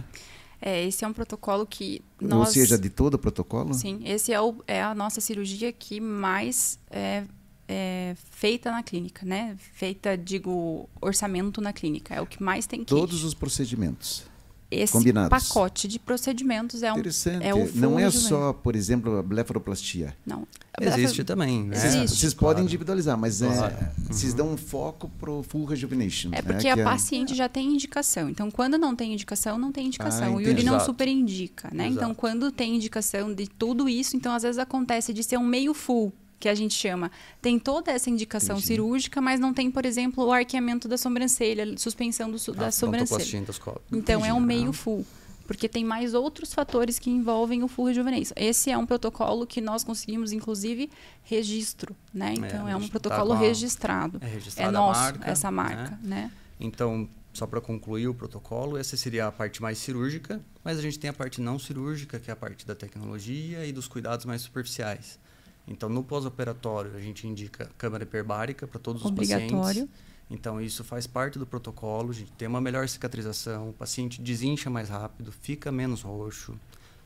É, 0.60 0.86
esse 0.86 1.04
é 1.04 1.08
um 1.08 1.12
protocolo 1.12 1.66
que 1.66 2.02
nós... 2.20 2.38
Ou 2.38 2.46
seja, 2.46 2.78
de 2.78 2.88
todo 2.88 3.14
o 3.14 3.18
protocolo? 3.18 3.74
Sim, 3.74 4.00
esse 4.04 4.32
é, 4.32 4.40
o, 4.40 4.56
é 4.66 4.82
a 4.82 4.94
nossa 4.94 5.20
cirurgia 5.20 5.72
que 5.72 6.00
mais 6.00 6.78
é, 6.88 7.24
é, 7.66 8.14
feita 8.30 8.70
na 8.70 8.82
clínica, 8.82 9.26
né? 9.26 9.56
Feita, 9.58 10.16
digo, 10.16 10.88
orçamento 11.00 11.60
na 11.60 11.72
clínica. 11.72 12.14
É 12.14 12.20
o 12.20 12.26
que 12.26 12.42
mais 12.42 12.66
tem 12.66 12.80
que 12.80 12.86
Todos 12.86 13.24
os 13.24 13.34
procedimentos 13.34 14.24
esse 14.72 14.92
combinados. 14.92 15.28
pacote 15.28 15.86
de 15.86 15.98
procedimentos 15.98 16.82
é 16.82 16.92
um 16.92 16.98
Interessante. 16.98 17.46
É 17.46 17.54
o 17.54 17.70
não 17.74 17.98
é 17.98 18.10
só, 18.10 18.52
por 18.52 18.74
exemplo, 18.74 19.18
a 19.18 19.22
blefaroplastia. 19.22 20.16
Não. 20.26 20.46
Existe 20.80 21.22
também, 21.22 21.64
né? 21.64 21.76
Existe. 21.76 22.16
Vocês 22.16 22.34
claro. 22.34 22.54
podem 22.54 22.64
individualizar, 22.64 23.16
mas 23.18 23.40
claro. 23.40 23.74
é, 23.74 23.78
uhum. 23.78 24.06
vocês 24.08 24.32
dão 24.32 24.52
um 24.52 24.56
foco 24.56 25.10
para 25.20 25.30
o 25.30 25.42
full 25.42 25.64
rejuvenation. 25.64 26.28
É 26.32 26.36
né? 26.36 26.42
porque 26.42 26.74
né? 26.74 26.82
a 26.82 26.84
paciente 26.84 27.34
já 27.34 27.48
tem 27.48 27.72
indicação. 27.72 28.28
Então, 28.30 28.50
quando 28.50 28.78
não 28.78 28.96
tem 28.96 29.12
indicação, 29.12 29.58
não 29.58 29.70
tem 29.70 29.86
indicação. 29.86 30.32
Ah, 30.32 30.36
o 30.36 30.40
Yuri 30.40 30.64
não 30.64 30.80
super 30.80 31.06
indica, 31.08 31.68
né? 31.72 31.86
Exato. 31.86 31.96
Então, 31.96 32.14
quando 32.14 32.50
tem 32.50 32.74
indicação 32.74 33.34
de 33.34 33.46
tudo 33.46 33.88
isso, 33.88 34.16
então 34.16 34.32
às 34.32 34.42
vezes 34.42 34.58
acontece 34.58 35.12
de 35.12 35.22
ser 35.22 35.36
um 35.36 35.44
meio 35.44 35.74
full 35.74 36.12
que 36.42 36.48
a 36.48 36.54
gente 36.56 36.74
chama, 36.74 37.08
tem 37.40 37.56
toda 37.56 37.92
essa 37.92 38.10
indicação 38.10 38.56
Entendi. 38.56 38.66
cirúrgica, 38.66 39.20
mas 39.20 39.38
não 39.38 39.54
tem, 39.54 39.70
por 39.70 39.86
exemplo, 39.86 40.24
o 40.24 40.32
arqueamento 40.32 40.88
da 40.88 40.98
sobrancelha, 40.98 41.78
suspensão 41.78 42.28
do, 42.28 42.36
ah, 42.36 42.52
da 42.54 42.70
sobrancelha. 42.72 43.44
Então 43.92 44.18
Entendi. 44.18 44.28
é 44.28 44.34
um 44.34 44.40
meio 44.40 44.72
full 44.72 45.06
porque 45.46 45.68
tem 45.68 45.84
mais 45.84 46.14
outros 46.14 46.54
fatores 46.54 46.98
que 46.98 47.10
envolvem 47.10 47.62
o 47.62 47.68
full 47.68 47.86
rejuvenescimento. 47.86 48.42
Esse 48.42 48.70
é 48.70 48.78
um 48.78 48.86
protocolo 48.86 49.46
que 49.46 49.60
nós 49.60 49.84
conseguimos, 49.84 50.32
inclusive, 50.32 50.90
registro, 51.24 51.94
né? 52.14 52.30
É, 52.30 52.32
então, 52.34 52.68
é, 52.68 52.72
é 52.72 52.76
um 52.76 52.88
protocolo 52.88 53.34
tá 53.34 53.40
registrado. 53.40 54.18
É, 54.22 54.26
registrado 54.26 54.70
é 54.70 54.72
nosso, 54.72 55.00
marca, 55.00 55.30
essa 55.30 55.50
marca, 55.50 55.90
né? 56.02 56.22
né? 56.22 56.32
Então, 56.58 57.08
só 57.34 57.46
para 57.46 57.60
concluir 57.60 58.08
o 58.08 58.14
protocolo, 58.14 58.78
essa 58.78 58.96
seria 58.96 59.26
a 59.26 59.32
parte 59.32 59.60
mais 59.60 59.78
cirúrgica, 59.78 60.40
mas 60.64 60.78
a 60.78 60.80
gente 60.80 60.98
tem 60.98 61.10
a 61.10 61.12
parte 61.12 61.40
não 61.40 61.58
cirúrgica, 61.58 62.18
que 62.18 62.30
é 62.30 62.32
a 62.32 62.36
parte 62.36 62.64
da 62.64 62.74
tecnologia 62.74 63.66
e 63.66 63.72
dos 63.72 63.88
cuidados 63.88 64.24
mais 64.24 64.42
superficiais. 64.42 65.18
Então, 65.66 65.88
no 65.88 66.02
pós-operatório, 66.02 66.94
a 66.96 67.00
gente 67.00 67.26
indica 67.26 67.70
câmara 67.78 68.02
hiperbárica 68.02 68.66
para 68.66 68.80
todos 68.80 69.02
os 69.02 69.08
Obrigatório. 69.08 69.60
pacientes. 69.60 69.90
Então, 70.28 70.60
isso 70.60 70.82
faz 70.82 71.06
parte 71.06 71.38
do 71.38 71.46
protocolo. 71.46 72.10
A 72.10 72.14
gente 72.14 72.32
tem 72.32 72.48
uma 72.48 72.60
melhor 72.60 72.88
cicatrização, 72.88 73.70
o 73.70 73.72
paciente 73.72 74.20
desincha 74.20 74.70
mais 74.70 74.88
rápido, 74.88 75.30
fica 75.30 75.70
menos 75.70 76.02
roxo. 76.02 76.54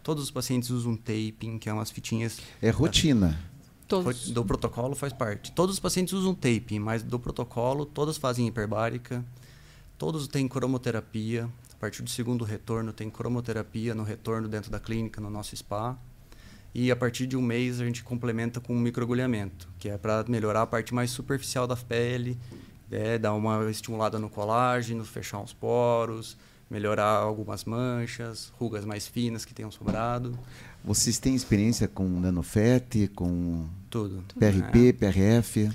Todos 0.02 0.22
os 0.22 0.30
pacientes 0.30 0.70
usam 0.70 0.96
taping, 0.96 1.58
que 1.58 1.68
é 1.68 1.72
umas 1.72 1.90
fitinhas. 1.90 2.38
É 2.62 2.70
rotina. 2.70 3.38
Todos. 3.88 4.30
Do 4.30 4.44
protocolo 4.44 4.94
faz 4.94 5.12
parte. 5.12 5.52
Todos 5.52 5.74
os 5.74 5.80
pacientes 5.80 6.12
usam 6.12 6.34
taping, 6.34 6.78
mas 6.78 7.02
do 7.02 7.18
protocolo, 7.18 7.84
todos 7.84 8.16
fazem 8.16 8.46
hiperbárica. 8.46 9.24
Todos 9.98 10.28
têm 10.28 10.46
cromoterapia. 10.46 11.48
A 11.72 11.76
partir 11.76 12.02
do 12.02 12.10
segundo 12.10 12.44
retorno, 12.44 12.92
tem 12.92 13.10
cromoterapia 13.10 13.94
no 13.94 14.02
retorno 14.02 14.48
dentro 14.48 14.70
da 14.70 14.78
clínica, 14.78 15.20
no 15.20 15.28
nosso 15.28 15.56
spa. 15.56 15.98
E 16.78 16.90
a 16.90 16.94
partir 16.94 17.26
de 17.26 17.38
um 17.38 17.40
mês 17.40 17.80
a 17.80 17.86
gente 17.86 18.04
complementa 18.04 18.60
com 18.60 18.74
um 18.74 18.78
microagulhamento, 18.78 19.66
que 19.78 19.88
é 19.88 19.96
para 19.96 20.22
melhorar 20.28 20.60
a 20.60 20.66
parte 20.66 20.92
mais 20.92 21.10
superficial 21.10 21.66
da 21.66 21.74
pele, 21.74 22.36
é, 22.90 23.16
dar 23.16 23.32
uma 23.32 23.70
estimulada 23.70 24.18
no 24.18 24.28
colágeno, 24.28 25.02
fechar 25.02 25.40
os 25.40 25.54
poros, 25.54 26.36
melhorar 26.70 27.16
algumas 27.16 27.64
manchas, 27.64 28.52
rugas 28.58 28.84
mais 28.84 29.08
finas 29.08 29.42
que 29.42 29.54
tenham 29.54 29.70
sobrado. 29.70 30.38
Vocês 30.84 31.18
têm 31.18 31.34
experiência 31.34 31.88
com 31.88 32.06
nanofet, 32.20 33.08
com 33.14 33.66
tudo, 33.88 34.22
PRP, 34.38 34.92
PRF? 34.92 35.70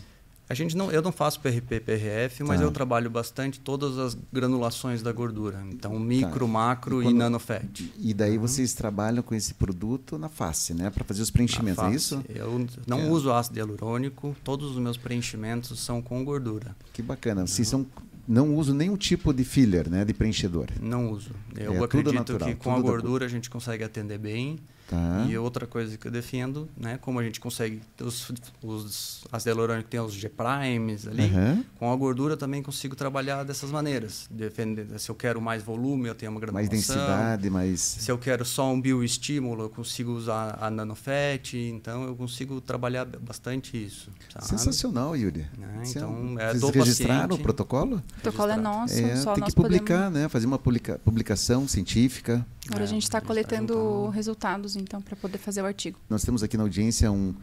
A 0.52 0.54
gente 0.54 0.76
não, 0.76 0.92
eu 0.92 1.02
não 1.02 1.14
faço 1.14 1.40
PRP, 1.40 1.80
PRF, 1.80 2.44
mas 2.44 2.60
Tá. 2.60 2.66
eu 2.66 2.72
trabalho 2.72 3.10
bastante 3.10 3.58
todas 3.60 3.98
as 3.98 4.18
granulações 4.34 5.02
da 5.02 5.12
gordura. 5.14 5.64
Então, 5.72 5.98
micro, 5.98 6.46
Tá. 6.46 6.52
macro 6.52 7.02
E 7.02 7.08
e, 7.08 7.14
nanofat. 7.14 7.92
E 7.98 8.14
daí 8.14 8.38
vocês 8.38 8.74
trabalham 8.74 9.24
com 9.24 9.34
esse 9.34 9.54
produto 9.54 10.18
na 10.18 10.28
face, 10.28 10.74
né? 10.74 10.90
Para 10.90 11.06
fazer 11.06 11.22
os 11.22 11.32
preenchimentos, 11.32 11.82
é 11.84 11.92
isso? 11.92 12.22
Eu 12.28 12.66
não 12.86 13.00
é- 13.00 13.10
uso 13.10 13.32
ácido 13.32 13.60
hialurônico, 13.60 14.36
todos 14.44 14.72
os 14.72 14.78
meus 14.78 14.98
preenchimentos 14.98 15.80
são 15.80 16.02
com 16.02 16.24
gordura. 16.26 16.76
Que 16.92 17.02
bacana. 17.02 17.48
Vocês 17.48 17.68
são, 17.68 17.86
não 18.28 18.54
usam 18.56 18.76
nenhum 18.76 18.98
tipo 18.98 19.34
de 19.34 19.46
filler, 19.46 19.90
né? 19.90 20.04
De 20.04 20.14
preenchedor. 20.14 20.68
Não 20.82 21.12
uso. 21.12 21.32
Eu 21.56 21.76
É, 21.76 21.84
acredito 21.86 22.38
que 22.38 22.56
com 22.56 22.72
a 22.72 22.76
tudo 22.76 22.86
da- 22.86 22.92
gordura 22.92 23.26
a 23.26 23.30
gente 23.30 23.50
consegue 23.50 23.84
atender 23.86 24.18
bem. 24.18 24.60
Tá. 24.92 25.26
E 25.30 25.38
outra 25.38 25.66
coisa 25.66 25.98
que 25.98 26.06
eu 26.06 26.12
defendo, 26.12 26.68
né, 26.78 27.00
como 27.02 27.18
a 27.18 27.24
gente 27.24 27.40
consegue 27.40 27.82
os, 28.02 28.30
os 28.62 29.24
ácido 29.32 29.52
hialurônico 29.52 29.88
tem 29.90 30.02
os 30.02 30.14
G-primes 30.14 31.08
ali, 31.08 31.24
Aham. 31.24 31.64
com 31.80 31.92
a 31.94 31.96
gordura 31.96 32.36
também 32.36 32.62
consigo 32.62 32.94
trabalhar 32.94 33.44
dessas 33.46 33.72
maneiras. 33.72 34.28
Defender, 34.30 34.86
se 35.00 35.10
eu 35.10 35.16
quero 35.16 35.40
mais 35.42 35.64
volume, 35.64 36.10
eu 36.10 36.16
tenho 36.16 36.30
uma 36.32 36.42
Mais 36.42 36.68
granulação. 36.68 36.96
densidade, 36.98 37.50
mais. 37.50 37.80
Se 37.80 38.12
eu 38.12 38.18
quero 38.18 38.44
só 38.44 38.70
um 38.70 38.82
bioestímulo, 38.82 39.64
eu 39.64 39.70
consigo 39.70 40.12
usar 40.12 40.58
a 40.62 40.70
nanofat, 40.70 41.56
então 41.58 42.04
eu 42.04 42.14
consigo 42.16 42.60
trabalhar 42.60 43.06
bastante 43.06 43.82
isso. 43.82 44.10
sabe? 44.34 44.46
Sensacional, 44.46 45.16
Yuri. 45.16 45.46
Né, 45.58 45.86
Você- 45.86 46.00
então, 46.00 46.36
é 46.38 46.48
Vocês 46.50 46.62
do 46.62 46.70
registraram 46.70 47.22
paciente. 47.22 47.40
o 47.40 47.44
protocolo? 47.44 47.96
O 48.18 48.22
protocolo 48.22 48.52
é 48.52 48.58
nosso, 48.58 48.94
É, 48.94 49.16
só 49.16 49.34
tem 49.36 49.44
que 49.46 49.54
publicar, 49.56 49.96
podemos... 50.06 50.20
né? 50.20 50.28
Fazer 50.30 50.48
uma 50.48 50.60
publica- 50.60 51.00
publicação 51.04 51.66
científica. 51.68 52.46
Agora 52.72 52.84
a 52.84 52.88
É, 52.88 52.88
gente 52.88 53.04
está 53.04 53.18
a 53.18 53.22
gente 53.22 53.28
tá 53.28 53.34
coletando 53.34 54.10
resultados, 54.10 54.76
então, 54.76 55.02
para 55.02 55.16
poder 55.16 55.38
fazer 55.38 55.62
o 55.62 55.66
artigo. 55.66 56.00
Nós 56.10 56.24
temos 56.24 56.42
aqui 56.42 56.56
na 56.58 56.64
audiência 56.64 57.12
um, 57.12 57.36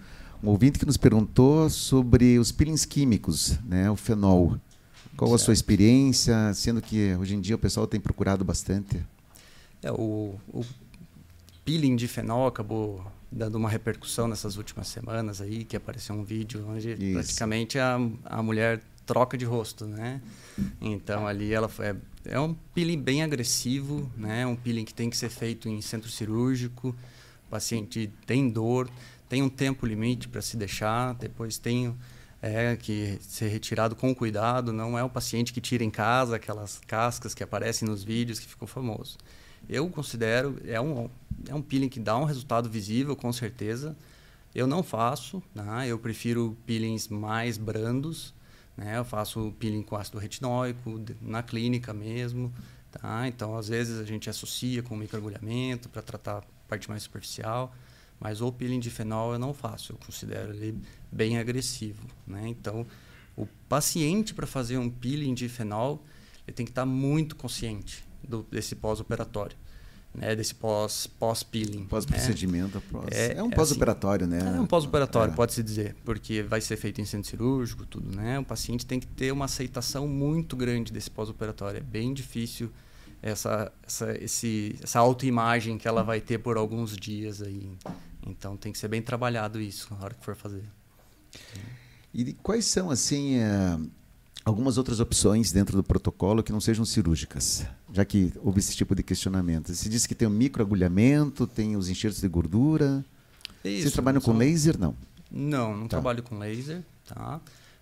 um 0.42 0.48
ouvinte 0.48 0.78
que 0.78 0.86
nos 0.86 0.96
perguntou 0.96 1.68
sobre 1.70 2.38
os 2.38 2.50
peelings 2.50 2.84
químicos, 2.84 3.58
né? 3.64 3.90
O 3.90 3.96
fenol. 3.96 4.58
Qual 5.16 5.34
a 5.34 5.38
sua 5.38 5.46
Certo. 5.46 5.56
experiência, 5.58 6.52
sendo 6.54 6.80
que 6.80 7.14
hoje 7.20 7.34
em 7.34 7.40
dia 7.40 7.56
o 7.56 7.58
pessoal 7.58 7.86
tem 7.86 8.00
procurado 8.00 8.44
bastante? 8.44 9.04
É, 9.82 9.90
o, 9.92 10.34
o 10.48 10.64
peeling 11.64 11.96
de 11.96 12.08
fenol 12.08 12.46
acabou 12.46 13.04
dando 13.30 13.56
uma 13.56 13.68
repercussão 13.68 14.26
nessas 14.28 14.56
últimas 14.56 14.88
semanas 14.88 15.40
aí, 15.40 15.64
que 15.64 15.76
apareceu 15.76 16.14
um 16.14 16.22
vídeo 16.24 16.64
onde 16.68 16.92
Isso. 16.92 17.12
praticamente 17.12 17.78
a, 17.78 17.98
a 18.24 18.42
mulher 18.42 18.80
troca 19.04 19.36
de 19.36 19.44
rosto, 19.44 19.84
né? 19.86 20.20
Então 20.80 21.26
ali 21.26 21.52
ela 21.52 21.68
foi, 21.68 21.86
é, 21.88 21.96
é 22.28 22.38
um 22.38 22.54
peeling 22.74 23.00
bem 23.00 23.22
agressivo, 23.22 24.10
né? 24.16 24.46
Um 24.46 24.56
peeling 24.56 24.84
que 24.84 24.94
tem 24.94 25.10
que 25.10 25.16
ser 25.16 25.28
feito 25.28 25.68
em 25.68 25.80
centro 25.80 26.10
cirúrgico. 26.10 26.94
O 27.46 27.50
paciente 27.50 28.12
tem 28.26 28.48
dor, 28.48 28.90
tem 29.28 29.42
um 29.42 29.48
tempo 29.48 29.86
limite 29.86 30.28
para 30.28 30.42
se 30.42 30.56
deixar, 30.56 31.14
depois 31.14 31.58
tem 31.58 31.94
é, 32.42 32.76
que 32.76 33.18
ser 33.20 33.48
retirado 33.48 33.96
com 33.96 34.14
cuidado. 34.14 34.72
Não 34.72 34.98
é 34.98 35.02
o 35.02 35.08
paciente 35.08 35.52
que 35.52 35.60
tira 35.60 35.82
em 35.82 35.90
casa 35.90 36.36
aquelas 36.36 36.80
cascas 36.86 37.34
que 37.34 37.42
aparecem 37.42 37.88
nos 37.88 38.04
vídeos 38.04 38.38
que 38.38 38.46
ficou 38.46 38.68
famoso. 38.68 39.16
Eu 39.68 39.88
considero 39.88 40.58
é 40.66 40.80
um 40.80 41.10
é 41.48 41.54
um 41.54 41.62
peeling 41.62 41.88
que 41.88 42.00
dá 42.00 42.16
um 42.16 42.24
resultado 42.24 42.68
visível 42.68 43.14
com 43.14 43.32
certeza. 43.32 43.96
Eu 44.54 44.66
não 44.66 44.82
faço, 44.82 45.42
né? 45.54 45.86
eu 45.86 45.98
prefiro 45.98 46.56
peelings 46.66 47.08
mais 47.08 47.56
brandos. 47.58 48.34
Né? 48.78 48.96
Eu 48.96 49.04
faço 49.04 49.52
peeling 49.58 49.82
com 49.82 49.96
ácido 49.96 50.18
retinóico 50.18 51.02
na 51.20 51.42
clínica 51.42 51.92
mesmo. 51.92 52.54
Tá? 52.92 53.26
Então, 53.26 53.56
às 53.56 53.66
vezes, 53.68 53.98
a 53.98 54.04
gente 54.04 54.30
associa 54.30 54.84
com 54.84 54.96
microagulhamento 54.96 55.88
para 55.88 56.00
tratar 56.00 56.38
a 56.38 56.42
parte 56.68 56.88
mais 56.88 57.02
superficial. 57.02 57.74
Mas 58.20 58.40
o 58.40 58.52
peeling 58.52 58.78
de 58.78 58.88
fenol 58.88 59.32
eu 59.32 59.38
não 59.38 59.52
faço. 59.52 59.92
Eu 59.92 59.96
considero 59.98 60.54
ele 60.54 60.80
bem 61.10 61.38
agressivo. 61.38 62.06
Né? 62.24 62.46
Então, 62.46 62.86
o 63.36 63.46
paciente 63.68 64.32
para 64.32 64.46
fazer 64.46 64.78
um 64.78 64.88
peeling 64.88 65.34
de 65.34 65.48
fenol, 65.48 66.04
ele 66.46 66.54
tem 66.54 66.64
que 66.64 66.70
estar 66.70 66.86
muito 66.86 67.34
consciente 67.34 68.04
do, 68.26 68.44
desse 68.44 68.76
pós-operatório. 68.76 69.56
Né? 70.14 70.34
Desse 70.34 70.54
pós- 70.54 71.06
pós-peeling. 71.06 71.80
né? 71.80 71.86
Pós-procedimento. 71.88 72.80
pós- 72.90 73.06
É- 73.12 73.34
É, 73.36 73.42
um 73.42 73.48
é 73.50 73.54
pós-operatório, 73.54 74.26
né? 74.26 74.38
É 74.56 74.60
um 74.60 74.66
pós-operatório, 74.66 75.32
É. 75.32 75.36
pode-se 75.36 75.62
dizer, 75.62 75.94
porque 76.04 76.42
vai 76.42 76.60
ser 76.60 76.76
feito 76.76 77.00
em 77.00 77.04
centro 77.04 77.28
cirúrgico, 77.30 77.84
tudo, 77.86 78.16
né? 78.16 78.38
O 78.38 78.44
paciente 78.44 78.84
tem 78.86 78.98
que 78.98 79.06
ter 79.06 79.30
uma 79.32 79.44
aceitação 79.44 80.08
muito 80.08 80.56
grande 80.56 80.92
desse 80.92 81.10
pós-operatório. 81.10 81.78
É 81.78 81.82
bem 81.82 82.12
difícil 82.14 82.70
essa, 83.22 83.70
essa, 83.86 84.12
esse, 84.22 84.76
essa 84.82 84.98
autoimagem 84.98 85.76
que 85.78 85.86
ela 85.86 86.02
vai 86.02 86.20
ter 86.20 86.38
por 86.38 86.56
alguns 86.56 86.96
dias 86.96 87.40
aí. 87.42 87.70
Então 88.26 88.56
tem 88.56 88.72
que 88.72 88.78
ser 88.78 88.88
bem 88.88 89.02
trabalhado 89.02 89.60
isso 89.60 89.88
na 89.94 90.04
hora 90.04 90.14
que 90.14 90.24
for 90.24 90.34
fazer. 90.34 90.64
E 92.12 92.32
quais 92.32 92.64
são, 92.64 92.90
assim, 92.90 93.36
eh, 93.36 93.78
algumas 94.44 94.78
outras 94.78 94.98
opções 95.00 95.52
dentro 95.52 95.76
do 95.76 95.82
protocolo 95.84 96.42
que 96.42 96.50
não 96.50 96.60
sejam 96.60 96.84
cirúrgicas? 96.84 97.64
Já 97.92 98.04
que 98.04 98.32
houve 98.42 98.58
esse 98.60 98.76
tipo 98.76 98.94
de 98.94 99.02
questionamento. 99.02 99.74
Você 99.74 99.88
disse 99.88 100.06
que 100.06 100.14
tem 100.14 100.28
o 100.28 100.30
microagulhamento, 100.30 101.46
tem 101.46 101.76
os 101.76 101.88
enxertos 101.88 102.20
de 102.20 102.28
gordura. 102.28 103.04
Vocês 103.62 103.84
Isso, 103.84 103.92
trabalham 103.92 104.20
com 104.20 104.32
só- 104.32 104.38
laser? 104.38 104.78
Não. 104.78 104.94
Não, 105.30 105.74
não 105.76 105.82
Tá. 105.88 105.96
trabalho 105.96 106.22
com 106.22 106.38
laser, 106.38 106.82
tá? 107.06 107.40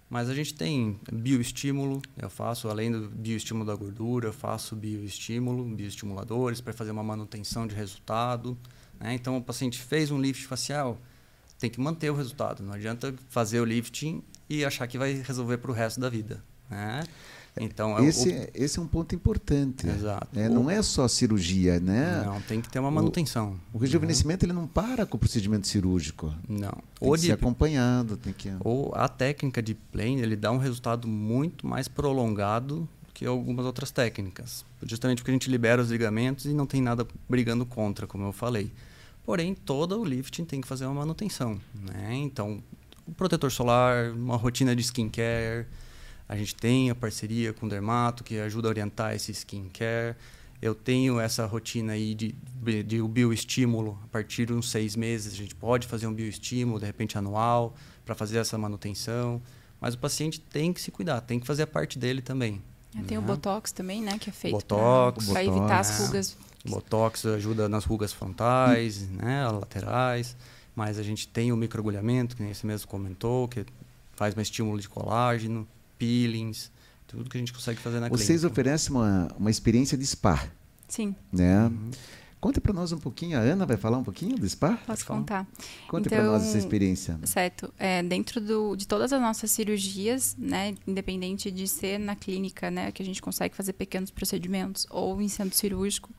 Mas 0.09 0.28
a 0.30 0.34
gente 0.34 0.54
tem 0.54 0.98
bioestímulo, 1.12 2.00
eu 2.16 2.30
faço, 2.30 2.68
além 2.68 2.92
do 2.92 3.09
bioestímulo 3.11 3.66
da 3.66 3.74
gordura, 3.74 4.28
eu 4.28 4.32
faço 4.32 4.76
bioestímulo, 4.76 5.64
bioestimuladores 5.74 6.61
para 6.61 6.72
fazer 6.72 6.92
uma 6.92 7.02
manutenção 7.02 7.66
de 7.66 7.74
resultado. 7.74 8.57
Né? 9.00 9.14
Então, 9.14 9.36
o 9.36 9.42
paciente 9.42 9.80
fez 9.80 10.11
um 10.12 10.20
lift 10.20 10.46
facial, 10.46 10.96
tem 11.59 11.68
que 11.68 11.80
manter 11.80 12.11
o 12.11 12.14
resultado. 12.14 12.62
Não 12.62 12.72
adianta 12.72 13.12
fazer 13.28 13.61
o 13.61 13.64
lifting 13.64 14.22
e 14.48 14.64
achar 14.64 14.86
que 14.86 14.96
vai 14.96 15.12
resolver 15.14 15.59
para 15.59 15.70
o 15.72 15.74
resto 15.74 15.98
da 16.00 16.09
vida. 16.09 16.42
Né? 16.70 17.02
Então, 17.59 17.96
é 17.96 18.02
o- 18.02 18.04
Esse, 18.04 18.30
é- 18.32 18.50
esse 18.54 18.78
é 18.78 18.82
um 18.82 18.86
ponto 18.86 19.14
importante. 19.14 19.86
Exato. 19.88 20.28
É, 20.38 20.48
O- 20.48 20.52
não 20.52 20.70
é 20.70 20.82
só 20.82 21.09
cirurgia, 21.09 21.80
né? 21.80 22.22
Não, 22.24 22.40
tem 22.42 22.61
que 22.61 22.68
ter 22.68 22.78
uma 22.78 22.90
manutenção. 22.90 23.57
O 23.72 23.78
rejuvenescimento 23.78 24.44
ele 24.44 24.52
não 24.52 24.66
para 24.66 25.07
com 25.07 25.16
o 25.16 25.20
procedimento 25.20 25.66
cirúrgico. 25.66 26.34
Não. 26.48 26.70
Tem 26.70 26.82
O 27.00 27.12
que 27.14 27.20
de 27.20 27.26
ser 27.28 27.32
acompanhado, 27.32 28.16
tem 28.16 28.32
que... 28.32 28.52
Ou 28.61 28.92
a 28.94 29.09
técnica 29.09 29.62
de 29.62 29.74
plane, 29.74 30.20
ele 30.20 30.36
dá 30.36 30.50
um 30.52 30.59
resultado 30.59 31.09
muito 31.09 31.66
mais 31.66 31.88
prolongado 31.88 32.86
que 33.14 33.24
algumas 33.24 33.64
outras 33.64 33.90
técnicas. 33.90 34.62
Justamente 34.82 35.18
porque 35.18 35.30
a 35.30 35.34
gente 35.34 35.50
libera 35.50 35.80
os 35.80 35.90
ligamentos 35.90 36.44
e 36.44 36.52
não 36.52 36.66
tem 36.66 36.82
nada 36.82 37.07
brigando 37.26 37.64
contra, 37.64 38.07
como 38.07 38.24
eu 38.26 38.32
falei. 38.32 38.70
Porém, 39.24 39.54
todo 39.54 39.98
o 39.98 40.04
lifting 40.04 40.44
tem 40.44 40.61
que 40.61 40.68
fazer 40.68 40.84
uma 40.84 40.94
manutenção. 40.96 41.59
Né? 41.74 42.14
Então, 42.16 42.62
o 43.07 43.12
protetor 43.12 43.50
solar, 43.50 44.11
uma 44.12 44.36
rotina 44.36 44.76
de 44.76 44.82
skincare. 44.82 45.66
A 46.29 46.37
gente 46.37 46.55
tem 46.55 46.91
a 46.91 46.95
parceria 46.95 47.53
com 47.53 47.66
o 47.66 47.68
Dermato, 47.68 48.24
que 48.24 48.39
ajuda 48.39 48.68
a 48.68 48.70
orientar 48.70 49.14
esse 49.14 49.33
skincare. 49.33 50.16
Eu 50.61 50.74
tenho 50.74 51.20
essa 51.20 51.47
rotina 51.47 51.93
aí 51.93 52.14
de, 52.14 52.35
de, 52.62 52.83
de 52.83 53.03
bioestímulo. 53.03 53.99
A 54.05 54.09
partir 54.09 54.47
de 54.47 54.53
uns 54.53 54.70
seis 54.70 54.97
meses, 54.97 55.33
a 55.33 55.37
gente 55.37 55.55
pode 55.55 55.87
fazer 55.87 56.07
um 56.07 56.12
bioestímulo, 56.12 56.81
de 56.81 56.87
repente 56.87 57.16
anual, 57.16 57.74
para 58.05 58.14
fazer 58.14 58.39
essa 58.39 58.57
manutenção. 58.59 59.41
Mas 59.81 59.95
o 59.95 59.99
paciente 59.99 60.41
tem 60.41 60.72
que 60.72 60.81
se 60.81 60.91
cuidar, 60.91 61.20
tem 61.20 61.39
que 61.39 61.47
fazer 61.47 61.62
a 61.62 61.66
parte 61.66 61.99
dele 61.99 62.22
também. 62.22 62.62
É, 62.99 63.03
Tem 63.03 63.18
o 63.18 63.20
né? 63.20 63.27
Botox 63.27 63.72
também, 63.72 64.03
né? 64.03 64.18
Que 64.18 64.31
é 64.31 64.33
feito 64.33 64.55
Botox, 64.55 65.27
para 65.27 65.43
Botox. 65.43 65.59
evitar 65.59 65.81
as 65.81 65.99
rugas. 66.01 66.37
Botox 66.64 67.27
ajuda 67.27 67.68
nas 67.68 67.85
rugas 67.85 68.12
frontais, 68.12 69.09
né, 69.11 69.47
laterais. 69.49 70.37
Mas 70.74 70.99
a 70.99 71.03
gente 71.03 71.29
tem 71.29 71.53
o 71.53 71.57
microagulhamento, 71.57 72.37
que 72.37 72.43
nem 72.43 72.53
você 72.53 72.66
mesmo 72.66 72.89
comentou, 72.89 73.47
que 73.49 73.64
faz 74.14 74.35
mais 74.35 74.49
estímulo 74.49 74.81
de 74.81 74.89
colágeno, 74.89 75.66
peelings, 75.99 76.70
tudo 77.07 77.28
que 77.30 77.36
a 77.36 77.40
gente 77.40 77.53
consegue 77.53 77.80
fazer 77.80 78.01
na 78.01 78.09
Vocês 78.09 78.26
clínica. 78.40 78.47
oferecem 78.49 78.90
uma, 78.94 79.28
uma 79.38 79.51
experiência 79.51 79.97
de 79.97 80.07
spa, 80.07 80.49
Sim, 80.88 81.14
né? 81.32 81.66
Uhum. 81.66 81.90
Conta 82.38 82.61
para 82.61 82.72
nós 82.72 82.92
um 82.92 82.99
pouquinho, 82.99 83.36
a 83.38 83.40
Ana 83.40 83.66
vai 83.66 83.76
falar 83.76 83.99
um 83.99 84.05
pouquinho 84.05 84.36
do 84.36 84.49
spa? 84.49 84.78
posso 84.86 85.05
contar. 85.07 85.47
Conta 85.88 86.09
para 86.09 86.22
nós 86.22 86.42
essa 86.42 86.51
Então, 86.51 86.61
experiência. 86.61 87.18
Certo. 87.24 87.72
É, 87.78 88.03
dentro 88.03 88.40
do, 88.40 88.76
de 88.76 88.86
todas 88.86 89.12
as 89.12 89.20
nossas 89.20 89.51
cirurgias, 89.51 90.36
né, 90.38 90.74
independente 90.86 91.51
de 91.51 91.66
ser 91.66 91.99
na 91.99 92.14
clínica, 92.14 92.70
né, 92.70 92.92
que 92.92 93.03
a 93.03 93.07
gente 93.07 93.20
consegue 93.20 93.57
fazer 93.57 93.72
pequenos 93.72 94.11
procedimentos 94.11 94.86
ou 94.90 95.20
em 95.20 95.28
centro 95.28 95.57
cirúrgico, 95.57 96.11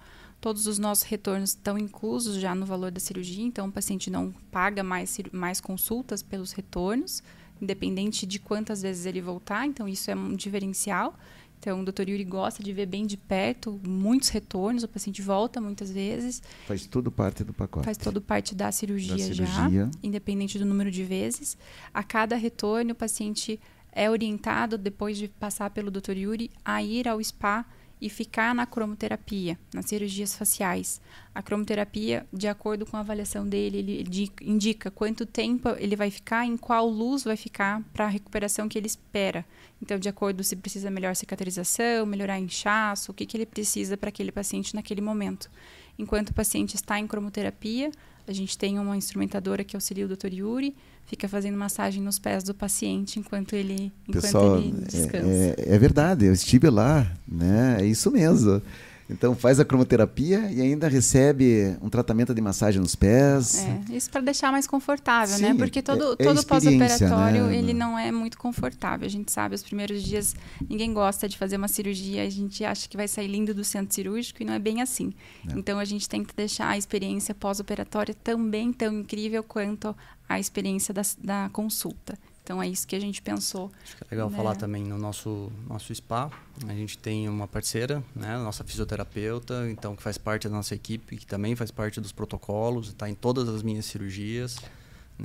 todos 0.42 0.68
os 0.68 0.78
nossos 0.78 1.04
retornos 1.06 1.52
estão 1.52 1.78
inclusos 1.78 2.36
já 2.38 2.54
no 2.54 2.66
valor 2.66 2.92
da 2.92 3.00
cirurgia, 3.00 3.46
então 3.46 3.68
o 3.68 3.72
paciente 3.72 4.10
não 4.10 4.32
paga 4.52 4.84
mais, 4.84 5.10
cir- 5.12 5.30
mais 5.32 5.62
consultas 5.62 6.22
pelos 6.22 6.52
retornos, 6.52 7.24
independente 7.62 8.26
de 8.26 8.40
quantas 8.40 8.82
vezes 8.82 9.06
ele 9.06 9.22
voltar, 9.22 9.66
então 9.66 9.88
isso 9.88 10.10
é 10.12 10.16
um 10.16 10.36
diferencial. 10.36 11.18
Então, 11.60 11.82
o 11.82 11.84
doutor 11.84 12.08
Yuri 12.08 12.24
gosta 12.24 12.62
de 12.62 12.72
ver 12.72 12.86
bem 12.86 13.06
de 13.08 13.18
perto 13.18 13.80
muitos 13.84 14.30
retornos, 14.30 14.84
o 14.84 14.88
paciente 14.88 15.24
volta 15.24 15.60
muitas 15.60 15.90
vezes, 15.92 16.42
Faz 16.68 16.86
tudo 16.86 17.12
parte 17.12 17.44
do 17.44 17.52
pacote. 17.52 17.84
faz 17.84 17.98
todo 17.98 18.22
parte 18.22 18.54
da 18.54 18.72
cirurgia, 18.72 19.18
da 19.18 19.34
já 19.34 19.46
cirurgia. 19.46 19.90
independente 20.04 20.60
do 20.60 20.66
número 20.66 20.92
de 20.92 21.04
vezes. 21.04 21.58
A 21.92 22.04
cada 22.04 22.36
retorno, 22.36 22.92
o 22.92 22.96
paciente 22.96 23.60
é 23.92 24.08
orientado, 24.08 24.78
depois 24.78 25.18
de 25.18 25.28
passar 25.28 25.72
pelo 25.72 25.90
Dr. 25.90 26.12
Yuri, 26.16 26.52
a 26.64 26.84
ir 26.84 27.08
ao 27.08 27.22
spa 27.24 27.66
e 28.00 28.10
ficar 28.10 28.54
na 28.54 28.66
cromoterapia, 28.66 29.58
nas 29.74 29.86
cirurgias 29.86 30.36
faciais. 30.36 31.02
A 31.34 31.42
cromoterapia, 31.42 32.26
de 32.32 32.48
acordo 32.48 32.86
com 32.86 32.96
a 32.98 33.00
avaliação 33.00 33.48
dele, 33.48 33.78
ele 33.78 34.32
indica 34.42 34.92
quanto 34.92 35.26
tempo 35.26 35.70
ele 35.78 35.96
vai 35.96 36.12
ficar, 36.12 36.46
em 36.46 36.58
qual 36.58 36.88
luz 36.88 37.24
vai 37.24 37.36
ficar 37.36 37.82
para 37.94 38.06
a 38.06 38.10
recuperação 38.10 38.70
que 38.70 38.78
ele 38.78 38.88
espera. 38.88 39.46
Então, 39.82 39.98
de 39.98 40.10
acordo 40.10 40.44
se 40.44 40.56
precisa 40.56 40.90
melhor 40.90 41.16
cicatrização, 41.16 42.06
melhorar 42.06 42.40
inchaço, 42.40 43.12
o 43.12 43.14
que, 43.14 43.26
que 43.26 43.38
ele 43.38 43.46
precisa 43.46 43.98
para 43.98 44.10
aquele 44.10 44.32
paciente 44.32 44.76
naquele 44.76 45.02
momento. 45.02 45.50
Enquanto 45.98 46.30
o 46.30 46.34
paciente 46.34 46.76
está 46.76 47.00
em 47.00 47.08
cromoterapia, 47.08 47.92
a 48.28 48.34
gente 48.34 48.58
tem 48.58 48.78
uma 48.78 48.98
instrumentadora 48.98 49.64
que 49.64 49.76
auxilia 49.76 50.06
o 50.06 50.10
Dr. 50.10 50.34
Yuri, 50.34 50.76
fica 51.08 51.28
fazendo 51.28 51.58
massagem 51.58 52.04
nos 52.04 52.20
pés 52.20 52.44
do 52.44 52.54
paciente 52.54 53.18
enquanto 53.18 53.54
ele, 53.54 53.92
enquanto 54.08 54.22
Pessoal, 54.22 54.58
ele 54.58 54.72
descansa. 54.72 55.28
É, 55.28 55.56
é, 55.58 55.76
é, 55.76 55.80
verdade, 55.80 56.26
eu 56.26 56.34
estive 56.34 56.70
lá, 56.70 57.10
né? 57.28 57.78
É 57.80 57.86
isso 57.86 58.12
mesmo. 58.12 58.62
Então 59.10 59.34
faz 59.34 59.58
a 59.58 59.64
cromoterapia 59.64 60.52
e 60.52 60.62
ainda 60.62 60.90
recebe 60.90 61.78
um 61.82 61.90
tratamento 61.90 62.34
de 62.36 62.42
massagem 62.42 62.82
nos 62.82 62.94
pés. 62.94 63.66
É, 63.66 63.96
isso 63.96 64.10
para 64.10 64.20
deixar 64.20 64.52
mais 64.52 64.68
confortável, 64.68 65.38
Sim, 65.38 65.44
né? 65.44 65.54
Porque 65.54 65.82
todo, 65.82 66.18
é, 66.20 66.24
é 66.24 66.26
todo 66.26 66.46
pós-operatório 66.46 67.46
né? 67.46 67.58
ele 67.58 67.74
não 67.74 67.98
é 67.98 68.12
muito 68.12 68.38
confortável. 68.38 69.06
A 69.06 69.10
gente 69.10 69.32
sabe, 69.32 69.56
os 69.56 69.64
primeiros 69.64 70.04
dias 70.04 70.36
ninguém 70.70 70.94
gosta 70.94 71.30
de 71.30 71.38
fazer 71.38 71.56
uma 71.56 71.70
cirurgia, 71.70 72.24
a 72.24 72.30
gente 72.30 72.66
acha 72.66 72.90
que 72.90 72.98
vai 72.98 73.08
sair 73.08 73.28
lindo 73.28 73.54
do 73.54 73.64
centro 73.64 73.96
cirúrgico 73.96 74.44
e 74.44 74.46
não 74.46 74.54
é 74.54 74.60
bem 74.60 74.82
assim. 74.82 75.14
Não. 75.46 75.58
Então 75.58 75.80
a 75.80 75.86
gente 75.86 76.10
tem 76.10 76.22
que 76.22 76.36
deixar 76.36 76.68
a 76.68 76.78
experiência 76.78 77.34
pós-operatória 77.34 78.14
também 78.14 78.74
tão 78.74 78.94
incrível 78.94 79.42
quanto 79.42 79.96
a 80.28 80.40
experiência 80.40 80.94
da, 80.94 81.02
da 81.20 81.50
consulta. 81.52 82.18
Então 82.48 82.64
é 82.64 82.68
isso 82.68 82.88
que 82.88 82.96
a 82.96 83.00
gente 83.00 83.22
pensou. 83.22 83.70
Acho 83.84 83.98
que 83.98 84.04
é 84.04 84.08
legal 84.12 84.30
né? 84.30 84.38
falar 84.38 84.56
também 84.56 84.82
no 84.82 84.98
nosso 84.98 85.52
nosso 85.68 85.94
spa. 85.94 86.32
A 86.66 86.74
gente 86.74 86.98
tem 86.98 87.28
uma 87.28 87.46
parceira, 87.46 88.02
né, 88.16 88.38
nossa 88.38 88.64
fisioterapeuta, 88.64 89.70
então 89.70 89.98
que 89.98 90.02
faz 90.02 90.18
parte 90.18 90.48
da 90.48 90.56
nossa 90.56 90.74
equipe, 90.74 91.18
que 91.18 91.26
também 91.26 91.58
faz 91.58 91.72
parte 91.72 92.00
dos 92.00 92.14
protocolos, 92.14 92.88
está 92.88 93.10
em 93.10 93.16
todas 93.16 93.50
as 93.50 93.62
minhas 93.62 93.86
cirurgias. 93.86 94.58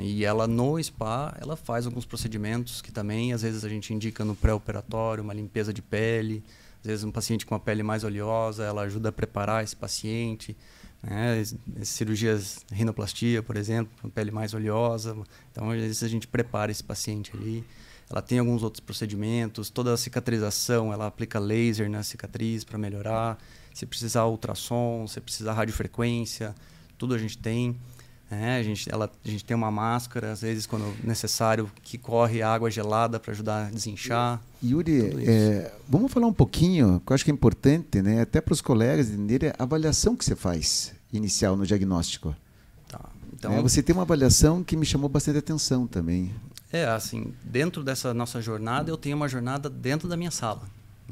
E 0.01 0.25
ela 0.25 0.49
no 0.49 0.83
spa, 0.83 1.37
ela 1.41 1.55
faz 1.55 1.87
alguns 1.87 2.05
procedimentos 2.05 2.83
que 2.83 2.91
também 2.91 3.33
às 3.33 3.43
vezes 3.43 3.65
a 3.65 3.69
gente 3.69 3.95
indica 3.95 4.25
no 4.25 4.35
pré-operatório, 4.35 5.23
uma 5.23 5.35
limpeza 5.35 5.73
de 5.73 5.81
pele, 5.81 6.43
às 6.81 6.87
vezes 6.87 7.05
um 7.05 7.13
paciente 7.13 7.47
com 7.47 7.55
a 7.55 7.61
pele 7.61 7.85
mais 7.85 8.03
oleosa, 8.03 8.65
ela 8.65 8.83
ajuda 8.83 9.11
a 9.11 9.13
preparar 9.13 9.63
esse 9.63 9.77
paciente. 9.77 10.57
Né? 11.03 11.43
Cirurgias 11.83 12.65
rinoplastia, 12.71 13.43
por 13.43 13.57
exemplo, 13.57 14.11
pele 14.11 14.31
mais 14.31 14.55
oleosa. 14.55 15.17
Então, 15.51 15.71
às 15.71 15.81
vezes 15.81 16.03
a 16.03 16.09
gente 16.09 16.27
prepara 16.27 16.71
esse 16.71 16.85
paciente 16.85 17.33
ali. 17.35 17.65
Ela 18.09 18.21
tem 18.21 18.39
alguns 18.39 18.63
outros 18.63 18.81
procedimentos, 18.81 19.71
toda 19.71 19.93
a 19.93 19.97
cicatrização, 19.97 20.93
ela 20.93 21.07
aplica 21.07 21.39
laser 21.39 21.89
na 21.89 22.03
cicatriz 22.03 22.63
para 22.63 22.77
melhorar. 22.77 23.39
Se 23.73 23.87
precisar 23.87 24.27
ultrassom, 24.27 25.07
se 25.07 25.19
precisar 25.19 25.55
radiofrequência, 25.55 26.55
tudo 26.99 27.15
a 27.15 27.19
gente 27.19 27.39
tem. 27.39 27.75
É, 28.35 28.57
a, 28.57 28.63
gente, 28.63 28.91
ela, 28.91 29.11
a 29.23 29.29
gente 29.29 29.45
tem 29.45 29.55
uma 29.55 29.71
máscara, 29.71 30.33
às 30.33 30.41
vezes, 30.41 30.65
quando 30.65 30.91
necessário, 31.05 31.71
que 31.83 31.99
corre 31.99 32.41
água 32.41 32.71
gelada 32.71 33.21
para 33.21 33.31
ajudar 33.31 33.67
a 33.67 33.71
desinchar. 33.71 34.41
Yuri, 34.65 35.29
é, 35.29 35.71
vamos 35.87 36.11
falar 36.11 36.29
um 36.29 36.33
pouquinho, 36.33 37.03
que 37.05 37.13
eu 37.13 37.15
acho 37.15 37.27
que 37.27 37.31
é 37.31 37.35
importante, 37.35 38.01
né, 38.01 38.23
até 38.23 38.41
para 38.41 38.55
os 38.55 38.63
colegas 38.63 39.11
entenderem 39.11 39.51
a 39.51 39.63
avaliação 39.63 40.17
que 40.17 40.25
você 40.25 40.35
faz 40.35 40.95
inicial 41.13 41.59
no 41.59 41.67
diagnóstico. 41.67 42.35
Tá. 42.89 43.05
Então, 43.35 43.53
é, 43.53 43.61
você 43.61 43.83
tem 43.83 43.95
uma 43.95 44.03
avaliação 44.03 44.65
que 44.65 44.79
me 44.79 44.87
chamou 44.87 45.11
bastante 45.11 45.39
atenção 45.39 45.87
também. 45.87 46.33
É, 46.73 46.87
assim, 46.87 47.35
dentro 47.45 47.85
dessa 47.85 48.15
nossa 48.15 48.41
jornada, 48.41 48.91
eu 48.91 48.97
tenho 48.97 49.15
uma 49.15 49.29
jornada 49.29 49.69
dentro 49.69 50.09
da 50.09 50.17
minha 50.17 50.31
sala. 50.31 50.63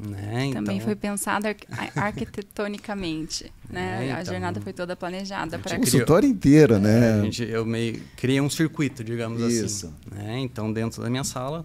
Né? 0.03 0.49
Também 0.51 0.77
então, 0.77 0.79
foi 0.79 0.95
pensado 0.95 1.45
ar 1.45 1.55
arquitetonicamente, 1.95 3.51
né? 3.69 4.07
É, 4.07 4.11
a 4.13 4.21
então, 4.21 4.33
jornada 4.33 4.59
foi 4.59 4.73
toda 4.73 4.95
planejada 4.95 5.59
para 5.59 5.77
O 5.77 5.79
consultório 5.79 6.27
inteiro, 6.27 6.79
né? 6.79 7.17
É, 7.17 7.19
a 7.19 7.23
gente, 7.23 7.43
eu 7.43 7.63
meio 7.63 8.01
criei 8.17 8.41
um 8.41 8.49
circuito, 8.49 9.03
digamos 9.03 9.41
Isso. 9.41 9.85
assim. 9.85 9.95
Né? 10.11 10.39
Então, 10.39 10.73
dentro 10.73 11.03
da 11.03 11.09
minha 11.09 11.23
sala, 11.23 11.63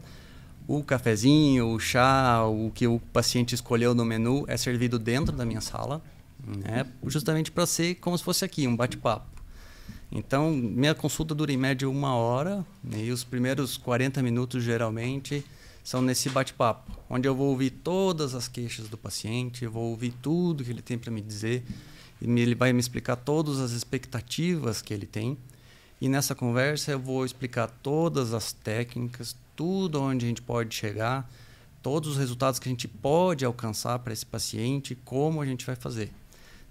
o 0.69 0.83
cafezinho, 0.83 1.69
o 1.69 1.81
chá, 1.81 2.45
o 2.45 2.71
que 2.75 2.87
o 2.87 3.01
paciente 3.11 3.55
escolheu 3.55 3.95
no 3.95 4.05
menu 4.05 4.45
é 4.49 4.57
servido 4.59 4.99
dentro 4.99 5.35
da 5.35 5.47
minha 5.47 5.63
sala, 5.63 6.03
né? 6.47 6.85
justamente 7.07 7.51
para 7.51 7.65
ser 7.65 7.95
como 7.95 8.19
se 8.19 8.23
fosse 8.23 8.45
aqui, 8.45 8.69
um 8.69 8.77
bate-papo. 8.77 9.27
Então, 10.13 10.53
minha 10.53 10.95
consulta 10.95 11.35
dura 11.35 11.53
em 11.53 11.57
média 11.57 11.89
uma 11.89 12.15
hora, 12.15 12.65
e 12.95 13.11
os 13.11 13.25
primeiros 13.25 13.79
40 13.79 14.23
minutos, 14.23 14.63
geralmente, 14.63 15.43
são 15.87 16.03
nesse 16.03 16.29
bate-papo, 16.29 16.91
onde 17.09 17.29
eu 17.29 17.35
vou 17.37 17.51
ouvir 17.51 17.71
todas 17.71 18.35
as 18.35 18.49
queixas 18.49 18.89
do 18.89 18.99
paciente, 18.99 19.65
eu 19.65 19.71
vou 19.71 19.85
ouvir 19.85 20.13
tudo 20.21 20.65
que 20.65 20.71
ele 20.71 20.83
tem 20.83 20.99
para 20.99 21.13
me 21.13 21.21
dizer, 21.21 21.65
ele 22.21 22.57
vai 22.57 22.73
me 22.73 22.81
explicar 22.81 23.15
todas 23.15 23.61
as 23.61 23.71
expectativas 23.71 24.83
que 24.83 24.93
ele 24.93 25.07
tem. 25.07 25.39
E 26.01 26.09
nessa 26.09 26.35
conversa 26.35 26.91
eu 26.91 26.99
vou 26.99 27.25
explicar 27.25 27.69
todas 27.85 28.35
as 28.35 28.53
técnicas, 28.53 29.37
tudo 29.55 30.03
onde 30.03 30.27
a 30.27 30.29
gente 30.29 30.43
pode 30.43 30.75
chegar, 30.75 31.31
todos 31.81 32.11
os 32.11 32.17
resultados 32.17 32.59
que 32.59 32.69
a 32.69 32.73
gente 32.73 32.89
pode 32.89 33.45
alcançar 33.45 34.01
para 34.01 34.13
esse 34.13 34.27
paciente, 34.27 34.99
como 35.05 35.41
a 35.41 35.47
gente 35.47 35.65
vai 35.65 35.77
fazer. 35.77 36.13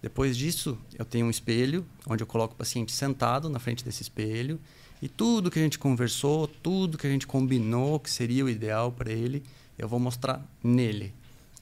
Depois 0.02 0.36
disso, 0.36 0.78
eu 1.00 1.06
tenho 1.06 1.28
um 1.28 1.30
espelho, 1.30 1.86
onde 2.06 2.22
eu 2.22 2.28
coloco 2.28 2.54
o 2.54 2.58
paciente 2.58 2.92
sentado 2.92 3.48
na 3.48 3.60
frente 3.60 3.82
desse 3.82 4.02
espelho, 4.02 4.60
e 5.02 5.08
tudo 5.10 5.52
que 5.52 5.60
a 5.60 5.62
gente 5.62 5.78
conversou, 5.80 6.48
tudo 6.48 6.98
que 6.98 7.06
a 7.08 7.10
gente 7.10 7.28
combinou 7.28 8.00
que 8.00 8.10
seria 8.10 8.44
o 8.46 8.50
ideal 8.50 8.92
para 8.92 9.12
ele, 9.12 9.44
eu 9.78 9.88
vou 9.88 10.00
mostrar 10.00 10.44
nele. 10.64 11.14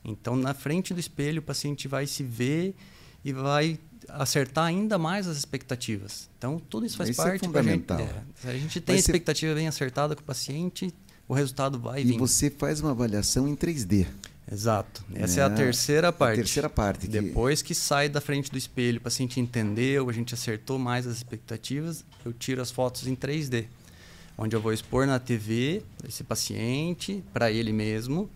Então, 0.05 0.35
na 0.35 0.53
frente 0.53 0.93
do 0.93 0.99
espelho, 0.99 1.39
o 1.39 1.43
paciente 1.43 1.87
vai 1.87 2.05
se 2.05 2.23
ver 2.23 2.75
e 3.23 3.31
vai 3.33 3.79
acertar 4.09 4.65
ainda 4.65 4.97
mais 4.97 5.27
as 5.27 5.37
expectativas. 5.37 6.29
Então, 6.37 6.59
tudo 6.69 6.85
isso 6.85 6.97
faz 6.97 7.09
Isso 7.09 7.21
é 7.21 7.25
parte. 7.25 7.45
fundamental. 7.45 7.97
Gente, 7.99 8.09
é, 8.11 8.23
se 8.35 8.47
a 8.47 8.53
gente 8.57 8.81
tem 8.81 8.93
a 8.93 8.97
Mas 8.97 9.05
você- 9.05 9.11
expectativa 9.11 9.55
bem 9.55 9.67
acertada 9.67 10.13
com 10.15 10.21
o 10.21 10.25
paciente, 10.25 10.93
o 11.27 11.33
resultado 11.33 11.79
vai 11.79 12.01
E 12.01 12.03
vir. 12.05 12.17
você 12.17 12.49
faz 12.49 12.81
uma 12.81 12.91
avaliação 12.91 13.47
em 13.47 13.55
3D. 13.55 14.05
Exato. 14.51 15.03
Essa 15.15 15.39
é, 15.39 15.43
a 15.43 15.47
É, 15.47 15.49
terceira 15.49 16.11
parte. 16.11 16.35
terceira 16.35 16.69
parte, 16.69 17.01
que- 17.07 17.07
Depois 17.07 17.61
que 17.61 17.73
sai 17.73 18.09
da 18.09 18.19
frente 18.21 18.51
do 18.51 18.57
espelho, 18.57 18.97
o 18.97 19.01
paciente 19.01 19.39
entendeu, 19.39 20.09
a 20.09 20.13
gente 20.13 20.33
acertou 20.33 20.77
mais 20.77 21.07
as 21.07 21.15
expectativas, 21.17 22.03
eu 22.25 22.33
tiro 22.33 22.61
as 22.61 22.69
fotos 22.69 23.07
em 23.07 23.15
3D. 23.15 23.65
Onde 24.37 24.55
eu 24.55 24.61
vou 24.61 24.73
expor 24.73 25.05
na 25.07 25.19
TV 25.19 25.81
esse 26.07 26.23
paciente, 26.23 27.23
para 27.31 27.51
ele 27.51 27.71
mesmo, 27.71 28.29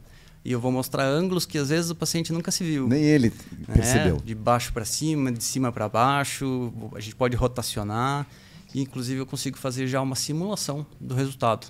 e 0.45 0.51
eu 0.51 0.59
vou 0.61 0.71
mostrar 0.71 1.03
ângulos 1.05 1.45
que 1.45 1.57
às 1.57 1.69
vezes 1.69 1.89
o 1.91 1.95
paciente 1.95 2.31
nunca 2.31 2.51
se 2.51 2.63
viu. 2.63 2.87
Nem 2.87 3.03
ele 3.03 3.33
né? 3.67 3.73
percebeu. 3.75 4.17
De 4.23 4.33
baixo 4.35 4.71
para 4.71 4.85
cima, 4.85 5.31
de 5.31 5.43
cima 5.43 5.71
para 5.71 5.89
baixo, 5.89 6.71
a 6.95 6.99
gente 6.99 7.15
pode 7.15 7.35
rotacionar, 7.35 8.25
e 8.73 8.81
inclusive 8.81 9.19
eu 9.19 9.25
consigo 9.25 9.57
fazer 9.57 9.87
já 9.87 9.99
uma 10.01 10.15
simulação 10.15 10.85
do 11.01 11.15
resultado. 11.15 11.67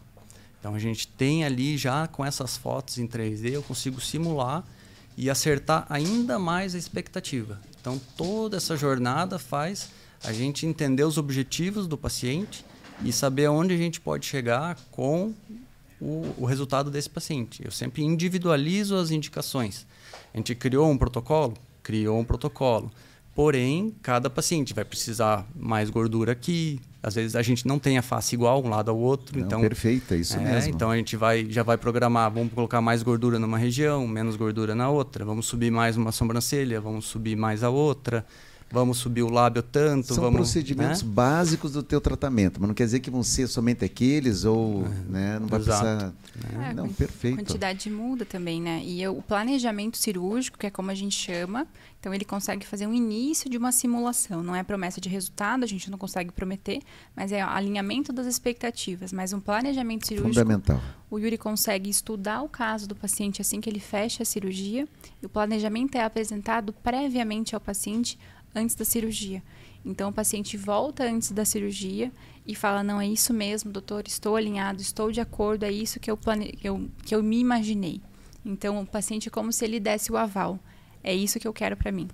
Então 0.68 0.76
a 0.76 0.80
gente 0.80 1.08
tem 1.08 1.46
ali 1.46 1.78
já 1.78 2.08
com 2.08 2.26
essas 2.26 2.58
fotos 2.58 2.98
em 2.98 3.08
3D, 3.08 3.54
eu 3.54 3.64
consigo 3.64 4.02
simular 4.02 4.66
e 5.16 5.30
acertar 5.30 5.86
ainda 5.90 6.38
mais 6.38 6.76
a 6.76 6.78
expectativa. 6.78 7.58
Então 7.80 7.98
toda 8.18 8.58
essa 8.58 8.76
jornada 8.76 9.40
faz 9.40 9.90
a 10.22 10.34
gente 10.34 10.66
entender 10.66 11.06
os 11.06 11.18
objetivos 11.18 11.88
do 11.88 11.98
paciente 11.98 12.66
e 13.02 13.14
saber 13.14 13.46
aonde 13.46 13.74
a 13.74 13.78
gente 13.78 14.02
pode 14.02 14.26
chegar 14.26 14.78
com 14.92 15.34
o, 16.02 16.36
o 16.38 16.44
resultado 16.44 16.92
desse 16.92 17.10
paciente. 17.10 17.64
Eu 17.64 17.72
sempre 17.72 18.04
individualizo 18.04 18.98
as 18.98 19.10
indicações. 19.10 19.88
A 20.34 20.38
gente 20.38 20.54
criou 20.54 20.92
um 20.92 20.98
protocolo? 20.98 21.54
Criou 21.82 22.20
um 22.20 22.26
protocolo. 22.26 22.92
Porém, 23.38 23.94
cada 24.02 24.32
paciente 24.32 24.74
vai 24.74 24.84
precisar 24.84 25.48
mais 25.56 25.92
gordura 25.92 26.32
aqui. 26.32 26.80
Às 27.04 27.14
vezes 27.14 27.36
a 27.36 27.44
gente 27.44 27.68
não 27.68 27.78
tem 27.78 27.96
a 27.96 28.02
face 28.02 28.34
igual 28.34 28.64
um 28.66 28.68
lado 28.68 28.90
ao 28.90 28.98
outro, 28.98 29.38
Não, 29.38 29.46
então 29.46 29.62
perfeito, 29.62 30.12
é 30.16 30.18
isso 30.18 30.36
é, 30.38 30.40
mesmo. 30.40 30.74
Então 30.74 30.90
a 30.90 30.98
gente 30.98 31.16
vai, 31.16 31.46
já 31.48 31.62
vai 31.62 31.78
programar, 31.78 32.32
vamos 32.32 32.52
colocar 32.52 32.82
mais 32.82 33.04
gordura 33.04 33.38
numa 33.38 33.60
região, 33.60 34.08
menos 34.08 34.36
gordura 34.36 34.74
na 34.74 34.90
outra, 34.90 35.24
vamos 35.24 35.46
subir 35.46 35.70
mais 35.70 35.96
uma 35.96 36.12
sobrancelha, 36.12 36.82
vamos 36.82 37.06
subir 37.06 37.36
mais 37.36 37.64
a 37.64 37.70
outra, 37.70 38.26
vamos 38.72 38.98
subir 38.98 39.24
o 39.24 39.30
lábio 39.30 39.62
tanto, 39.64 40.14
São 40.14 40.24
vamos, 40.24 40.36
procedimentos 40.38 41.02
né? 41.04 41.10
básicos 41.10 41.72
do 41.72 41.82
teu 41.84 42.02
tratamento, 42.02 42.60
mas 42.60 42.68
não 42.68 42.76
quer 42.76 42.86
dizer 42.86 43.00
que 43.00 43.10
vão 43.10 43.24
ser 43.24 43.48
somente 43.48 43.84
aqueles 43.86 44.44
ou 44.46 44.88
né, 45.10 45.40
não 45.40 45.48
vai 45.48 45.60
exato. 45.60 45.84
precisar. 45.84 46.14
É, 46.70 46.74
não, 46.74 46.88
perfeito. 46.90 47.38
quantidade 47.38 47.90
muda 47.90 48.26
também, 48.26 48.62
né? 48.62 48.82
E 48.84 49.02
eu- 49.02 49.18
o 49.18 49.22
planejamento 49.22 49.98
cirúrgico, 49.98 50.58
que 50.58 50.68
é 50.68 50.70
como 50.70 50.92
a 50.92 50.96
gente 50.96 51.16
chama, 51.16 51.66
então 52.00 52.14
ele 52.14 52.26
consegue 52.26 52.66
fazer 52.66 52.86
um 52.86 52.94
início 52.94 53.50
de 53.50 53.58
uma 53.58 53.72
simulação. 53.72 54.44
Não 54.44 54.56
é 54.56 54.62
promessa 54.64 55.02
de 55.02 55.10
resultado, 55.10 55.64
a 55.64 55.68
gente 55.68 55.90
não 55.90 55.98
consegue 55.98 56.32
prometer, 56.32 56.80
mas 57.16 57.32
é 57.32 57.42
alinhamento 57.42 58.14
das 58.14 58.28
expectativas. 58.28 59.12
Mas 59.12 59.34
um 59.34 59.40
planejamento 59.40 60.06
cirúrgico, 60.08 60.36
Fundamental. 60.36 60.80
o 61.10 61.18
Yuri 61.18 61.38
consegue 61.38 61.90
estudar 61.90 62.42
o 62.44 62.50
caso 62.50 62.88
do 62.88 62.96
paciente 62.96 63.42
assim 63.42 63.60
que 63.60 63.70
ele 63.70 63.80
fecha 63.80 64.22
a 64.24 64.26
cirurgia, 64.26 64.88
e 65.22 65.26
o 65.26 65.30
planejamento 65.30 65.96
é 65.96 66.04
apresentado 66.04 66.72
previamente 66.72 67.56
ao 67.56 67.62
paciente 67.62 68.20
antes 68.58 68.76
da 68.76 68.84
cirurgia. 68.86 69.42
Então 69.86 70.10
o 70.10 70.14
paciente 70.14 70.58
volta 70.58 71.04
antes 71.04 71.32
da 71.32 71.46
cirurgia 71.46 72.12
e 72.46 72.56
fala: 72.56 72.84
Não, 72.84 73.00
é 73.00 73.08
isso 73.08 73.34
mesmo, 73.34 73.72
doutor, 73.72 74.04
estou 74.08 74.36
alinhado, 74.36 74.82
estou 74.82 75.12
de 75.12 75.22
acordo, 75.22 75.64
é 75.64 75.72
isso 75.72 76.00
que 76.00 76.10
eu, 76.12 76.18
plane... 76.18 76.52
que 76.54 76.68
eu, 76.68 76.90
que 77.06 77.16
eu 77.16 77.24
me 77.24 77.40
imaginei. 77.40 78.02
Então 78.46 78.82
o 78.82 78.86
paciente 78.86 79.28
é 79.28 79.32
como 79.32 79.52
se 79.52 79.64
ele 79.66 79.80
desse 79.80 80.12
o 80.12 80.18
aval. 80.18 80.60
é 81.04 81.14
isso 81.14 81.40
que 81.40 81.48
eu 81.48 81.54
quero 81.54 81.78
para 81.78 81.92
mim. 81.92 82.08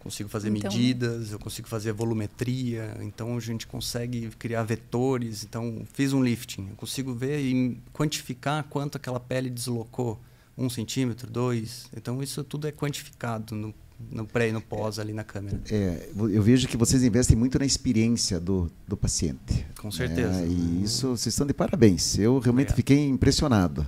Consigo 0.00 0.28
fazer 0.30 0.48
Então- 0.48 0.70
medidas, 0.72 1.30
eu 1.30 1.38
consigo 1.38 1.68
fazer 1.68 1.92
volumetria, 1.92 2.96
então 3.02 3.36
a 3.36 3.40
gente 3.40 3.66
consegue 3.66 4.30
criar 4.38 4.62
vetores. 4.62 5.44
Então, 5.44 5.82
fiz 5.92 6.12
um 6.14 6.22
lifting, 6.24 6.68
eu 6.70 6.74
consigo 6.76 7.14
ver 7.14 7.38
e 7.40 7.78
quantificar 7.92 8.64
quanto 8.64 8.96
aquela 8.96 9.20
pele 9.20 9.50
deslocou. 9.50 10.18
Um 10.56 10.68
centímetro, 10.70 11.30
dois. 11.30 11.86
Então, 11.96 12.22
isso 12.22 12.42
tudo 12.42 12.66
é 12.66 12.72
quantificado 12.72 13.54
no, 13.54 13.74
no 14.10 14.26
pré 14.26 14.48
e 14.48 14.52
no 14.52 14.60
pós 14.60 14.98
ali 14.98 15.12
na 15.12 15.24
câmera. 15.24 15.60
É, 15.70 16.08
eu 16.16 16.42
vejo 16.42 16.68
que 16.68 16.76
vocês 16.76 17.02
investem 17.02 17.36
muito 17.36 17.58
na 17.58 17.64
experiência 17.64 18.38
do, 18.38 18.70
do 18.86 18.96
paciente. 18.96 19.66
Com 19.78 19.90
certeza. 19.90 20.40
né? 20.40 20.46
E 20.48 20.82
isso, 20.84 21.08
vocês 21.08 21.32
estão 21.32 21.46
de 21.46 21.54
parabéns. 21.54 22.18
Eu 22.18 22.38
realmente 22.38 22.72
Obrigado. 22.72 22.76
fiquei 22.76 23.08
impressionado. 23.08 23.86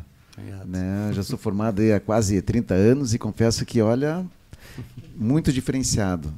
Né? 0.66 1.10
Já 1.12 1.22
sou 1.22 1.38
formado 1.38 1.82
há 1.94 2.00
quase 2.00 2.40
30 2.40 2.74
anos 2.74 3.14
e 3.14 3.18
confesso 3.18 3.64
que, 3.66 3.80
olha, 3.80 4.24
muito 5.16 5.52
diferenciado. 5.52 6.32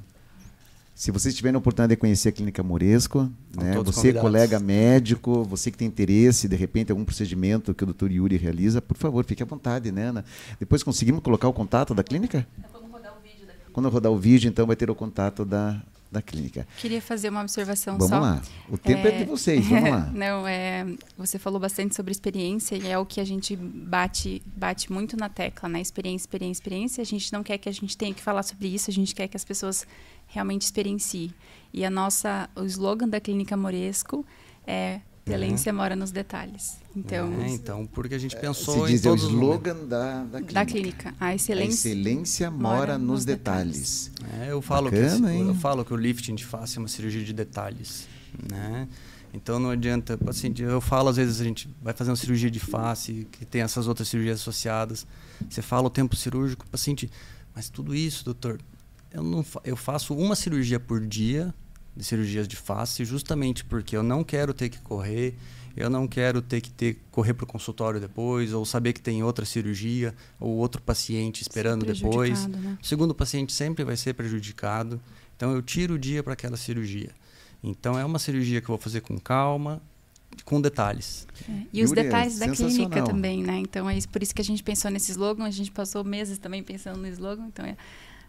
Se 0.94 1.10
vocês 1.10 1.34
tiverem 1.34 1.56
a 1.56 1.58
oportunidade 1.58 1.90
de 1.90 1.96
conhecer 1.96 2.28
a 2.28 2.32
Clínica 2.32 2.62
Moresco, 2.62 3.28
né? 3.56 3.74
você 3.82 3.96
convidados. 3.96 4.20
colega 4.20 4.60
médico, 4.60 5.42
você 5.42 5.70
que 5.70 5.76
tem 5.76 5.88
interesse, 5.88 6.46
de 6.46 6.54
repente, 6.54 6.92
algum 6.92 7.04
procedimento 7.04 7.74
que 7.74 7.82
o 7.82 7.86
Dr. 7.92 8.12
Yuri 8.12 8.36
realiza, 8.36 8.80
por 8.80 8.96
favor, 8.96 9.24
fique 9.24 9.42
à 9.42 9.46
vontade, 9.46 9.90
né, 9.90 10.04
Ana? 10.04 10.24
Depois 10.58 10.84
conseguimos 10.84 11.20
colocar 11.20 11.48
o 11.48 11.52
contato 11.52 11.94
da 11.94 12.04
clínica? 12.04 12.46
Quando 13.74 13.88
rodar 13.88 14.12
o 14.12 14.16
vídeo, 14.16 14.48
então 14.48 14.66
vai 14.66 14.76
ter 14.76 14.88
o 14.88 14.94
contato 14.94 15.44
da, 15.44 15.82
da 16.10 16.22
clínica. 16.22 16.64
Queria 16.78 17.02
fazer 17.02 17.28
uma 17.28 17.40
observação 17.40 17.98
Vamos 17.98 18.08
só. 18.08 18.20
lá. 18.20 18.40
O 18.70 18.78
tempo 18.78 19.04
é, 19.08 19.10
de 19.10 19.24
vocês, 19.24 19.66
vamos 19.66 19.90
lá. 19.90 20.10
Não, 20.14 20.46
é, 20.46 20.86
você 21.18 21.40
falou 21.40 21.58
bastante 21.58 21.92
sobre 21.92 22.12
experiência 22.12 22.76
e 22.76 22.86
é 22.86 22.96
o 22.96 23.04
que 23.04 23.20
a 23.20 23.24
gente 23.24 23.56
bate, 23.56 24.40
bate 24.46 24.92
muito 24.92 25.16
na 25.16 25.28
tecla, 25.28 25.68
né? 25.68 25.80
Experiência, 25.80 26.24
experiência, 26.24 26.60
experiência. 26.60 27.02
A 27.02 27.04
gente 27.04 27.32
não 27.32 27.42
quer 27.42 27.58
que 27.58 27.68
a 27.68 27.72
gente 27.72 27.96
tenha 27.98 28.14
que 28.14 28.22
falar 28.22 28.44
sobre 28.44 28.68
isso, 28.68 28.88
a 28.90 28.94
gente 28.94 29.12
quer 29.12 29.26
que 29.26 29.36
as 29.36 29.44
pessoas 29.44 29.84
realmente 30.28 30.62
experienciem. 30.62 31.34
E 31.72 31.84
a 31.84 31.90
nossa, 31.90 32.48
o 32.54 32.62
slogan 32.62 33.08
da 33.08 33.20
Clínica 33.20 33.56
Moresco 33.56 34.24
é 34.64 35.00
Excelência 35.26 35.72
mora 35.72 35.96
nos 35.96 36.10
detalhes. 36.10 36.76
Então, 36.94 37.32
É, 37.42 37.48
então, 37.48 37.86
porque 37.86 38.14
a 38.14 38.18
gente 38.18 38.34
Se 38.34 38.40
pensou 38.40 38.86
em 38.86 38.92
diz 38.92 39.04
é 39.04 39.08
o 39.08 39.12
todos 39.12 39.24
os 39.24 39.30
momentos. 39.32 39.66
slogan 39.72 39.86
da, 39.88 40.24
da 40.24 40.38
clínica. 40.38 40.52
da 40.54 40.66
clínica, 40.66 41.14
a 41.18 41.26
A 41.26 41.34
excelência. 41.34 41.88
excelência 41.88 42.50
mora 42.50 42.98
nos 42.98 43.24
detalhes. 43.24 44.10
É, 44.40 44.50
eu 44.52 44.60
falo 44.60 44.90
Bacana, 44.90 45.28
que 45.30 45.34
hein? 45.34 45.48
eu 45.48 45.54
falo 45.54 45.84
que 45.84 45.94
o 45.94 45.96
lifting 45.96 46.34
de 46.34 46.44
face 46.44 46.76
é 46.76 46.80
uma 46.80 46.88
cirurgia 46.88 47.24
de 47.24 47.32
detalhes, 47.32 48.06
né? 48.50 48.86
Então 49.32 49.58
não 49.58 49.70
adianta, 49.70 50.16
assim, 50.28 50.52
eu 50.58 50.80
falo 50.80 51.08
às 51.08 51.16
vezes 51.16 51.40
a 51.40 51.44
gente 51.44 51.68
vai 51.82 51.92
fazer 51.94 52.10
uma 52.10 52.16
cirurgia 52.16 52.50
de 52.50 52.60
face 52.60 53.26
que 53.32 53.44
tem 53.44 53.62
essas 53.62 53.88
outras 53.88 54.06
cirurgias 54.08 54.38
associadas. 54.40 55.06
Você 55.50 55.62
fala 55.62 55.86
o 55.86 55.90
tempo 55.90 56.14
cirúrgico, 56.14 56.64
o 56.64 56.70
paciente, 56.70 57.10
mas 57.54 57.68
tudo 57.68 57.94
isso, 57.94 58.24
doutor, 58.24 58.60
eu 59.10 59.22
não 59.24 59.44
eu 59.64 59.74
faço 59.74 60.14
uma 60.14 60.36
cirurgia 60.36 60.78
por 60.78 61.04
dia 61.04 61.52
de 61.96 62.04
cirurgias 62.04 62.46
de 62.48 62.56
face, 62.56 63.04
justamente 63.04 63.64
porque 63.64 63.96
eu 63.96 64.02
não 64.02 64.24
quero 64.24 64.52
ter 64.52 64.68
que 64.68 64.78
correr, 64.78 65.34
eu 65.76 65.88
não 65.90 66.06
quero 66.06 66.40
ter 66.42 66.60
que 66.60 66.70
ter 66.70 66.98
correr 67.10 67.34
para 67.34 67.44
o 67.44 67.46
consultório 67.46 68.00
depois 68.00 68.52
ou 68.52 68.64
saber 68.64 68.92
que 68.92 69.00
tem 69.00 69.22
outra 69.22 69.44
cirurgia 69.44 70.14
ou 70.38 70.50
outro 70.56 70.80
paciente 70.82 71.42
esperando 71.42 71.84
depois. 71.84 72.46
né? 72.46 72.78
O 72.82 72.86
segundo 72.86 73.14
paciente 73.14 73.52
sempre 73.52 73.84
vai 73.84 73.96
ser 73.96 74.14
prejudicado. 74.14 75.00
Então 75.36 75.52
eu 75.52 75.60
tiro 75.62 75.94
o 75.94 75.98
dia 75.98 76.22
para 76.22 76.32
aquela 76.34 76.56
cirurgia. 76.56 77.10
Então 77.62 77.98
é 77.98 78.04
uma 78.04 78.18
cirurgia 78.18 78.60
que 78.60 78.66
eu 78.66 78.74
vou 78.76 78.78
fazer 78.78 79.00
com 79.00 79.18
calma, 79.18 79.80
com 80.44 80.60
detalhes. 80.60 81.26
É, 81.48 81.52
E 81.72 81.82
os 81.82 81.90
Yuri, 81.90 82.00
é 82.00 82.02
detalhes 82.04 82.38
da 82.38 82.48
clínica 82.48 83.02
também, 83.04 83.42
né? 83.42 83.58
Então 83.58 83.88
é 83.88 83.96
isso- 83.96 84.08
por 84.08 84.22
isso 84.22 84.34
que 84.34 84.40
a 84.42 84.44
gente 84.44 84.62
pensou 84.62 84.90
nesse 84.90 85.10
slogan, 85.12 85.44
a 85.44 85.50
gente 85.50 85.70
passou 85.72 86.04
meses 86.04 86.38
também 86.38 86.62
pensando 86.62 86.98
no 87.00 87.06
slogan, 87.08 87.46
então 87.46 87.64
é, 87.64 87.76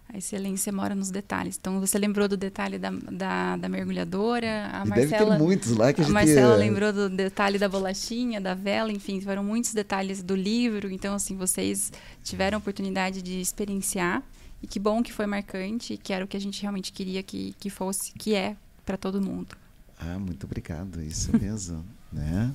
a 0.07 0.17
excelência 0.17 0.71
mora 0.71 0.93
nos 0.95 1.09
detalhes. 1.09 1.57
Então 1.59 1.79
você 1.79 1.97
lembrou 1.97 2.27
do 2.27 2.37
detalhe 2.37 2.77
da, 2.77 2.89
da, 2.91 3.57
da 3.57 3.69
mergulhadora, 3.69 4.69
a 4.71 4.85
E 4.85 4.89
deve 4.89 5.07
Marcela. 5.07 5.37
ter 5.37 5.43
muitos 5.43 5.71
lá 5.71 5.91
que 5.91 6.01
a 6.01 6.03
a 6.03 6.07
gente... 6.07 6.13
Marcela 6.13 6.53
eh, 6.53 6.57
lembrou 6.57 6.93
do 6.93 7.09
detalhe 7.09 7.57
da 7.57 7.67
bolachinha, 7.67 8.39
da 8.39 8.53
vela, 8.53 8.91
enfim, 8.91 9.19
foram 9.19 9.43
muitos 9.43 9.73
detalhes 9.73 10.21
do 10.23 10.35
livro. 10.35 10.89
Então, 10.91 11.15
assim, 11.15 11.35
vocês 11.35 11.91
tiveram 12.23 12.57
a 12.57 12.59
oportunidade 12.59 13.21
de 13.21 13.39
experienciar. 13.41 14.23
E 14.63 14.67
que 14.67 14.79
bom 14.79 15.03
que 15.03 15.11
foi 15.11 15.25
marcante, 15.25 15.97
que 15.97 16.13
era 16.13 16.23
o 16.23 16.27
que 16.27 16.37
a 16.37 16.39
gente 16.39 16.61
realmente 16.61 16.91
queria 16.91 17.21
que, 17.21 17.53
que 17.59 17.69
fosse, 17.69 18.11
que 18.13 18.33
é 18.33 18.55
para 18.85 18.97
todo 18.97 19.21
mundo. 19.21 19.55
Ah, 19.99 20.17
muito 20.17 20.45
obrigado, 20.45 21.01
isso 21.01 21.35
mesmo, 21.37 21.85
né? 22.11 22.53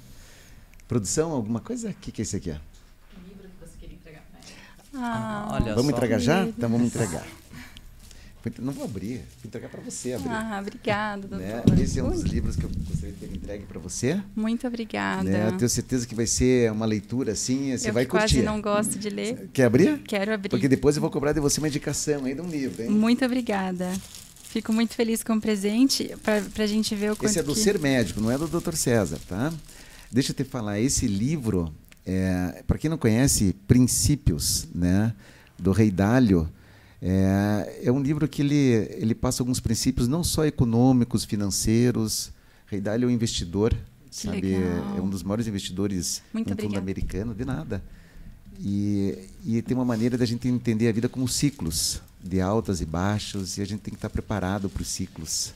Produção, 0.89 1.31
alguma 1.31 1.61
coisa? 1.61 1.91
O 1.91 1.95
que, 1.95 2.11
que 2.11 2.23
é 2.23 2.25
isso 2.25 2.37
aqui? 2.37 2.51
ó? 2.51 2.70
Ah, 4.95 5.49
olha 5.53 5.75
Vamos 5.75 5.91
só. 5.91 5.97
entregar 5.97 6.19
já? 6.19 6.45
Então 6.47 6.69
vamos 6.69 6.87
entregar. 6.89 7.27
Não 8.59 8.73
vou 8.73 8.85
abrir, 8.87 9.17
vou 9.19 9.49
entregar 9.49 9.69
para 9.69 9.83
você 9.83 10.15
abrir. 10.15 10.31
ah 10.31 10.59
obrigada, 10.63 11.29
doutor. 11.29 11.47
né? 11.47 11.63
Esse 11.79 11.99
é 11.99 12.03
um 12.03 12.09
dos 12.11 12.23
livros 12.23 12.57
que 12.57 12.65
eu 12.65 12.71
gostaria 12.89 13.13
de 13.13 13.19
ter 13.19 13.37
entregue 13.37 13.67
para 13.67 13.79
você. 13.79 14.19
Muito 14.35 14.67
obrigada. 14.67 15.23
Né? 15.29 15.49
Eu 15.49 15.59
tenho 15.59 15.69
certeza 15.69 16.07
que 16.07 16.15
vai 16.15 16.27
ser 16.27 16.73
uma 16.73 16.87
leitura 16.87 17.33
assim, 17.33 17.77
você 17.77 17.91
eu 17.91 17.93
vai 17.93 18.07
que 18.07 18.11
quase 18.11 18.35
curtir. 18.37 18.43
não 18.47 18.59
gosto 18.63 18.99
de 18.99 19.11
ler. 19.11 19.51
Quer 19.53 19.65
abrir? 19.65 19.99
Quero 19.99 20.33
abrir. 20.33 20.49
Porque 20.49 20.69
depois 20.69 20.97
eu 20.97 21.03
vou 21.03 21.11
cobrar 21.11 21.33
de 21.35 21.41
você 21.41 21.61
uma 21.61 21.69
indicação 21.69 22.25
aí 22.25 22.35
de 22.35 22.41
um 22.41 22.49
livro, 22.49 22.83
hein? 22.83 22.89
Muito 22.89 23.23
obrigada. 23.27 23.93
Fico 24.45 24.73
muito 24.73 24.95
feliz 24.95 25.23
com 25.23 25.35
o 25.35 25.41
presente 25.41 26.11
para 26.23 26.65
a 26.65 26.67
gente 26.67 26.95
ver 26.95 27.13
o 27.13 27.17
quanto 27.17 27.29
Esse 27.31 27.41
é 27.41 27.43
do 27.43 27.53
que... 27.53 27.61
Ser 27.61 27.79
Médico, 27.79 28.23
não 28.23 28.31
é 28.31 28.39
do 28.39 28.49
Dr. 28.49 28.75
César, 28.75 29.19
tá? 29.29 29.53
Deixa 30.11 30.33
eu 30.33 30.35
te 30.35 30.45
falar, 30.45 30.81
esse 30.81 31.07
livro, 31.07 31.73
é, 32.07 32.63
para 32.67 32.79
quem 32.79 32.89
não 32.91 32.99
conhece, 32.99 33.55
Princípios, 33.69 34.69
né, 34.75 35.15
do 35.59 35.73
Rei 35.73 35.91
Dálio, 35.91 36.49
é, 37.03 37.81
é 37.85 37.93
um 37.93 38.01
livro 38.03 38.29
que 38.29 38.43
ele, 38.43 38.89
ele 38.99 39.15
passa 39.15 39.43
alguns 39.43 39.61
princípios 39.61 40.07
não 40.07 40.23
só 40.23 40.45
econômicos, 40.45 41.25
financeiros. 41.25 42.31
Rei 42.67 42.81
Dálio 42.81 43.07
é 43.07 43.09
um 43.09 43.15
investidor, 43.15 43.75
Que 44.11 44.17
sabe? 44.17 44.41
legal. 44.41 44.99
É 44.99 45.01
um 45.01 45.09
dos 45.09 45.23
maiores 45.23 45.47
investidores 45.47 46.23
Muito 46.33 46.49
no 46.49 46.53
obrigada. 46.53 46.79
americano, 46.79 47.35
de 47.35 47.45
nada. 47.45 47.83
E, 48.59 49.19
e 49.47 49.63
tem 49.63 49.75
uma 49.75 49.85
maneira 49.87 50.19
da 50.19 50.27
gente 50.27 50.47
entender 50.47 50.89
a 50.89 50.93
vida 50.93 51.09
como 51.09 51.27
ciclos, 51.27 52.03
de 52.23 52.41
altas 52.41 52.83
e 52.83 52.85
baixos, 52.85 53.57
e 53.57 53.63
a 53.63 53.65
gente 53.65 53.81
tem 53.81 53.93
que 53.93 53.97
estar 53.97 54.11
preparado 54.11 54.69
para 54.69 54.83
os 54.83 54.89
ciclos. 54.89 55.55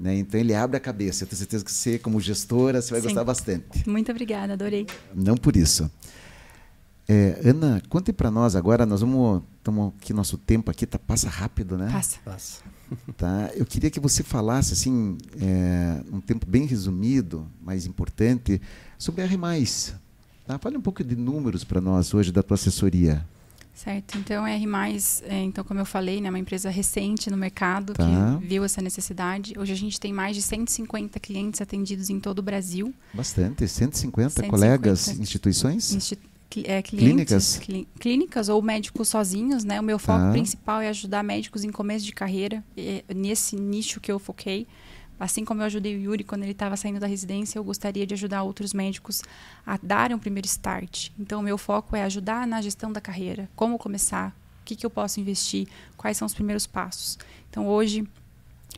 Né? 0.00 0.16
Então 0.16 0.40
ele 0.40 0.54
abre 0.54 0.78
a 0.78 0.80
cabeça. 0.80 1.24
Eu 1.24 1.28
tenho 1.28 1.38
certeza 1.38 1.62
que 1.62 1.70
você, 1.70 1.98
como 1.98 2.18
gestora, 2.18 2.80
você 2.80 2.90
vai 2.90 3.02
Sim. 3.02 3.08
gostar 3.08 3.22
bastante. 3.22 3.86
Muito 3.86 4.10
obrigada, 4.10 4.54
adorei. 4.54 4.86
Não 5.14 5.36
por 5.36 5.54
isso. 5.54 5.90
É, 7.06 7.38
Ana, 7.44 7.82
conte 7.90 8.10
para 8.10 8.30
nós 8.30 8.56
agora, 8.56 8.86
nós 8.86 9.02
vamos. 9.02 9.42
Estamos 9.58 9.92
aqui, 9.98 10.14
nosso 10.14 10.38
tempo 10.38 10.70
aqui 10.70 10.86
tá, 10.86 10.98
passa 10.98 11.28
rápido, 11.28 11.76
né? 11.76 11.90
Passa. 11.92 12.18
Passa. 12.24 12.62
Tá? 13.16 13.50
Eu 13.54 13.64
queria 13.64 13.88
que 13.88 14.00
você 14.00 14.24
falasse, 14.24 14.72
assim, 14.72 15.16
é, 15.40 16.02
um 16.10 16.20
tempo 16.20 16.44
bem 16.44 16.66
resumido, 16.66 17.46
mas 17.62 17.86
importante, 17.86 18.60
sobre 18.98 19.22
a 19.22 19.26
R. 19.26 19.38
Tá? 20.44 20.58
Fale 20.58 20.76
um 20.76 20.80
pouco 20.80 21.04
de 21.04 21.14
números 21.14 21.62
para 21.62 21.80
nós 21.80 22.12
hoje 22.12 22.32
da 22.32 22.42
tua 22.42 22.56
assessoria. 22.56 23.24
Certo. 23.74 24.18
Então, 24.18 24.46
R+, 24.46 24.66
é, 25.22 25.42
então, 25.42 25.64
como 25.64 25.80
eu 25.80 25.86
falei, 25.86 26.20
né, 26.20 26.28
é 26.28 26.30
uma 26.30 26.38
empresa 26.38 26.68
recente 26.68 27.30
no 27.30 27.36
mercado 27.36 27.94
Tá. 27.94 28.04
que 28.40 28.46
viu 28.46 28.62
essa 28.62 28.82
necessidade. 28.82 29.54
Hoje 29.58 29.72
a 29.72 29.76
gente 29.76 29.98
tem 29.98 30.12
mais 30.12 30.36
de 30.36 30.42
150 30.42 31.18
clientes 31.18 31.60
atendidos 31.62 32.10
em 32.10 32.20
todo 32.20 32.40
o 32.40 32.42
Brasil. 32.42 32.92
Bastante, 33.14 33.66
150, 33.66 34.30
150 34.30 34.50
colegas, 34.50 35.08
instituições? 35.18 36.12
É, 36.64 36.82
Clínicas? 36.82 37.58
clientes, 37.58 37.58
clí- 37.58 37.88
clínicas 38.00 38.48
ou 38.48 38.60
médicos 38.60 39.08
sozinhos, 39.08 39.62
né? 39.64 39.78
O 39.80 39.84
meu 39.84 40.00
foco 40.00 40.18
Tá. 40.24 40.30
principal 40.32 40.80
é 40.80 40.88
ajudar 40.88 41.22
médicos 41.22 41.62
em 41.62 41.70
começo 41.70 42.04
de 42.04 42.12
carreira, 42.12 42.62
nesse 43.14 43.54
nicho 43.56 44.00
que 44.00 44.10
eu 44.10 44.18
foquei. 44.18 44.66
Assim 45.20 45.44
como 45.44 45.60
eu 45.60 45.66
ajudei 45.66 45.94
o 45.94 46.00
Yuri 46.00 46.24
quando 46.24 46.42
ele 46.42 46.52
estava 46.52 46.78
saindo 46.78 46.98
da 46.98 47.06
residência, 47.06 47.58
eu 47.58 47.64
gostaria 47.64 48.06
de 48.06 48.14
ajudar 48.14 48.42
outros 48.42 48.72
médicos 48.72 49.22
a 49.66 49.78
darem 49.82 50.16
o 50.16 50.18
primeiro 50.18 50.46
start. 50.46 51.10
Então, 51.18 51.40
o 51.40 51.42
meu 51.42 51.58
foco 51.58 51.94
é 51.94 52.02
ajudar 52.04 52.46
na 52.46 52.62
gestão 52.62 52.90
da 52.90 53.02
carreira, 53.02 53.48
como 53.54 53.76
começar, 53.76 54.34
o 54.62 54.64
que, 54.64 54.74
que 54.74 54.86
eu 54.86 54.90
posso 54.90 55.20
investir, 55.20 55.68
quais 55.96 56.16
são 56.16 56.24
os 56.24 56.32
primeiros 56.32 56.66
passos. 56.66 57.18
Então, 57.50 57.68
hoje, 57.68 58.08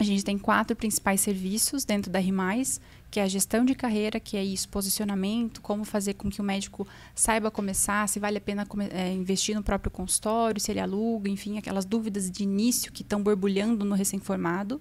a 0.01 0.05
gente 0.05 0.25
tem 0.25 0.37
quatro 0.37 0.75
principais 0.75 1.21
serviços 1.21 1.85
dentro 1.85 2.11
da 2.11 2.19
RIMAIS, 2.19 2.81
que 3.13 3.21
é 3.21 3.25
a 3.25 3.29
gestão 3.29 3.63
de 3.63 3.75
carreira, 3.75 4.19
que 4.19 4.39
é 4.39 4.43
isso, 4.43 4.67
posicionamento, 4.71 5.61
como 5.61 5.85
fazer 5.85 6.15
com 6.15 6.31
que 6.31 6.41
o 6.41 6.45
médico 6.45 6.89
saiba 7.15 7.51
começar, 7.51 8.09
se 8.09 8.19
vale 8.19 8.39
a 8.39 8.41
pena 8.41 8.67
eh, 8.91 9.13
investir 9.13 9.55
no 9.55 9.63
próprio 9.63 9.91
consultório, 9.91 10.59
se 10.59 10.73
ele 10.73 10.81
aluga, 10.81 11.29
enfim, 11.29 11.59
aquelas 11.59 11.85
dúvidas 11.85 12.31
de 12.31 12.43
início 12.43 12.91
que 12.91 13.03
estão 13.03 13.23
borbulhando 13.23 13.85
no 13.85 13.95
recém-formado. 13.95 14.81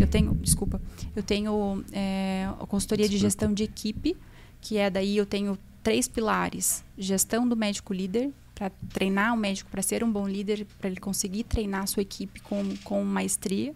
Eu 0.00 0.06
tenho, 0.06 0.32
desculpa, 0.36 0.80
eu 1.16 1.22
tenho 1.24 1.84
eh, 1.92 2.48
a 2.60 2.64
consultoria 2.64 3.08
de 3.08 3.18
gestão 3.18 3.52
de 3.52 3.64
equipe, 3.64 4.16
que 4.60 4.78
é 4.78 4.88
daí 4.88 5.16
eu 5.16 5.26
tenho 5.26 5.58
três 5.82 6.06
pilares: 6.06 6.84
gestão 6.96 7.46
do 7.48 7.56
médico 7.56 7.92
líder, 7.92 8.30
para 8.54 8.70
treinar 8.92 9.34
o 9.34 9.36
médico 9.36 9.68
para 9.68 9.82
ser 9.82 10.04
um 10.04 10.12
bom 10.12 10.28
líder, 10.28 10.64
para 10.78 10.88
ele 10.88 11.00
conseguir 11.00 11.42
treinar 11.42 11.82
a 11.82 11.86
sua 11.88 12.02
equipe 12.02 12.38
com, 12.38 12.62
com 12.84 13.02
maestria, 13.02 13.74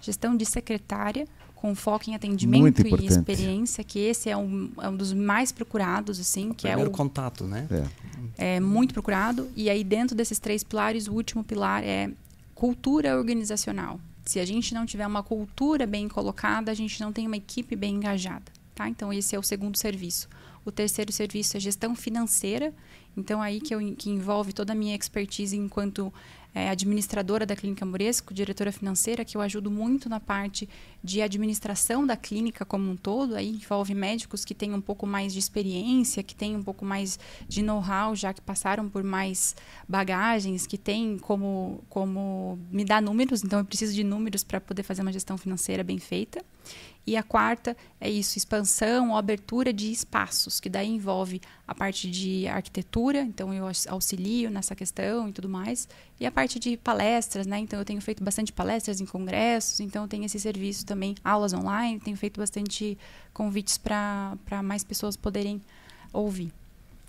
gestão 0.00 0.36
de 0.36 0.46
secretária, 0.46 1.26
com 1.60 1.74
foco 1.74 2.08
em 2.08 2.14
atendimento 2.14 2.80
e 2.80 3.06
experiência, 3.06 3.84
que 3.84 3.98
esse 3.98 4.30
é 4.30 4.36
um, 4.36 4.72
é 4.80 4.88
um 4.88 4.96
dos 4.96 5.12
mais 5.12 5.52
procurados, 5.52 6.18
assim, 6.18 6.54
que 6.54 6.66
é 6.66 6.70
Primeiro 6.70 6.90
o 6.90 6.96
contato, 6.96 7.44
né? 7.44 7.68
É. 8.38 8.56
é 8.56 8.60
muito 8.60 8.94
procurado. 8.94 9.46
E 9.54 9.68
aí, 9.68 9.84
dentro 9.84 10.16
desses 10.16 10.38
três 10.38 10.64
pilares, 10.64 11.06
o 11.06 11.12
último 11.12 11.44
pilar 11.44 11.84
é 11.84 12.10
cultura 12.54 13.14
organizacional. 13.14 14.00
Se 14.24 14.40
a 14.40 14.44
gente 14.46 14.72
não 14.72 14.86
tiver 14.86 15.06
uma 15.06 15.22
cultura 15.22 15.86
bem 15.86 16.08
colocada, 16.08 16.70
a 16.70 16.74
gente 16.74 16.98
não 16.98 17.12
tem 17.12 17.26
uma 17.26 17.36
equipe 17.36 17.76
bem 17.76 17.96
engajada. 17.96 18.50
Tá? 18.74 18.88
Então, 18.88 19.12
esse 19.12 19.36
é 19.36 19.38
o 19.38 19.42
segundo 19.42 19.76
serviço. 19.76 20.30
O 20.64 20.72
terceiro 20.72 21.12
serviço 21.12 21.58
é 21.58 21.60
gestão 21.60 21.94
financeira. 21.94 22.72
Então, 23.14 23.42
aí 23.42 23.60
que, 23.60 23.74
eu, 23.74 23.80
que 23.98 24.08
envolve 24.08 24.54
toda 24.54 24.72
a 24.72 24.76
minha 24.76 24.96
expertise 24.96 25.54
enquanto 25.54 26.10
é, 26.54 26.68
administradora 26.68 27.46
da 27.46 27.54
Clínica 27.54 27.84
Moresco, 27.84 28.34
diretora 28.34 28.72
financeira, 28.72 29.24
que 29.24 29.36
eu 29.36 29.40
ajudo 29.40 29.70
muito 29.70 30.08
na 30.08 30.18
parte 30.18 30.68
de 31.02 31.22
administração 31.22 32.06
da 32.06 32.16
clínica 32.16 32.64
como 32.64 32.90
um 32.90 32.96
todo. 32.96 33.36
Aí 33.36 33.48
envolve 33.48 33.94
médicos 33.94 34.44
que 34.44 34.54
têm 34.54 34.74
um 34.74 34.80
pouco 34.80 35.06
mais 35.06 35.32
de 35.32 35.38
experiência, 35.38 36.22
que 36.22 36.34
têm 36.34 36.56
um 36.56 36.62
pouco 36.62 36.84
mais 36.84 37.18
de 37.48 37.62
know-how, 37.62 38.14
já 38.14 38.32
que 38.32 38.40
passaram 38.40 38.88
por 38.88 39.02
mais 39.02 39.54
bagagens, 39.88 40.66
que 40.66 40.76
têm 40.76 41.18
como, 41.18 41.84
como 41.88 42.58
me 42.70 42.84
dar 42.84 43.00
números. 43.00 43.44
Então, 43.44 43.58
eu 43.60 43.64
preciso 43.64 43.94
de 43.94 44.04
números 44.04 44.44
para 44.44 44.60
poder 44.60 44.82
fazer 44.82 45.02
uma 45.02 45.12
gestão 45.12 45.38
financeira 45.38 45.84
bem 45.84 45.98
feita. 45.98 46.44
E 47.10 47.16
a 47.16 47.24
quarta 47.24 47.76
é 48.00 48.08
isso, 48.08 48.38
expansão 48.38 49.10
ou 49.10 49.16
abertura 49.16 49.72
de 49.72 49.90
espaços, 49.90 50.60
que 50.60 50.70
daí 50.70 50.88
envolve 50.88 51.40
a 51.66 51.74
parte 51.74 52.08
de 52.08 52.46
arquitetura, 52.46 53.22
então 53.22 53.52
eu 53.52 53.64
auxilio 53.88 54.48
nessa 54.48 54.76
questão 54.76 55.28
e 55.28 55.32
tudo 55.32 55.48
mais, 55.48 55.88
e 56.20 56.24
a 56.24 56.30
parte 56.30 56.60
de 56.60 56.76
palestras, 56.76 57.48
né? 57.48 57.58
Então 57.58 57.80
eu 57.80 57.84
tenho 57.84 58.00
feito 58.00 58.22
bastante 58.22 58.52
palestras 58.52 59.00
em 59.00 59.06
congressos, 59.06 59.80
então 59.80 60.02
eu 60.02 60.08
tenho 60.08 60.24
esse 60.24 60.38
serviço 60.38 60.86
também, 60.86 61.16
aulas 61.24 61.52
online, 61.52 61.98
tenho 61.98 62.16
feito 62.16 62.38
bastante 62.38 62.96
convites 63.34 63.76
para 63.76 64.62
mais 64.62 64.84
pessoas 64.84 65.16
poderem 65.16 65.60
ouvir. 66.12 66.52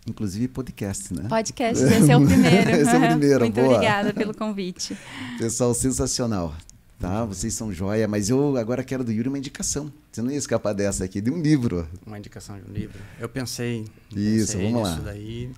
Inclusive 0.08 0.47
podcast, 0.47 1.14
né? 1.14 1.30
Podcast, 1.30 1.84
esse 1.84 2.12
é 2.12 2.18
o 2.18 2.26
primeiro. 2.26 2.72
esse 2.74 2.89
é 2.89 2.97
o 2.97 3.08
primeiro, 3.08 3.39
Muito 3.45 3.54
boa. 3.54 3.76
obrigada 3.76 4.12
pelo 4.16 4.36
convite. 4.36 4.97
Pessoal, 5.38 5.76
sensacional 5.76 6.56
tá? 7.02 7.26
Vocês 7.26 7.54
são 7.54 7.74
joia, 7.74 8.08
mas 8.08 8.30
eu 8.30 8.56
agora 8.56 8.84
quero 8.84 9.04
do 9.04 9.12
Yuri 9.12 9.28
uma 9.28 9.38
indicação. 9.38 9.91
Você 10.12 10.22
não 10.22 10.30
ia 10.30 10.38
escapar 10.38 10.74
dessa 10.74 11.04
aqui, 11.04 11.20
de 11.20 11.32
um 11.32 11.41
livro. 11.41 11.88
Uma 12.06 12.20
indicação 12.20 12.58
de 12.58 12.70
um 12.70 12.74
livro. 12.74 12.99
Eu 13.20 13.28
pensei, 13.28 13.86
Isso, 14.16 14.54
pensei 14.54 14.72
vamos 14.72 14.88
lá. 14.88 14.95
daí, 15.04 15.52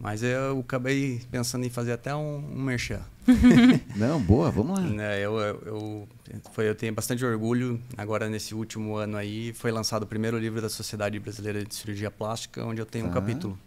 mas 0.00 0.22
eu 0.24 0.58
acabei 0.58 1.22
pensando 1.30 1.64
em 1.64 1.70
fazer 1.70 1.92
até 1.92 2.14
um, 2.14 2.38
um 2.38 2.62
merchan. 2.62 3.00
não, 3.94 4.20
boa, 4.20 4.50
vamos 4.50 4.78
lá. 4.78 4.84
Né, 4.84 5.20
eu, 5.20 5.38
eu, 5.38 5.62
eu, 5.64 6.08
foi, 6.52 6.68
eu 6.68 6.74
tenho 6.74 6.92
bastante 6.92 7.24
orgulho, 7.24 7.80
agora 7.96 8.28
nesse 8.28 8.52
último 8.52 8.96
ano 8.96 9.16
aí, 9.16 9.52
foi 9.52 9.70
lançado 9.70 10.02
o 10.02 10.06
primeiro 10.06 10.36
livro 10.36 10.60
da 10.60 10.68
Sociedade 10.68 11.18
Brasileira 11.20 11.64
de 11.64 11.72
Cirurgia 11.72 12.10
Plástica, 12.10 12.64
onde 12.64 12.80
eu 12.80 12.86
tenho 12.86 13.04
tá. 13.04 13.10
um 13.10 13.14
capítulo. 13.14 13.58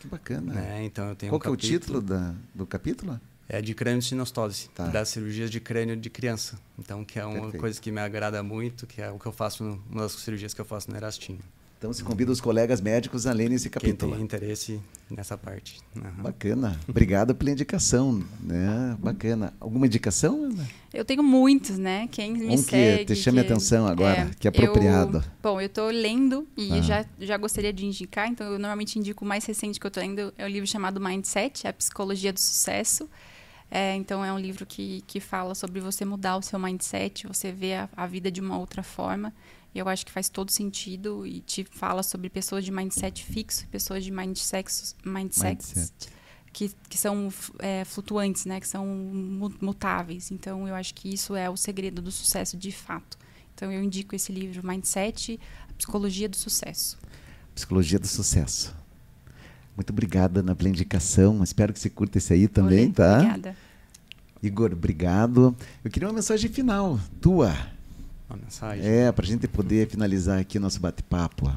Que 0.00 0.08
bacana. 0.08 0.54
Né, 0.54 0.84
então 0.84 1.10
eu 1.10 1.14
tenho 1.14 1.30
Qual 1.30 1.38
um 1.38 1.40
que 1.40 1.48
é 1.48 1.50
o 1.50 1.56
título 1.56 2.00
da, 2.00 2.34
do 2.54 2.66
capítulo? 2.66 3.20
É 3.48 3.60
de 3.60 3.74
crânio-sinostose, 3.74 4.68
tá. 4.74 4.86
das 4.86 5.08
cirurgias 5.08 5.50
de 5.50 5.60
crânio 5.60 5.96
de 5.96 6.08
criança. 6.08 6.58
Então, 6.78 7.04
que 7.04 7.18
é 7.18 7.24
uma 7.24 7.34
Perfeito. 7.34 7.58
coisa 7.58 7.80
que 7.80 7.90
me 7.90 8.00
agrada 8.00 8.42
muito, 8.42 8.86
que 8.86 9.00
é 9.00 9.10
o 9.10 9.18
que 9.18 9.26
eu 9.26 9.32
faço, 9.32 9.62
no, 9.62 9.82
uma 9.90 10.02
das 10.02 10.12
cirurgias 10.12 10.54
que 10.54 10.60
eu 10.60 10.64
faço 10.64 10.90
no 10.90 10.96
Erastinho. 10.96 11.40
Então, 11.82 11.92
se 11.92 12.04
convida 12.04 12.30
os 12.30 12.40
colegas 12.40 12.80
médicos 12.80 13.26
a 13.26 13.32
lerem 13.32 13.56
esse 13.56 13.68
capítulo. 13.68 14.12
Quem 14.12 14.18
tem 14.18 14.24
interesse 14.24 14.80
nessa 15.10 15.36
parte. 15.36 15.80
Uhum. 15.96 16.22
Bacana. 16.22 16.78
Obrigado 16.86 17.34
pela 17.34 17.50
indicação. 17.50 18.22
Né? 18.40 18.96
Bacana. 19.00 19.52
Alguma 19.58 19.86
indicação, 19.86 20.44
Ana? 20.44 20.64
Eu 20.94 21.04
tenho 21.04 21.24
muitos, 21.24 21.78
né? 21.78 22.08
Quem 22.12 22.34
me 22.34 22.54
um 22.54 22.56
segue... 22.56 23.04
que 23.04 23.14
te 23.14 23.16
chame 23.16 23.40
a 23.40 23.42
atenção 23.42 23.84
agora, 23.84 24.30
é, 24.30 24.30
que 24.38 24.46
é 24.46 24.50
apropriado. 24.50 25.18
Eu, 25.18 25.24
bom, 25.42 25.60
eu 25.60 25.66
estou 25.66 25.90
lendo 25.90 26.46
e 26.56 26.70
ah. 26.72 26.82
já, 26.82 27.04
já 27.18 27.36
gostaria 27.36 27.72
de 27.72 27.84
indicar, 27.84 28.28
então 28.28 28.46
eu 28.46 28.60
normalmente 28.60 28.96
indico 28.96 29.24
o 29.24 29.28
mais 29.28 29.44
recente 29.44 29.80
que 29.80 29.84
eu 29.84 29.88
estou 29.88 30.04
lendo, 30.04 30.32
é 30.38 30.44
o 30.44 30.48
livro 30.48 30.68
chamado 30.68 31.00
Mindset, 31.00 31.66
A 31.66 31.72
Psicologia 31.72 32.32
do 32.32 32.38
Sucesso. 32.38 33.10
É, 33.74 33.96
então, 33.96 34.22
é 34.22 34.30
um 34.30 34.38
livro 34.38 34.66
que, 34.66 35.02
que 35.06 35.18
fala 35.18 35.54
sobre 35.54 35.80
você 35.80 36.04
mudar 36.04 36.36
o 36.36 36.42
seu 36.42 36.58
mindset, 36.58 37.26
você 37.26 37.50
ver 37.50 37.74
a, 37.76 37.88
a 37.96 38.06
vida 38.06 38.30
de 38.30 38.38
uma 38.38 38.58
outra 38.58 38.82
forma. 38.82 39.32
E 39.74 39.78
eu 39.78 39.88
acho 39.88 40.04
que 40.04 40.12
faz 40.12 40.28
todo 40.28 40.50
sentido 40.50 41.26
e 41.26 41.40
te 41.40 41.64
fala 41.64 42.02
sobre 42.02 42.28
pessoas 42.28 42.66
de 42.66 42.70
mindset 42.70 43.24
fixo 43.24 43.64
e 43.64 43.66
pessoas 43.68 44.04
de 44.04 44.10
mindsets, 44.10 44.94
mindsets 45.02 45.72
mindset. 45.74 46.10
que, 46.52 46.70
que 46.86 46.98
são 46.98 47.32
é, 47.60 47.82
flutuantes, 47.86 48.44
né? 48.44 48.60
que 48.60 48.68
são 48.68 48.84
mutáveis. 49.58 50.30
Então, 50.30 50.68
eu 50.68 50.74
acho 50.74 50.92
que 50.92 51.08
isso 51.10 51.34
é 51.34 51.48
o 51.48 51.56
segredo 51.56 52.02
do 52.02 52.12
sucesso 52.12 52.58
de 52.58 52.72
fato. 52.72 53.16
Então, 53.54 53.72
eu 53.72 53.82
indico 53.82 54.14
esse 54.14 54.30
livro, 54.30 54.66
Mindset, 54.66 55.40
Psicologia 55.78 56.28
do 56.28 56.36
Sucesso. 56.36 56.98
Psicologia 57.54 57.98
do 57.98 58.06
Sucesso. 58.06 58.81
Muito 59.76 59.90
obrigada, 59.90 60.40
Ana, 60.40 60.54
pela 60.54 60.68
indicação. 60.68 61.42
Espero 61.42 61.72
que 61.72 61.78
você 61.78 61.88
curta 61.88 62.18
esse 62.18 62.32
aí 62.32 62.48
também, 62.48 62.86
Olê, 62.86 62.92
tá? 62.92 63.16
Obrigada. 63.18 63.56
Igor, 64.42 64.72
obrigado. 64.72 65.56
Eu 65.84 65.90
queria 65.90 66.08
uma 66.08 66.14
mensagem 66.14 66.50
final, 66.50 66.98
tua. 67.20 67.54
Uma 68.28 68.38
mensagem? 68.38 68.84
É, 68.84 69.10
para 69.12 69.24
a 69.24 69.28
gente 69.28 69.46
poder 69.46 69.88
finalizar 69.88 70.40
aqui 70.40 70.58
o 70.58 70.60
nosso 70.60 70.80
bate-papo. 70.80 71.54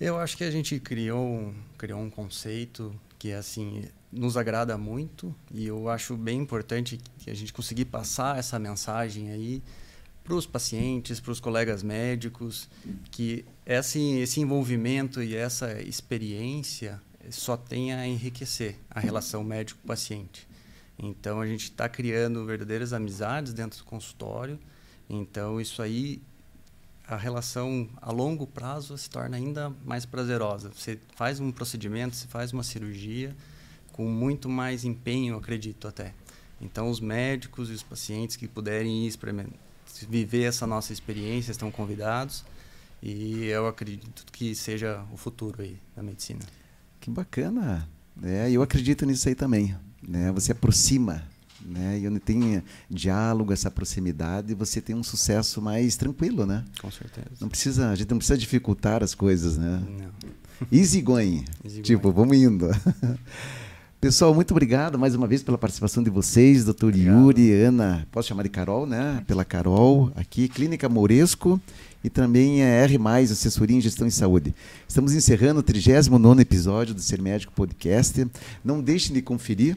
Eu 0.00 0.18
acho 0.18 0.36
que 0.36 0.44
a 0.44 0.50
gente 0.50 0.78
criou, 0.78 1.52
criou 1.76 2.00
um 2.00 2.10
conceito 2.10 2.94
que 3.18 3.32
assim 3.32 3.84
nos 4.12 4.36
agrada 4.36 4.78
muito 4.78 5.34
e 5.50 5.66
eu 5.66 5.88
acho 5.88 6.16
bem 6.16 6.38
importante 6.38 7.00
que 7.18 7.30
a 7.30 7.34
gente 7.34 7.52
conseguir 7.52 7.86
passar 7.86 8.38
essa 8.38 8.58
mensagem 8.58 9.30
aí 9.30 9.62
para 10.24 10.34
os 10.34 10.46
pacientes, 10.46 11.20
para 11.20 11.30
os 11.30 11.38
colegas 11.38 11.82
médicos, 11.82 12.68
que 13.10 13.44
esse, 13.66 14.00
esse 14.18 14.40
envolvimento 14.40 15.22
e 15.22 15.36
essa 15.36 15.80
experiência 15.82 17.00
só 17.30 17.56
tem 17.56 17.92
a 17.92 18.06
enriquecer 18.06 18.76
a 18.90 19.00
relação 19.00 19.44
médico-paciente. 19.44 20.48
Então, 20.98 21.40
a 21.40 21.46
gente 21.46 21.64
está 21.64 21.88
criando 21.88 22.44
verdadeiras 22.46 22.92
amizades 22.92 23.52
dentro 23.52 23.78
do 23.78 23.84
consultório. 23.84 24.58
Então, 25.08 25.60
isso 25.60 25.82
aí, 25.82 26.22
a 27.06 27.16
relação 27.16 27.88
a 28.00 28.10
longo 28.10 28.46
prazo 28.46 28.96
se 28.96 29.10
torna 29.10 29.36
ainda 29.36 29.70
mais 29.84 30.06
prazerosa. 30.06 30.70
Você 30.74 30.98
faz 31.14 31.40
um 31.40 31.52
procedimento, 31.52 32.16
você 32.16 32.28
faz 32.28 32.52
uma 32.52 32.62
cirurgia 32.62 33.36
com 33.92 34.08
muito 34.08 34.48
mais 34.48 34.84
empenho, 34.84 35.36
acredito 35.36 35.86
até. 35.86 36.14
Então, 36.60 36.88
os 36.88 37.00
médicos 37.00 37.68
e 37.70 37.72
os 37.72 37.82
pacientes 37.82 38.36
que 38.36 38.48
puderem 38.48 39.04
ir 39.04 39.08
viver 40.08 40.44
essa 40.44 40.66
nossa 40.66 40.92
experiência, 40.92 41.50
estão 41.50 41.70
convidados. 41.70 42.44
E 43.02 43.44
eu 43.46 43.66
acredito 43.66 44.24
que 44.32 44.54
seja 44.54 45.04
o 45.12 45.16
futuro 45.16 45.62
aí 45.62 45.78
da 45.94 46.02
medicina. 46.02 46.40
Que 47.00 47.10
bacana. 47.10 47.86
É, 48.22 48.50
eu 48.50 48.62
acredito 48.62 49.04
nisso 49.04 49.28
aí 49.28 49.34
também. 49.34 49.76
Né? 50.06 50.32
Você 50.32 50.52
aproxima, 50.52 51.22
né? 51.60 51.98
E 51.98 52.08
onde 52.08 52.20
tem 52.20 52.62
diálogo, 52.88 53.52
essa 53.52 53.70
proximidade, 53.70 54.54
você 54.54 54.80
tem 54.80 54.94
um 54.94 55.02
sucesso 55.02 55.60
mais 55.60 55.96
tranquilo, 55.96 56.46
né? 56.46 56.64
Com 56.80 56.90
certeza. 56.90 57.28
Não 57.40 57.48
precisa, 57.48 57.90
a 57.90 57.94
gente 57.94 58.10
não 58.10 58.18
precisa 58.18 58.38
dificultar 58.38 59.02
as 59.02 59.14
coisas, 59.14 59.58
né? 59.58 59.82
Não. 59.86 60.34
Easy 60.72 61.00
going. 61.02 61.44
Easy 61.64 61.82
tipo, 61.82 62.12
going. 62.12 62.14
vamos 62.14 62.36
indo. 62.36 62.68
Pessoal, 64.04 64.34
muito 64.34 64.50
obrigado 64.50 64.98
mais 64.98 65.14
uma 65.14 65.26
vez 65.26 65.42
pela 65.42 65.56
participação 65.56 66.02
de 66.02 66.10
vocês, 66.10 66.62
doutor 66.62 66.94
Yuri, 66.94 67.54
Ana, 67.54 68.06
posso 68.12 68.28
chamar 68.28 68.42
de 68.42 68.50
Carol, 68.50 68.84
né? 68.84 69.24
Pela 69.26 69.46
Carol, 69.46 70.12
aqui, 70.14 70.46
Clínica 70.46 70.90
Moresco 70.90 71.58
e 72.04 72.10
também 72.10 72.62
a 72.62 72.66
R+, 72.66 72.98
Assessoria 73.22 73.78
em 73.78 73.80
Gestão 73.80 74.06
em 74.06 74.10
Saúde. 74.10 74.54
Estamos 74.86 75.14
encerrando 75.14 75.60
o 75.60 75.62
39º 75.62 76.38
episódio 76.38 76.94
do 76.94 77.00
Ser 77.00 77.22
Médico 77.22 77.54
Podcast. 77.54 78.26
Não 78.62 78.82
deixem 78.82 79.14
de 79.14 79.22
conferir, 79.22 79.74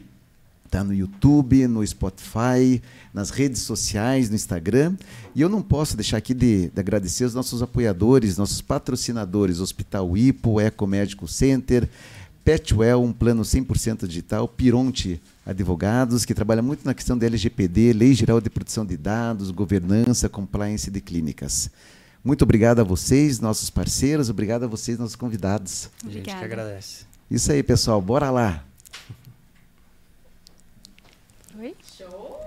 tá 0.69 0.84
no 0.84 0.93
YouTube, 0.93 1.65
no 1.65 1.88
Spotify, 1.88 2.82
nas 3.13 3.30
redes 3.30 3.61
sociais, 3.61 4.30
no 4.30 4.36
Instagram. 4.36 4.97
E 5.34 5.39
eu 5.39 5.47
não 5.47 5.61
posso 5.61 5.95
deixar 5.95 6.17
aqui 6.17 6.34
de, 6.34 6.67
de 6.67 6.80
agradecer 6.82 7.23
os 7.23 7.34
nossos 7.34 7.63
apoiadores, 7.63 8.36
nossos 8.36 8.59
patrocinadores, 8.59 9.61
Hospital 9.61 10.17
Ipo, 10.17 10.59
Eco 10.59 10.86
Médico 10.86 11.30
Center, 11.30 11.88
Petwell, 12.47 13.03
um 13.03 13.11
plano 13.11 13.41
100% 13.41 14.07
digital, 14.07 14.47
Pironte 14.47 15.21
Advogados, 15.45 16.23
que 16.23 16.33
trabalha 16.33 16.61
muito 16.61 16.85
na 16.85 16.93
questão 16.93 17.17
da 17.17 17.25
LGPD, 17.25 17.91
Lei 17.91 18.13
Geral 18.13 18.39
de 18.39 18.49
Proteção 18.49 18.85
de 18.85 18.95
Dados, 18.95 19.51
governança, 19.51 20.29
compliance 20.29 20.89
de 20.89 21.01
clínicas. 21.01 21.69
Muito 22.23 22.43
obrigado 22.43 22.79
a 22.79 22.85
vocês, 22.85 23.41
nossos 23.41 23.69
parceiros, 23.69 24.29
obrigado 24.29 24.63
a 24.63 24.67
vocês, 24.67 24.97
nossos 24.97 25.17
convidados. 25.17 25.89
A 26.05 26.09
gente 26.09 26.23
que 26.23 26.31
agradece. 26.31 27.03
Isso 27.29 27.51
aí, 27.51 27.61
pessoal, 27.61 28.01
bora 28.01 28.31
lá. 28.31 28.63
Oi? 31.59 31.75
Show! 31.97 32.39